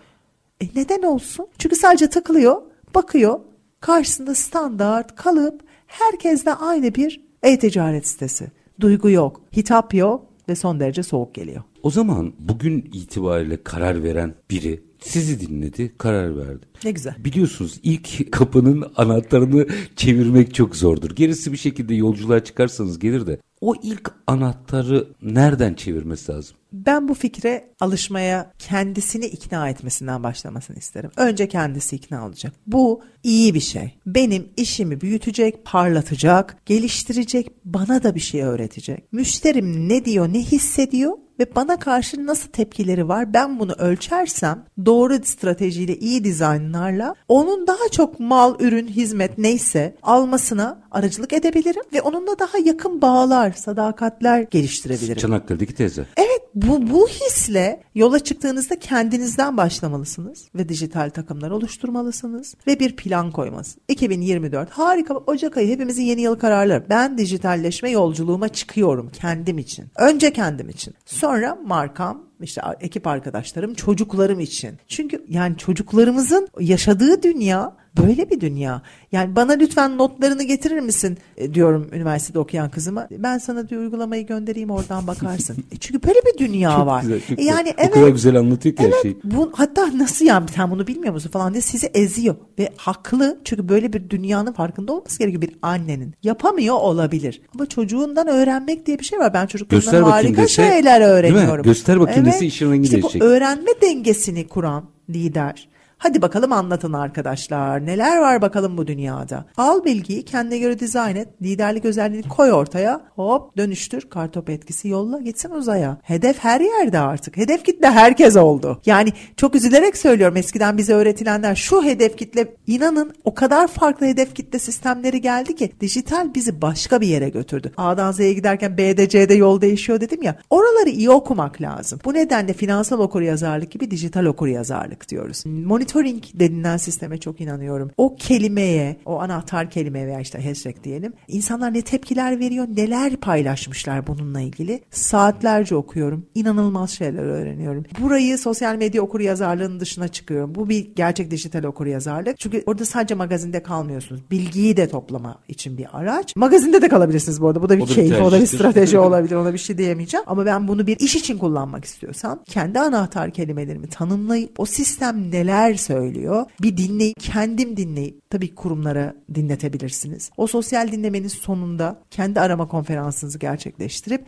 E 0.61 0.65
neden 0.75 1.03
olsun? 1.03 1.47
Çünkü 1.59 1.77
sadece 1.77 2.09
tıklıyor, 2.11 2.63
bakıyor. 2.95 3.41
Karşısında 3.81 4.35
standart, 4.35 5.17
kalıp, 5.17 5.63
herkesle 5.87 6.53
aynı 6.53 6.95
bir 6.95 7.25
e-ticaret 7.43 8.07
sitesi. 8.07 8.51
Duygu 8.81 9.11
yok, 9.11 9.43
hitap 9.57 9.95
yok 9.95 10.27
ve 10.49 10.57
son 10.57 10.81
derece 10.81 11.03
soğuk 11.03 11.35
geliyor. 11.35 11.63
O 11.83 11.91
zaman 11.91 12.33
bugün 12.39 12.91
itibariyle 12.93 13.63
karar 13.63 14.03
veren 14.03 14.35
biri 14.51 14.90
sizi 15.01 15.41
dinledi, 15.41 15.95
karar 15.99 16.37
verdi. 16.37 16.67
Ne 16.85 16.91
güzel. 16.91 17.15
Biliyorsunuz 17.19 17.81
ilk 17.83 18.33
kapının 18.33 18.93
anahtarını 18.97 19.67
çevirmek 19.97 20.55
çok 20.55 20.77
zordur. 20.77 21.11
Gerisi 21.11 21.53
bir 21.53 21.57
şekilde 21.57 21.95
yolculuğa 21.95 22.45
çıkarsanız 22.45 22.99
gelir 22.99 23.27
de 23.27 23.41
o 23.61 23.75
ilk 23.83 24.11
anahtarı 24.27 25.09
nereden 25.23 25.75
çevirmesi 25.75 26.33
lazım? 26.33 26.57
Ben 26.73 27.09
bu 27.09 27.15
fikre 27.15 27.71
alışmaya 27.81 28.53
kendisini 28.59 29.27
ikna 29.27 29.69
etmesinden 29.69 30.23
başlamasını 30.23 30.77
isterim. 30.77 31.11
Önce 31.17 31.49
kendisi 31.49 31.97
ikna 31.97 32.27
olacak. 32.27 32.53
Bu 32.67 33.03
iyi 33.23 33.55
bir 33.55 33.61
şey. 33.61 33.99
Benim 34.07 34.49
işimi 34.57 35.01
büyütecek, 35.01 35.65
parlatacak, 35.65 36.57
geliştirecek, 36.67 37.51
bana 37.65 38.03
da 38.03 38.15
bir 38.15 38.21
şey 38.21 38.43
öğretecek. 38.43 39.13
Müşterim 39.13 39.89
ne 39.89 40.05
diyor, 40.05 40.33
ne 40.33 40.43
hissediyor 40.43 41.13
ve 41.41 41.55
bana 41.57 41.79
karşı 41.79 42.27
nasıl 42.27 42.49
tepkileri 42.49 43.09
var 43.09 43.35
ben 43.35 43.59
bunu 43.59 43.73
ölçersem 43.73 44.65
doğru 44.87 45.25
stratejiyle 45.25 45.97
iyi 45.97 46.25
dizaynlarla 46.25 47.15
onun 47.29 47.67
daha 47.67 47.89
çok 47.93 48.21
mal, 48.21 48.61
ürün, 48.61 48.87
hizmet 48.89 49.39
neyse 49.39 49.97
almasına 50.03 50.83
aracılık 50.91 51.33
edebilirim 51.33 51.83
ve 51.93 52.03
onunla 52.03 52.39
daha 52.39 52.59
yakın 52.59 53.03
bağlar, 53.03 53.53
sadakatler 53.53 54.41
geliştirebilirim. 54.43 55.17
Çanakkale'deki 55.17 55.75
teyze. 55.75 56.07
Evet 56.17 56.41
bu, 56.55 56.91
bu 56.91 57.09
hisle 57.09 57.83
yola 57.95 58.19
çıktığınızda 58.19 58.79
kendinizden 58.79 59.57
başlamalısınız 59.57 60.45
ve 60.55 60.69
dijital 60.69 61.11
takımlar 61.11 61.51
oluşturmalısınız 61.51 62.55
ve 62.67 62.81
bir 62.81 62.97
plan 62.97 63.31
koymalısınız. 63.31 63.79
2024 63.89 64.71
harika 64.71 65.15
Ocak 65.15 65.57
ayı 65.57 65.69
hepimizin 65.69 66.03
yeni 66.03 66.21
yıl 66.21 66.35
kararları. 66.39 66.85
Ben 66.89 67.19
dijitalleşme 67.19 67.91
yolculuğuma 67.91 68.49
çıkıyorum 68.49 69.11
kendim 69.13 69.59
için. 69.59 69.87
Önce 69.97 70.33
kendim 70.33 70.69
için. 70.69 70.95
Sonra 71.07 71.30
markam 71.67 72.30
işte 72.43 72.63
ekip 72.81 73.07
arkadaşlarım, 73.07 73.75
çocuklarım 73.75 74.41
için. 74.41 74.71
Çünkü 74.89 75.25
yani 75.29 75.57
çocuklarımızın 75.57 76.49
yaşadığı 76.61 77.23
dünya 77.23 77.73
böyle 77.99 78.31
bir 78.31 78.41
dünya. 78.41 78.83
Yani 79.13 79.37
bana 79.37 79.53
lütfen 79.53 79.99
notlarını 79.99 80.43
getirir 80.43 80.81
misin 80.81 81.19
e, 81.37 81.55
diyorum 81.55 81.89
üniversitede 81.93 82.39
okuyan 82.39 82.71
kızıma. 82.71 83.09
Ben 83.11 83.39
sana 83.39 83.69
diyor 83.69 83.81
uygulamayı 83.83 84.27
göndereyim 84.27 84.71
oradan 84.71 85.07
bakarsın. 85.07 85.57
E 85.73 85.77
çünkü 85.77 86.03
böyle 86.09 86.19
bir 86.27 86.39
dünya 86.39 86.77
Çok 86.77 86.87
var. 86.87 87.03
güzel, 87.03 87.21
çok 87.29 87.39
E 87.39 87.43
yani 87.45 87.63
güzel. 87.65 87.75
evet. 87.79 87.91
O 87.91 87.95
kadar 87.95 88.09
güzel 88.09 88.37
anlatıyor 88.39 88.77
ki 88.77 88.83
her 88.83 88.89
Evet, 88.89 89.03
şeyi. 89.03 89.17
bu, 89.25 89.51
hatta 89.55 89.99
nasıl 89.99 90.25
yani 90.25 90.47
sen 90.57 90.71
bunu 90.71 90.87
bilmiyor 90.87 91.15
musun 91.15 91.31
falan 91.31 91.53
diye 91.53 91.61
sizi 91.61 91.87
eziyor. 91.87 92.35
Ve 92.59 92.69
haklı 92.77 93.39
çünkü 93.45 93.69
böyle 93.69 93.93
bir 93.93 94.11
dünyanın 94.11 94.53
farkında 94.53 94.93
olması 94.93 95.19
gerekiyor 95.19 95.43
bir 95.43 95.51
annenin. 95.63 96.15
Yapamıyor 96.23 96.75
olabilir. 96.75 97.43
Ama 97.55 97.67
çocuğundan 97.67 98.29
öğrenmek 98.29 98.87
diye 98.87 98.99
bir 98.99 99.05
şey 99.05 99.19
var. 99.19 99.35
Ben 99.35 99.47
çocuklarımdan 99.47 100.03
harika 100.03 100.43
dese, 100.43 100.55
şeyler 100.55 101.01
öğreniyorum. 101.01 101.63
Göster 101.63 102.01
bakayım 102.01 102.25
dese 102.33 102.47
işin 102.47 102.73
rengi 102.73 102.83
işte 102.83 102.97
değişecek. 102.97 103.23
Bu 103.23 103.27
öğrenme 103.27 103.71
dengesini 103.83 104.49
kuran 104.49 104.85
lider. 105.11 105.69
Hadi 106.03 106.23
bakalım 106.23 106.53
anlatın 106.53 106.93
arkadaşlar. 106.93 107.87
Neler 107.87 108.19
var 108.19 108.43
bakalım 108.43 108.77
bu 108.77 108.87
dünyada. 108.87 109.45
Al 109.57 109.85
bilgiyi 109.85 110.25
kendine 110.25 110.59
göre 110.59 110.79
dizayn 110.79 111.17
et. 111.17 111.29
Liderlik 111.43 111.85
özelliğini 111.85 112.29
koy 112.29 112.53
ortaya. 112.53 113.01
Hop 113.17 113.57
dönüştür. 113.57 114.01
Kartop 114.11 114.51
etkisi 114.51 114.89
yolla 114.89 115.19
gitsin 115.19 115.51
uzaya. 115.51 115.99
Hedef 116.03 116.39
her 116.39 116.61
yerde 116.61 116.99
artık. 116.99 117.37
Hedef 117.37 117.65
kitle 117.65 117.91
herkes 117.91 118.37
oldu. 118.37 118.81
Yani 118.87 119.13
çok 119.37 119.55
üzülerek 119.55 119.97
söylüyorum 119.97 120.37
eskiden 120.37 120.79
bize 120.79 120.95
öğretilenler 120.95 121.55
şu 121.55 121.85
hedef 121.85 122.17
kitle 122.17 122.55
inanın 122.67 123.13
o 123.25 123.35
kadar 123.35 123.67
farklı 123.67 124.07
hedef 124.07 124.35
kitle 124.35 124.59
sistemleri 124.59 125.21
geldi 125.21 125.57
ki 125.57 125.73
dijital 125.81 126.35
bizi 126.35 126.63
başka 126.63 127.01
bir 127.01 127.07
yere 127.07 127.29
götürdü. 127.29 127.73
A'dan 127.77 128.13
Z'ye 128.13 128.33
giderken 128.33 128.79
B'de 128.79 129.09
C'de 129.09 129.35
yol 129.35 129.61
değişiyor 129.61 130.01
dedim 130.01 130.23
ya. 130.23 130.37
Oraları 130.51 130.91
iyi 130.91 131.11
okumak 131.11 131.61
lazım. 131.61 132.01
Bu 132.05 132.15
nedenle 132.15 132.53
finansal 132.53 132.99
okuryazarlık 132.99 133.71
gibi 133.71 133.91
dijital 133.91 134.25
okuryazarlık 134.25 135.09
diyoruz. 135.09 135.43
Monitör 135.47 135.90
monitoring 135.95 136.25
denilen 136.35 136.77
sisteme 136.77 137.19
çok 137.19 137.41
inanıyorum. 137.41 137.91
O 137.97 138.17
kelimeye, 138.17 138.97
o 139.05 139.21
anahtar 139.21 139.71
kelimeye 139.71 140.07
veya 140.07 140.21
işte 140.21 140.49
hashtag 140.49 140.85
diyelim. 140.85 141.13
İnsanlar 141.29 141.75
ne 141.75 141.83
tepkiler 141.83 142.41
veriyor, 142.41 142.67
neler 142.77 143.17
paylaşmışlar 143.17 144.07
bununla 144.07 144.41
ilgili. 144.41 144.81
Saatlerce 144.91 145.77
okuyorum. 145.77 146.27
İnanılmaz 146.35 146.91
şeyler 146.91 147.23
öğreniyorum. 147.23 147.85
Burayı 148.01 148.39
sosyal 148.39 148.77
medya 148.77 149.03
okur 149.03 149.21
yazarlığının 149.21 149.81
dışına 149.81 150.09
çıkıyorum. 150.09 150.55
Bu 150.55 150.69
bir 150.69 150.95
gerçek 150.97 151.31
dijital 151.31 151.65
okur 151.65 151.87
yazarlık. 151.87 152.39
Çünkü 152.39 152.63
orada 152.67 152.85
sadece 152.85 153.15
magazinde 153.15 153.63
kalmıyorsunuz. 153.63 154.21
Bilgiyi 154.31 154.77
de 154.77 154.89
toplama 154.89 155.39
için 155.49 155.79
bir 155.79 155.87
araç. 155.93 156.37
Magazinde 156.37 156.83
de 156.83 156.89
kalabilirsiniz 156.89 157.43
bu 157.43 157.49
arada. 157.49 157.63
Bu 157.63 157.69
da 157.69 157.79
bir 157.79 157.83
O 157.83 157.87
da 157.87 157.91
bir 157.91 157.95
keyif, 157.95 158.23
o 158.23 158.33
da 158.33 158.41
bir 158.41 158.47
strateji 158.47 158.99
olabilir. 159.09 159.35
Ona 159.35 159.53
bir 159.53 159.59
şey 159.59 159.79
diyemeyeceğim. 159.79 160.25
Ama 160.27 160.47
ben 160.47 160.69
bunu 160.69 160.87
bir 160.87 160.99
iş 160.99 161.17
için 161.17 161.39
kullanmak 161.39 161.85
istiyorsam 161.85 162.43
kendi 162.47 162.81
anahtar 162.81 163.31
kelimelerimi 163.31 163.89
tanımlayıp 163.89 164.61
o 164.61 164.67
sistem 164.67 165.31
neler 165.31 165.80
söylüyor 165.81 166.47
bir 166.63 166.77
dinleyip 166.77 167.21
kendim 167.21 167.77
dinleyip 167.77 168.31
tabii 168.31 168.55
kurumlara 168.55 169.15
dinletebilirsiniz. 169.35 170.31
O 170.37 170.47
sosyal 170.47 170.93
dinlemenin 170.93 171.29
sonunda 171.29 172.03
kendi 172.11 172.41
arama 172.41 172.69
konferansınızı 172.69 173.39
gerçekleştirip 173.39 174.25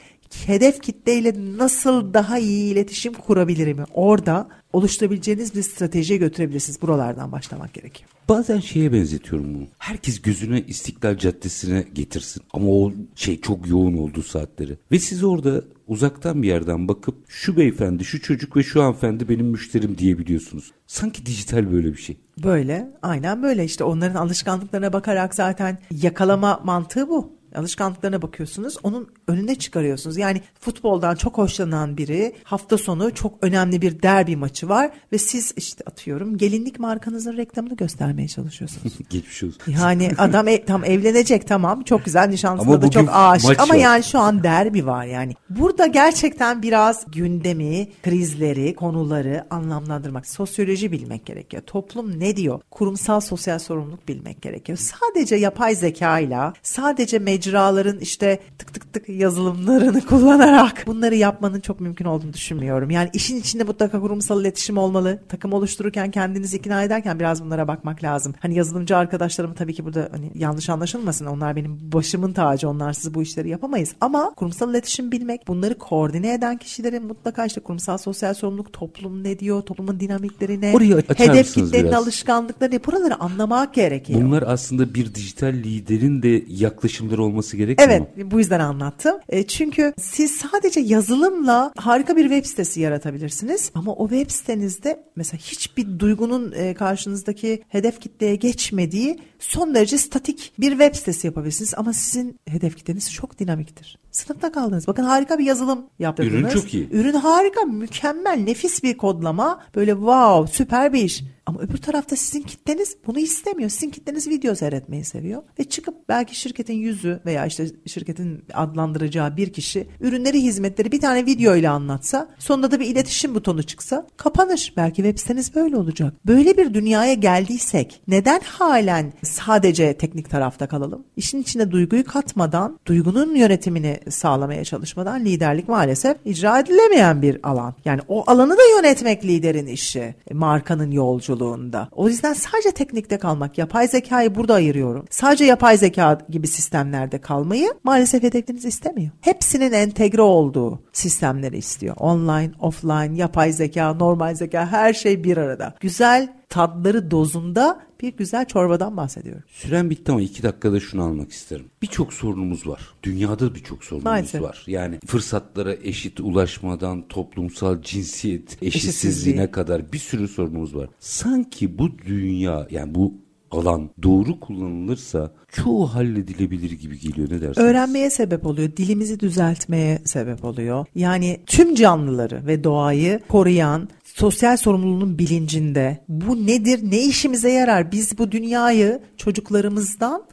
hedef 0.46 0.82
kitleyle 0.82 1.34
nasıl 1.58 2.14
daha 2.14 2.38
iyi 2.38 2.72
iletişim 2.72 3.12
kurabilirim 3.12 3.78
orada 3.94 4.48
oluşturabileceğiniz 4.72 5.54
bir 5.54 5.62
stratejiye 5.62 6.18
götürebilirsiniz. 6.18 6.82
Buralardan 6.82 7.32
başlamak 7.32 7.74
gerekiyor. 7.74 8.10
Bazen 8.28 8.60
şeye 8.60 8.92
benzetiyorum 8.92 9.54
bunu. 9.54 9.66
Herkes 9.78 10.22
gözüne 10.22 10.62
İstiklal 10.66 11.18
Caddesi'ne 11.18 11.84
getirsin. 11.94 12.42
Ama 12.52 12.66
o 12.66 12.92
şey 13.14 13.40
çok 13.40 13.68
yoğun 13.68 13.96
olduğu 13.96 14.22
saatleri. 14.22 14.78
Ve 14.92 14.98
siz 14.98 15.24
orada 15.24 15.64
uzaktan 15.88 16.42
bir 16.42 16.48
yerden 16.48 16.88
bakıp 16.88 17.14
şu 17.28 17.56
beyefendi, 17.56 18.04
şu 18.04 18.22
çocuk 18.22 18.56
ve 18.56 18.62
şu 18.62 18.82
hanımefendi 18.82 19.28
benim 19.28 19.46
müşterim 19.46 19.98
diyebiliyorsunuz. 19.98 20.72
Sanki 20.86 21.26
dijital 21.26 21.72
böyle 21.72 21.92
bir 21.92 22.00
şey. 22.00 22.16
Böyle 22.44 22.90
aynen 23.02 23.42
böyle 23.42 23.64
işte 23.64 23.84
onların 23.84 24.14
alışkanlıklarına 24.14 24.92
bakarak 24.92 25.34
zaten 25.34 25.78
yakalama 25.90 26.60
mantığı 26.64 27.08
bu. 27.08 27.41
Alışkanlıklarına 27.54 28.22
bakıyorsunuz 28.22 28.76
onun 28.82 29.08
önüne 29.28 29.54
çıkarıyorsunuz. 29.54 30.16
Yani 30.16 30.40
futboldan 30.60 31.14
çok 31.14 31.38
hoşlanan 31.38 31.96
biri 31.96 32.34
hafta 32.44 32.78
sonu 32.78 33.14
çok 33.14 33.34
önemli 33.42 33.82
bir 33.82 34.02
derbi 34.02 34.36
maçı 34.36 34.68
var 34.68 34.90
ve 35.12 35.18
siz 35.18 35.52
işte 35.56 35.84
atıyorum 35.86 36.38
gelinlik 36.38 36.78
markanızın 36.78 37.36
reklamını 37.36 37.76
göstermeye 37.76 38.28
çalışıyorsunuz. 38.28 38.98
Geçmiş 39.10 39.42
olsun. 39.42 39.72
Yani 39.82 40.10
adam 40.18 40.48
e- 40.48 40.64
tam 40.64 40.84
evlenecek 40.84 41.48
tamam 41.48 41.82
çok 41.82 42.04
güzel 42.04 42.28
nişanlısına 42.28 42.82
da 42.82 42.90
çok 42.90 43.08
aşık 43.12 43.60
ama 43.60 43.74
var. 43.74 43.78
yani 43.78 44.04
şu 44.04 44.18
an 44.18 44.42
derbi 44.42 44.86
var 44.86 45.04
yani. 45.04 45.34
Burada 45.50 45.86
gerçekten 45.86 46.62
biraz 46.62 47.04
gündemi, 47.10 47.88
krizleri, 48.02 48.74
konuları 48.74 49.46
anlamlandırmak, 49.50 50.26
sosyoloji 50.26 50.92
bilmek 50.92 51.26
gerekiyor. 51.26 51.62
Toplum 51.66 52.20
ne 52.20 52.36
diyor? 52.36 52.60
Kurumsal 52.70 53.20
sosyal 53.20 53.58
sorumluluk 53.58 54.08
bilmek 54.08 54.42
gerekiyor. 54.42 54.78
Sadece 54.78 55.36
yapay 55.36 55.74
zekayla, 55.74 56.52
sadece 56.62 57.18
mecraların 57.46 57.98
işte 57.98 58.38
tık 58.58 58.74
tık 58.74 58.92
tık 58.92 59.08
yazılımlarını 59.08 60.06
kullanarak 60.06 60.84
bunları 60.86 61.14
yapmanın 61.14 61.60
çok 61.60 61.80
mümkün 61.80 62.04
olduğunu 62.04 62.32
düşünmüyorum. 62.32 62.90
Yani 62.90 63.10
işin 63.12 63.36
içinde 63.36 63.64
mutlaka 63.64 64.00
kurumsal 64.00 64.40
iletişim 64.40 64.78
olmalı. 64.78 65.22
Takım 65.28 65.52
oluştururken 65.52 66.10
kendinizi 66.10 66.56
ikna 66.56 66.82
ederken 66.82 67.18
biraz 67.18 67.44
bunlara 67.44 67.68
bakmak 67.68 68.04
lazım. 68.04 68.34
Hani 68.40 68.54
yazılımcı 68.54 68.96
arkadaşlarım 68.96 69.54
tabii 69.54 69.74
ki 69.74 69.84
burada 69.84 70.08
hani 70.12 70.30
yanlış 70.34 70.68
anlaşılmasın. 70.68 71.26
Onlar 71.26 71.56
benim 71.56 71.78
başımın 71.92 72.32
tacı. 72.32 72.68
Onlarsız 72.68 73.14
bu 73.14 73.22
işleri 73.22 73.48
yapamayız. 73.48 73.94
Ama 74.00 74.34
kurumsal 74.34 74.70
iletişim 74.70 75.12
bilmek, 75.12 75.48
bunları 75.48 75.78
koordine 75.78 76.34
eden 76.34 76.56
kişilerin 76.56 77.06
mutlaka 77.06 77.46
işte 77.46 77.60
kurumsal 77.60 77.98
sosyal 77.98 78.34
sorumluluk, 78.34 78.72
toplum 78.72 79.24
ne 79.24 79.38
diyor, 79.38 79.62
toplumun 79.62 80.00
dinamikleri 80.00 80.60
ne, 80.60 80.72
Orayı 80.74 80.96
açar 80.96 81.28
hedef 81.28 81.54
kitlenin 81.54 81.84
biraz? 81.84 82.02
alışkanlıkları 82.02 82.70
ne, 82.70 82.84
buraları 82.84 83.20
anlamak 83.20 83.74
gerekiyor. 83.74 84.22
Bunlar 84.22 84.44
aslında 84.46 84.94
bir 84.94 85.14
dijital 85.14 85.52
liderin 85.52 86.22
de 86.22 86.44
yaklaşımları 86.48 87.22
olması 87.32 87.56
gerekmiyor 87.56 88.00
mu? 88.00 88.06
Evet 88.16 88.30
bu 88.30 88.38
yüzden 88.38 88.60
anlattım. 88.60 89.16
E, 89.28 89.46
çünkü 89.46 89.94
siz 90.00 90.30
sadece 90.30 90.80
yazılımla 90.80 91.72
harika 91.76 92.16
bir 92.16 92.22
web 92.22 92.44
sitesi 92.44 92.80
yaratabilirsiniz. 92.80 93.70
Ama 93.74 93.92
o 93.92 94.08
web 94.08 94.30
sitenizde 94.30 95.04
mesela 95.16 95.38
hiçbir 95.38 95.98
duygunun 95.98 96.52
e, 96.52 96.74
karşınızdaki 96.74 97.62
hedef 97.68 98.00
kitleye 98.00 98.36
geçmediği 98.36 99.18
son 99.38 99.74
derece 99.74 99.98
statik 99.98 100.52
bir 100.58 100.70
web 100.70 100.94
sitesi 100.94 101.26
yapabilirsiniz. 101.26 101.74
Ama 101.76 101.92
sizin 101.92 102.40
hedef 102.48 102.76
kitleniz 102.76 103.12
çok 103.12 103.38
dinamiktir. 103.38 103.98
Sınıfta 104.10 104.52
kaldınız. 104.52 104.86
Bakın 104.86 105.04
harika 105.04 105.38
bir 105.38 105.44
yazılım 105.44 105.86
yaptırdınız. 105.98 106.34
Ürün 106.34 106.48
çok 106.48 106.74
iyi. 106.74 106.88
Ürün 106.92 107.14
harika, 107.14 107.64
mükemmel, 107.64 108.38
nefis 108.38 108.82
bir 108.82 108.96
kodlama. 108.96 109.60
Böyle 109.74 109.92
wow, 109.92 110.52
süper 110.52 110.92
bir 110.92 111.02
iş. 111.02 111.24
Ama 111.46 111.60
öbür 111.60 111.76
tarafta 111.76 112.16
sizin 112.16 112.42
kitleniz 112.42 112.96
bunu 113.06 113.18
istemiyor. 113.18 113.70
Sizin 113.70 113.90
kitleniz 113.90 114.28
video 114.28 114.54
seyretmeyi 114.54 115.04
seviyor. 115.04 115.42
Ve 115.58 115.64
çıkıp 115.64 116.08
belki 116.08 116.34
şirketin 116.34 116.74
yüzü 116.74 117.20
veya 117.26 117.46
işte 117.46 117.66
şirketin 117.86 118.44
adlandıracağı 118.54 119.36
bir 119.36 119.52
kişi 119.52 119.88
ürünleri, 120.00 120.42
hizmetleri 120.42 120.92
bir 120.92 121.00
tane 121.00 121.26
video 121.26 121.56
ile 121.56 121.68
anlatsa, 121.68 122.28
sonunda 122.38 122.70
da 122.70 122.80
bir 122.80 122.86
iletişim 122.86 123.34
butonu 123.34 123.62
çıksa 123.62 124.06
kapanır. 124.16 124.72
Belki 124.76 124.96
web 124.96 125.18
siteniz 125.18 125.54
böyle 125.54 125.76
olacak. 125.76 126.14
Böyle 126.26 126.56
bir 126.56 126.74
dünyaya 126.74 127.14
geldiysek 127.14 128.02
neden 128.08 128.40
halen 128.40 129.12
sadece 129.22 129.94
teknik 129.94 130.30
tarafta 130.30 130.66
kalalım? 130.66 131.04
İşin 131.16 131.42
içine 131.42 131.70
duyguyu 131.70 132.04
katmadan, 132.04 132.78
duygunun 132.86 133.34
yönetimini 133.34 134.00
sağlamaya 134.10 134.64
çalışmadan 134.64 135.24
liderlik 135.24 135.68
maalesef 135.68 136.16
icra 136.24 136.58
edilemeyen 136.58 137.22
bir 137.22 137.48
alan. 137.48 137.74
Yani 137.84 138.00
o 138.08 138.30
alanı 138.30 138.52
da 138.52 138.62
yönetmek 138.76 139.24
liderin 139.24 139.66
işi. 139.66 140.14
Markanın 140.32 140.90
yolculuğunda. 141.32 141.88
O 141.92 142.08
yüzden 142.08 142.32
sadece 142.32 142.70
teknikte 142.70 143.18
kalmak, 143.18 143.58
yapay 143.58 143.88
zekayı 143.88 144.34
burada 144.34 144.54
ayırıyorum. 144.54 145.04
Sadece 145.10 145.44
yapay 145.44 145.76
zeka 145.76 146.18
gibi 146.28 146.46
sistemlerde 146.46 147.20
kalmayı 147.20 147.72
maalesef 147.84 148.22
hedefleriniz 148.22 148.64
istemiyor. 148.64 149.10
Hepsinin 149.20 149.72
entegre 149.72 150.22
olduğu 150.22 150.82
sistemleri 150.92 151.58
istiyor. 151.58 151.96
Online, 151.98 152.50
offline, 152.60 153.18
yapay 153.18 153.52
zeka, 153.52 153.94
normal 153.94 154.34
zeka 154.34 154.66
her 154.66 154.92
şey 154.92 155.24
bir 155.24 155.36
arada. 155.36 155.74
Güzel 155.80 156.28
tatları 156.52 157.10
dozunda 157.10 157.82
bir 158.00 158.16
güzel 158.16 158.44
çorbadan 158.44 158.96
bahsediyorum. 158.96 159.42
Süren 159.48 159.90
bitti 159.90 160.12
ama 160.12 160.20
iki 160.20 160.42
dakikada 160.42 160.80
şunu 160.80 161.02
almak 161.02 161.32
isterim. 161.32 161.66
Birçok 161.82 162.12
sorunumuz 162.12 162.66
var. 162.66 162.80
Dünyada 163.02 163.54
birçok 163.54 163.84
sorunumuz 163.84 164.04
Maalesef. 164.04 164.42
var. 164.42 164.64
Yani 164.66 164.98
fırsatlara 165.06 165.74
eşit 165.74 166.20
ulaşmadan 166.20 167.08
toplumsal 167.08 167.82
cinsiyet 167.82 168.62
eşitsizliğine 168.62 168.68
Eşitsizliği. 168.68 169.50
kadar 169.50 169.92
bir 169.92 169.98
sürü 169.98 170.28
sorunumuz 170.28 170.74
var. 170.76 170.88
Sanki 171.00 171.78
bu 171.78 171.98
dünya 171.98 172.66
yani 172.70 172.94
bu 172.94 173.14
alan 173.52 173.90
doğru 174.02 174.40
kullanılırsa 174.40 175.32
çoğu 175.48 175.86
halledilebilir 175.86 176.70
gibi 176.70 176.98
geliyor 176.98 177.30
ne 177.30 177.40
dersiniz? 177.40 177.58
Öğrenmeye 177.58 178.10
sebep 178.10 178.46
oluyor, 178.46 178.76
dilimizi 178.76 179.20
düzeltmeye 179.20 179.98
sebep 180.04 180.44
oluyor. 180.44 180.86
Yani 180.94 181.40
tüm 181.46 181.74
canlıları 181.74 182.46
ve 182.46 182.64
doğayı 182.64 183.20
koruyan, 183.28 183.88
sosyal 184.04 184.56
sorumluluğun 184.56 185.18
bilincinde 185.18 186.04
bu 186.08 186.46
nedir, 186.46 186.90
ne 186.90 187.02
işimize 187.02 187.52
yarar? 187.52 187.92
Biz 187.92 188.18
bu 188.18 188.32
dünyayı 188.32 189.00
çocuklarımızdan 189.16 190.24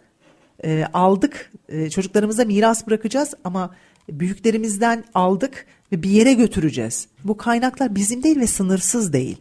e, 0.64 0.86
aldık, 0.94 1.52
e, 1.70 1.90
çocuklarımıza 1.90 2.46
miras 2.46 2.88
bırakacağız 2.88 3.34
ama 3.44 3.76
büyüklerimizden 4.10 5.04
aldık 5.14 5.66
ve 5.92 6.04
bir 6.04 6.10
yere 6.10 6.34
götüreceğiz. 6.34 7.08
Bu 7.24 7.38
kaynaklar 7.38 7.96
bizim 7.96 8.24
değil 8.24 8.40
ve 8.40 8.48
sınırsız 8.48 9.14
değil. 9.14 9.38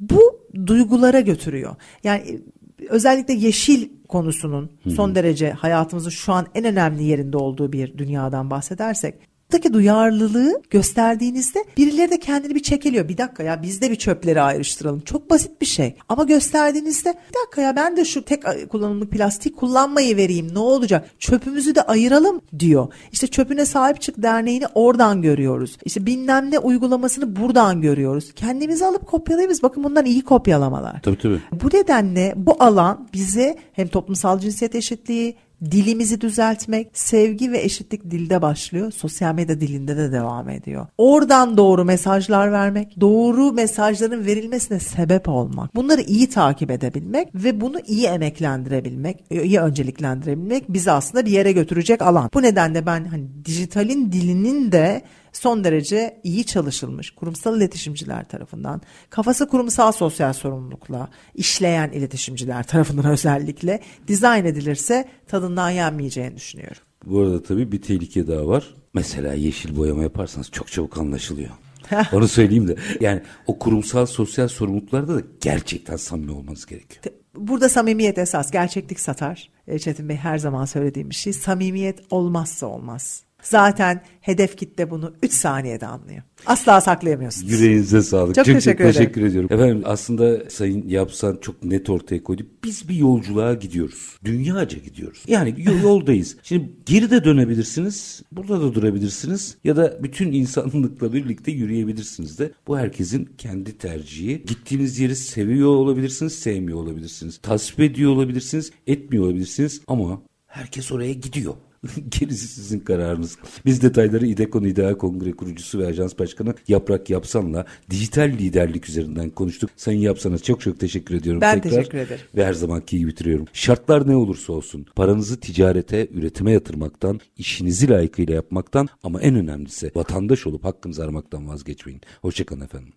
Bu 0.00 0.40
duygulara 0.66 1.20
götürüyor. 1.20 1.76
Yani 2.04 2.40
özellikle 2.88 3.34
yeşil 3.34 3.88
konusunun 4.08 4.70
son 4.96 5.14
derece 5.14 5.50
hayatımızın 5.50 6.10
şu 6.10 6.32
an 6.32 6.46
en 6.54 6.64
önemli 6.64 7.02
yerinde 7.02 7.36
olduğu 7.36 7.72
bir 7.72 7.98
dünyadan 7.98 8.50
bahsedersek 8.50 9.14
buradaki 9.52 9.72
duyarlılığı 9.72 10.62
gösterdiğinizde 10.70 11.64
birileri 11.76 12.10
de 12.10 12.18
kendini 12.20 12.54
bir 12.54 12.62
çekeliyor. 12.62 13.08
Bir 13.08 13.18
dakika 13.18 13.42
ya 13.42 13.62
biz 13.62 13.80
de 13.80 13.90
bir 13.90 13.96
çöpleri 13.96 14.40
ayrıştıralım. 14.40 15.00
Çok 15.00 15.30
basit 15.30 15.60
bir 15.60 15.66
şey. 15.66 15.94
Ama 16.08 16.24
gösterdiğinizde 16.24 17.08
bir 17.08 17.40
dakika 17.42 17.62
ya 17.62 17.76
ben 17.76 17.96
de 17.96 18.04
şu 18.04 18.22
tek 18.22 18.42
kullanımlık 18.70 19.10
plastik 19.12 19.56
kullanmayı 19.56 20.16
vereyim 20.16 20.54
ne 20.54 20.58
olacak? 20.58 21.10
Çöpümüzü 21.18 21.74
de 21.74 21.82
ayıralım 21.82 22.40
diyor. 22.58 22.92
İşte 23.12 23.26
çöpüne 23.26 23.66
sahip 23.66 24.00
çık 24.00 24.22
derneğini 24.22 24.64
oradan 24.74 25.22
görüyoruz. 25.22 25.76
İşte 25.84 26.06
bilmem 26.06 26.50
ne 26.50 26.58
uygulamasını 26.58 27.36
buradan 27.36 27.80
görüyoruz. 27.80 28.32
Kendimizi 28.36 28.86
alıp 28.86 29.06
kopyalayabiliriz. 29.06 29.62
Bakın 29.62 29.84
bundan 29.84 30.06
iyi 30.06 30.24
kopyalamalar. 30.24 31.02
Tabii 31.02 31.18
tabii. 31.18 31.40
Bu 31.52 31.76
nedenle 31.76 32.34
bu 32.36 32.56
alan 32.62 33.08
bize 33.14 33.56
hem 33.72 33.88
toplumsal 33.88 34.38
cinsiyet 34.38 34.74
eşitliği, 34.74 35.36
dilimizi 35.70 36.20
düzeltmek, 36.20 36.88
sevgi 36.92 37.52
ve 37.52 37.62
eşitlik 37.62 38.10
dilde 38.10 38.42
başlıyor. 38.42 38.90
Sosyal 38.92 39.34
medya 39.34 39.60
dilinde 39.60 39.96
de 39.96 40.12
devam 40.12 40.48
ediyor. 40.48 40.86
Oradan 40.98 41.56
doğru 41.56 41.84
mesajlar 41.84 42.52
vermek, 42.52 43.00
doğru 43.00 43.52
mesajların 43.52 44.26
verilmesine 44.26 44.80
sebep 44.80 45.28
olmak. 45.28 45.74
Bunları 45.74 46.00
iyi 46.00 46.28
takip 46.28 46.70
edebilmek 46.70 47.28
ve 47.34 47.60
bunu 47.60 47.80
iyi 47.86 48.06
emeklendirebilmek, 48.06 49.24
iyi 49.30 49.60
önceliklendirebilmek 49.60 50.64
bizi 50.68 50.90
aslında 50.90 51.26
bir 51.26 51.30
yere 51.30 51.52
götürecek 51.52 52.02
alan. 52.02 52.30
Bu 52.34 52.42
nedenle 52.42 52.86
ben 52.86 53.04
hani 53.04 53.44
dijitalin 53.44 54.12
dilinin 54.12 54.72
de 54.72 55.02
son 55.32 55.64
derece 55.64 56.20
iyi 56.24 56.44
çalışılmış 56.44 57.10
kurumsal 57.10 57.56
iletişimciler 57.56 58.28
tarafından, 58.28 58.80
kafası 59.10 59.48
kurumsal 59.48 59.92
sosyal 59.92 60.32
sorumlulukla 60.32 61.08
işleyen 61.34 61.90
iletişimciler 61.90 62.66
tarafından 62.66 63.04
özellikle 63.12 63.80
dizayn 64.08 64.44
edilirse 64.44 65.08
tadından 65.26 65.70
yenmeyeceğini 65.70 66.36
düşünüyorum. 66.36 66.82
Bu 67.06 67.20
arada 67.20 67.42
tabii 67.42 67.72
bir 67.72 67.82
tehlike 67.82 68.26
daha 68.26 68.46
var. 68.46 68.74
Mesela 68.94 69.34
yeşil 69.34 69.76
boyama 69.76 70.02
yaparsanız 70.02 70.50
çok 70.50 70.72
çabuk 70.72 70.98
anlaşılıyor. 70.98 71.50
Onu 72.12 72.28
söyleyeyim 72.28 72.68
de. 72.68 72.76
Yani 73.00 73.22
o 73.46 73.58
kurumsal 73.58 74.06
sosyal 74.06 74.48
sorumluluklarda 74.48 75.16
da 75.16 75.22
gerçekten 75.40 75.96
samimi 75.96 76.32
olmanız 76.32 76.66
gerekiyor. 76.66 77.14
Burada 77.36 77.68
samimiyet 77.68 78.18
esas, 78.18 78.50
gerçeklik 78.50 79.00
satar. 79.00 79.50
E, 79.68 79.78
Çetin 79.78 80.08
Bey 80.08 80.16
her 80.16 80.38
zaman 80.38 80.64
söylediğim 80.64 81.10
bir 81.10 81.14
şey. 81.14 81.32
Samimiyet 81.32 82.00
olmazsa 82.10 82.66
olmaz. 82.66 83.22
Zaten 83.42 84.02
hedef 84.20 84.56
kitle 84.56 84.90
bunu 84.90 85.14
3 85.22 85.32
saniyede 85.32 85.86
anlıyor. 85.86 86.22
Asla 86.46 86.80
saklayamıyorsunuz. 86.80 87.52
Yüreğinize 87.52 88.02
sağlık. 88.02 88.34
Çok 88.34 88.44
teşekkür 88.44 88.84
ederim. 88.84 88.92
teşekkür 88.98 89.22
ediyorum. 89.22 89.48
Efendim 89.52 89.82
aslında 89.84 90.50
Sayın 90.50 90.88
Yapsan 90.88 91.38
çok 91.40 91.64
net 91.64 91.90
ortaya 91.90 92.22
koydu. 92.22 92.42
Biz 92.64 92.88
bir 92.88 92.94
yolculuğa 92.94 93.54
gidiyoruz. 93.54 94.18
Dünyaca 94.24 94.78
gidiyoruz. 94.78 95.22
Yani 95.26 95.54
yol- 95.58 95.82
yoldayız. 95.82 96.36
Şimdi 96.42 96.70
geri 96.86 97.10
de 97.10 97.24
dönebilirsiniz. 97.24 98.22
Burada 98.32 98.60
da 98.60 98.74
durabilirsiniz. 98.74 99.56
Ya 99.64 99.76
da 99.76 99.98
bütün 100.02 100.32
insanlıkla 100.32 101.12
birlikte 101.12 101.52
yürüyebilirsiniz 101.52 102.38
de. 102.38 102.52
Bu 102.66 102.78
herkesin 102.78 103.28
kendi 103.38 103.78
tercihi. 103.78 104.44
Gittiğiniz 104.46 104.98
yeri 104.98 105.16
seviyor 105.16 105.68
olabilirsiniz, 105.68 106.32
sevmiyor 106.38 106.78
olabilirsiniz. 106.78 107.38
Tasvip 107.42 107.80
ediyor 107.80 108.12
olabilirsiniz, 108.12 108.72
etmiyor 108.86 109.24
olabilirsiniz. 109.24 109.80
Ama 109.86 110.22
herkes 110.46 110.92
oraya 110.92 111.12
gidiyor. 111.12 111.54
Gerisi 112.20 112.48
sizin 112.48 112.80
kararınız. 112.80 113.38
Biz 113.66 113.82
detayları 113.82 114.26
İDEKON 114.26 114.64
İdeal 114.64 114.94
Kongre 114.94 115.32
kurucusu 115.32 115.78
ve 115.78 115.86
ajans 115.86 116.18
başkanı 116.18 116.54
Yaprak 116.68 117.10
Yapsan'la 117.10 117.66
dijital 117.90 118.28
liderlik 118.28 118.88
üzerinden 118.88 119.30
konuştuk. 119.30 119.70
Sayın 119.76 120.00
Yapsan'a 120.00 120.38
çok 120.38 120.60
çok 120.60 120.80
teşekkür 120.80 121.14
ediyorum. 121.14 121.40
Ben 121.40 121.60
tekrar. 121.60 121.76
teşekkür 121.76 121.98
ederim. 121.98 122.20
Ve 122.36 122.46
her 122.46 122.52
zamanki 122.52 122.98
gibi 122.98 123.10
bitiriyorum. 123.10 123.46
Şartlar 123.52 124.08
ne 124.08 124.16
olursa 124.16 124.52
olsun 124.52 124.86
paranızı 124.96 125.40
ticarete, 125.40 126.08
üretime 126.14 126.52
yatırmaktan, 126.52 127.20
işinizi 127.38 127.88
layıkıyla 127.88 128.34
yapmaktan 128.34 128.88
ama 129.02 129.20
en 129.20 129.34
önemlisi 129.34 129.92
vatandaş 129.94 130.46
olup 130.46 130.64
hakkınızı 130.64 131.04
aramaktan 131.04 131.48
vazgeçmeyin. 131.48 132.00
Hoşçakalın 132.22 132.60
efendim. 132.60 132.92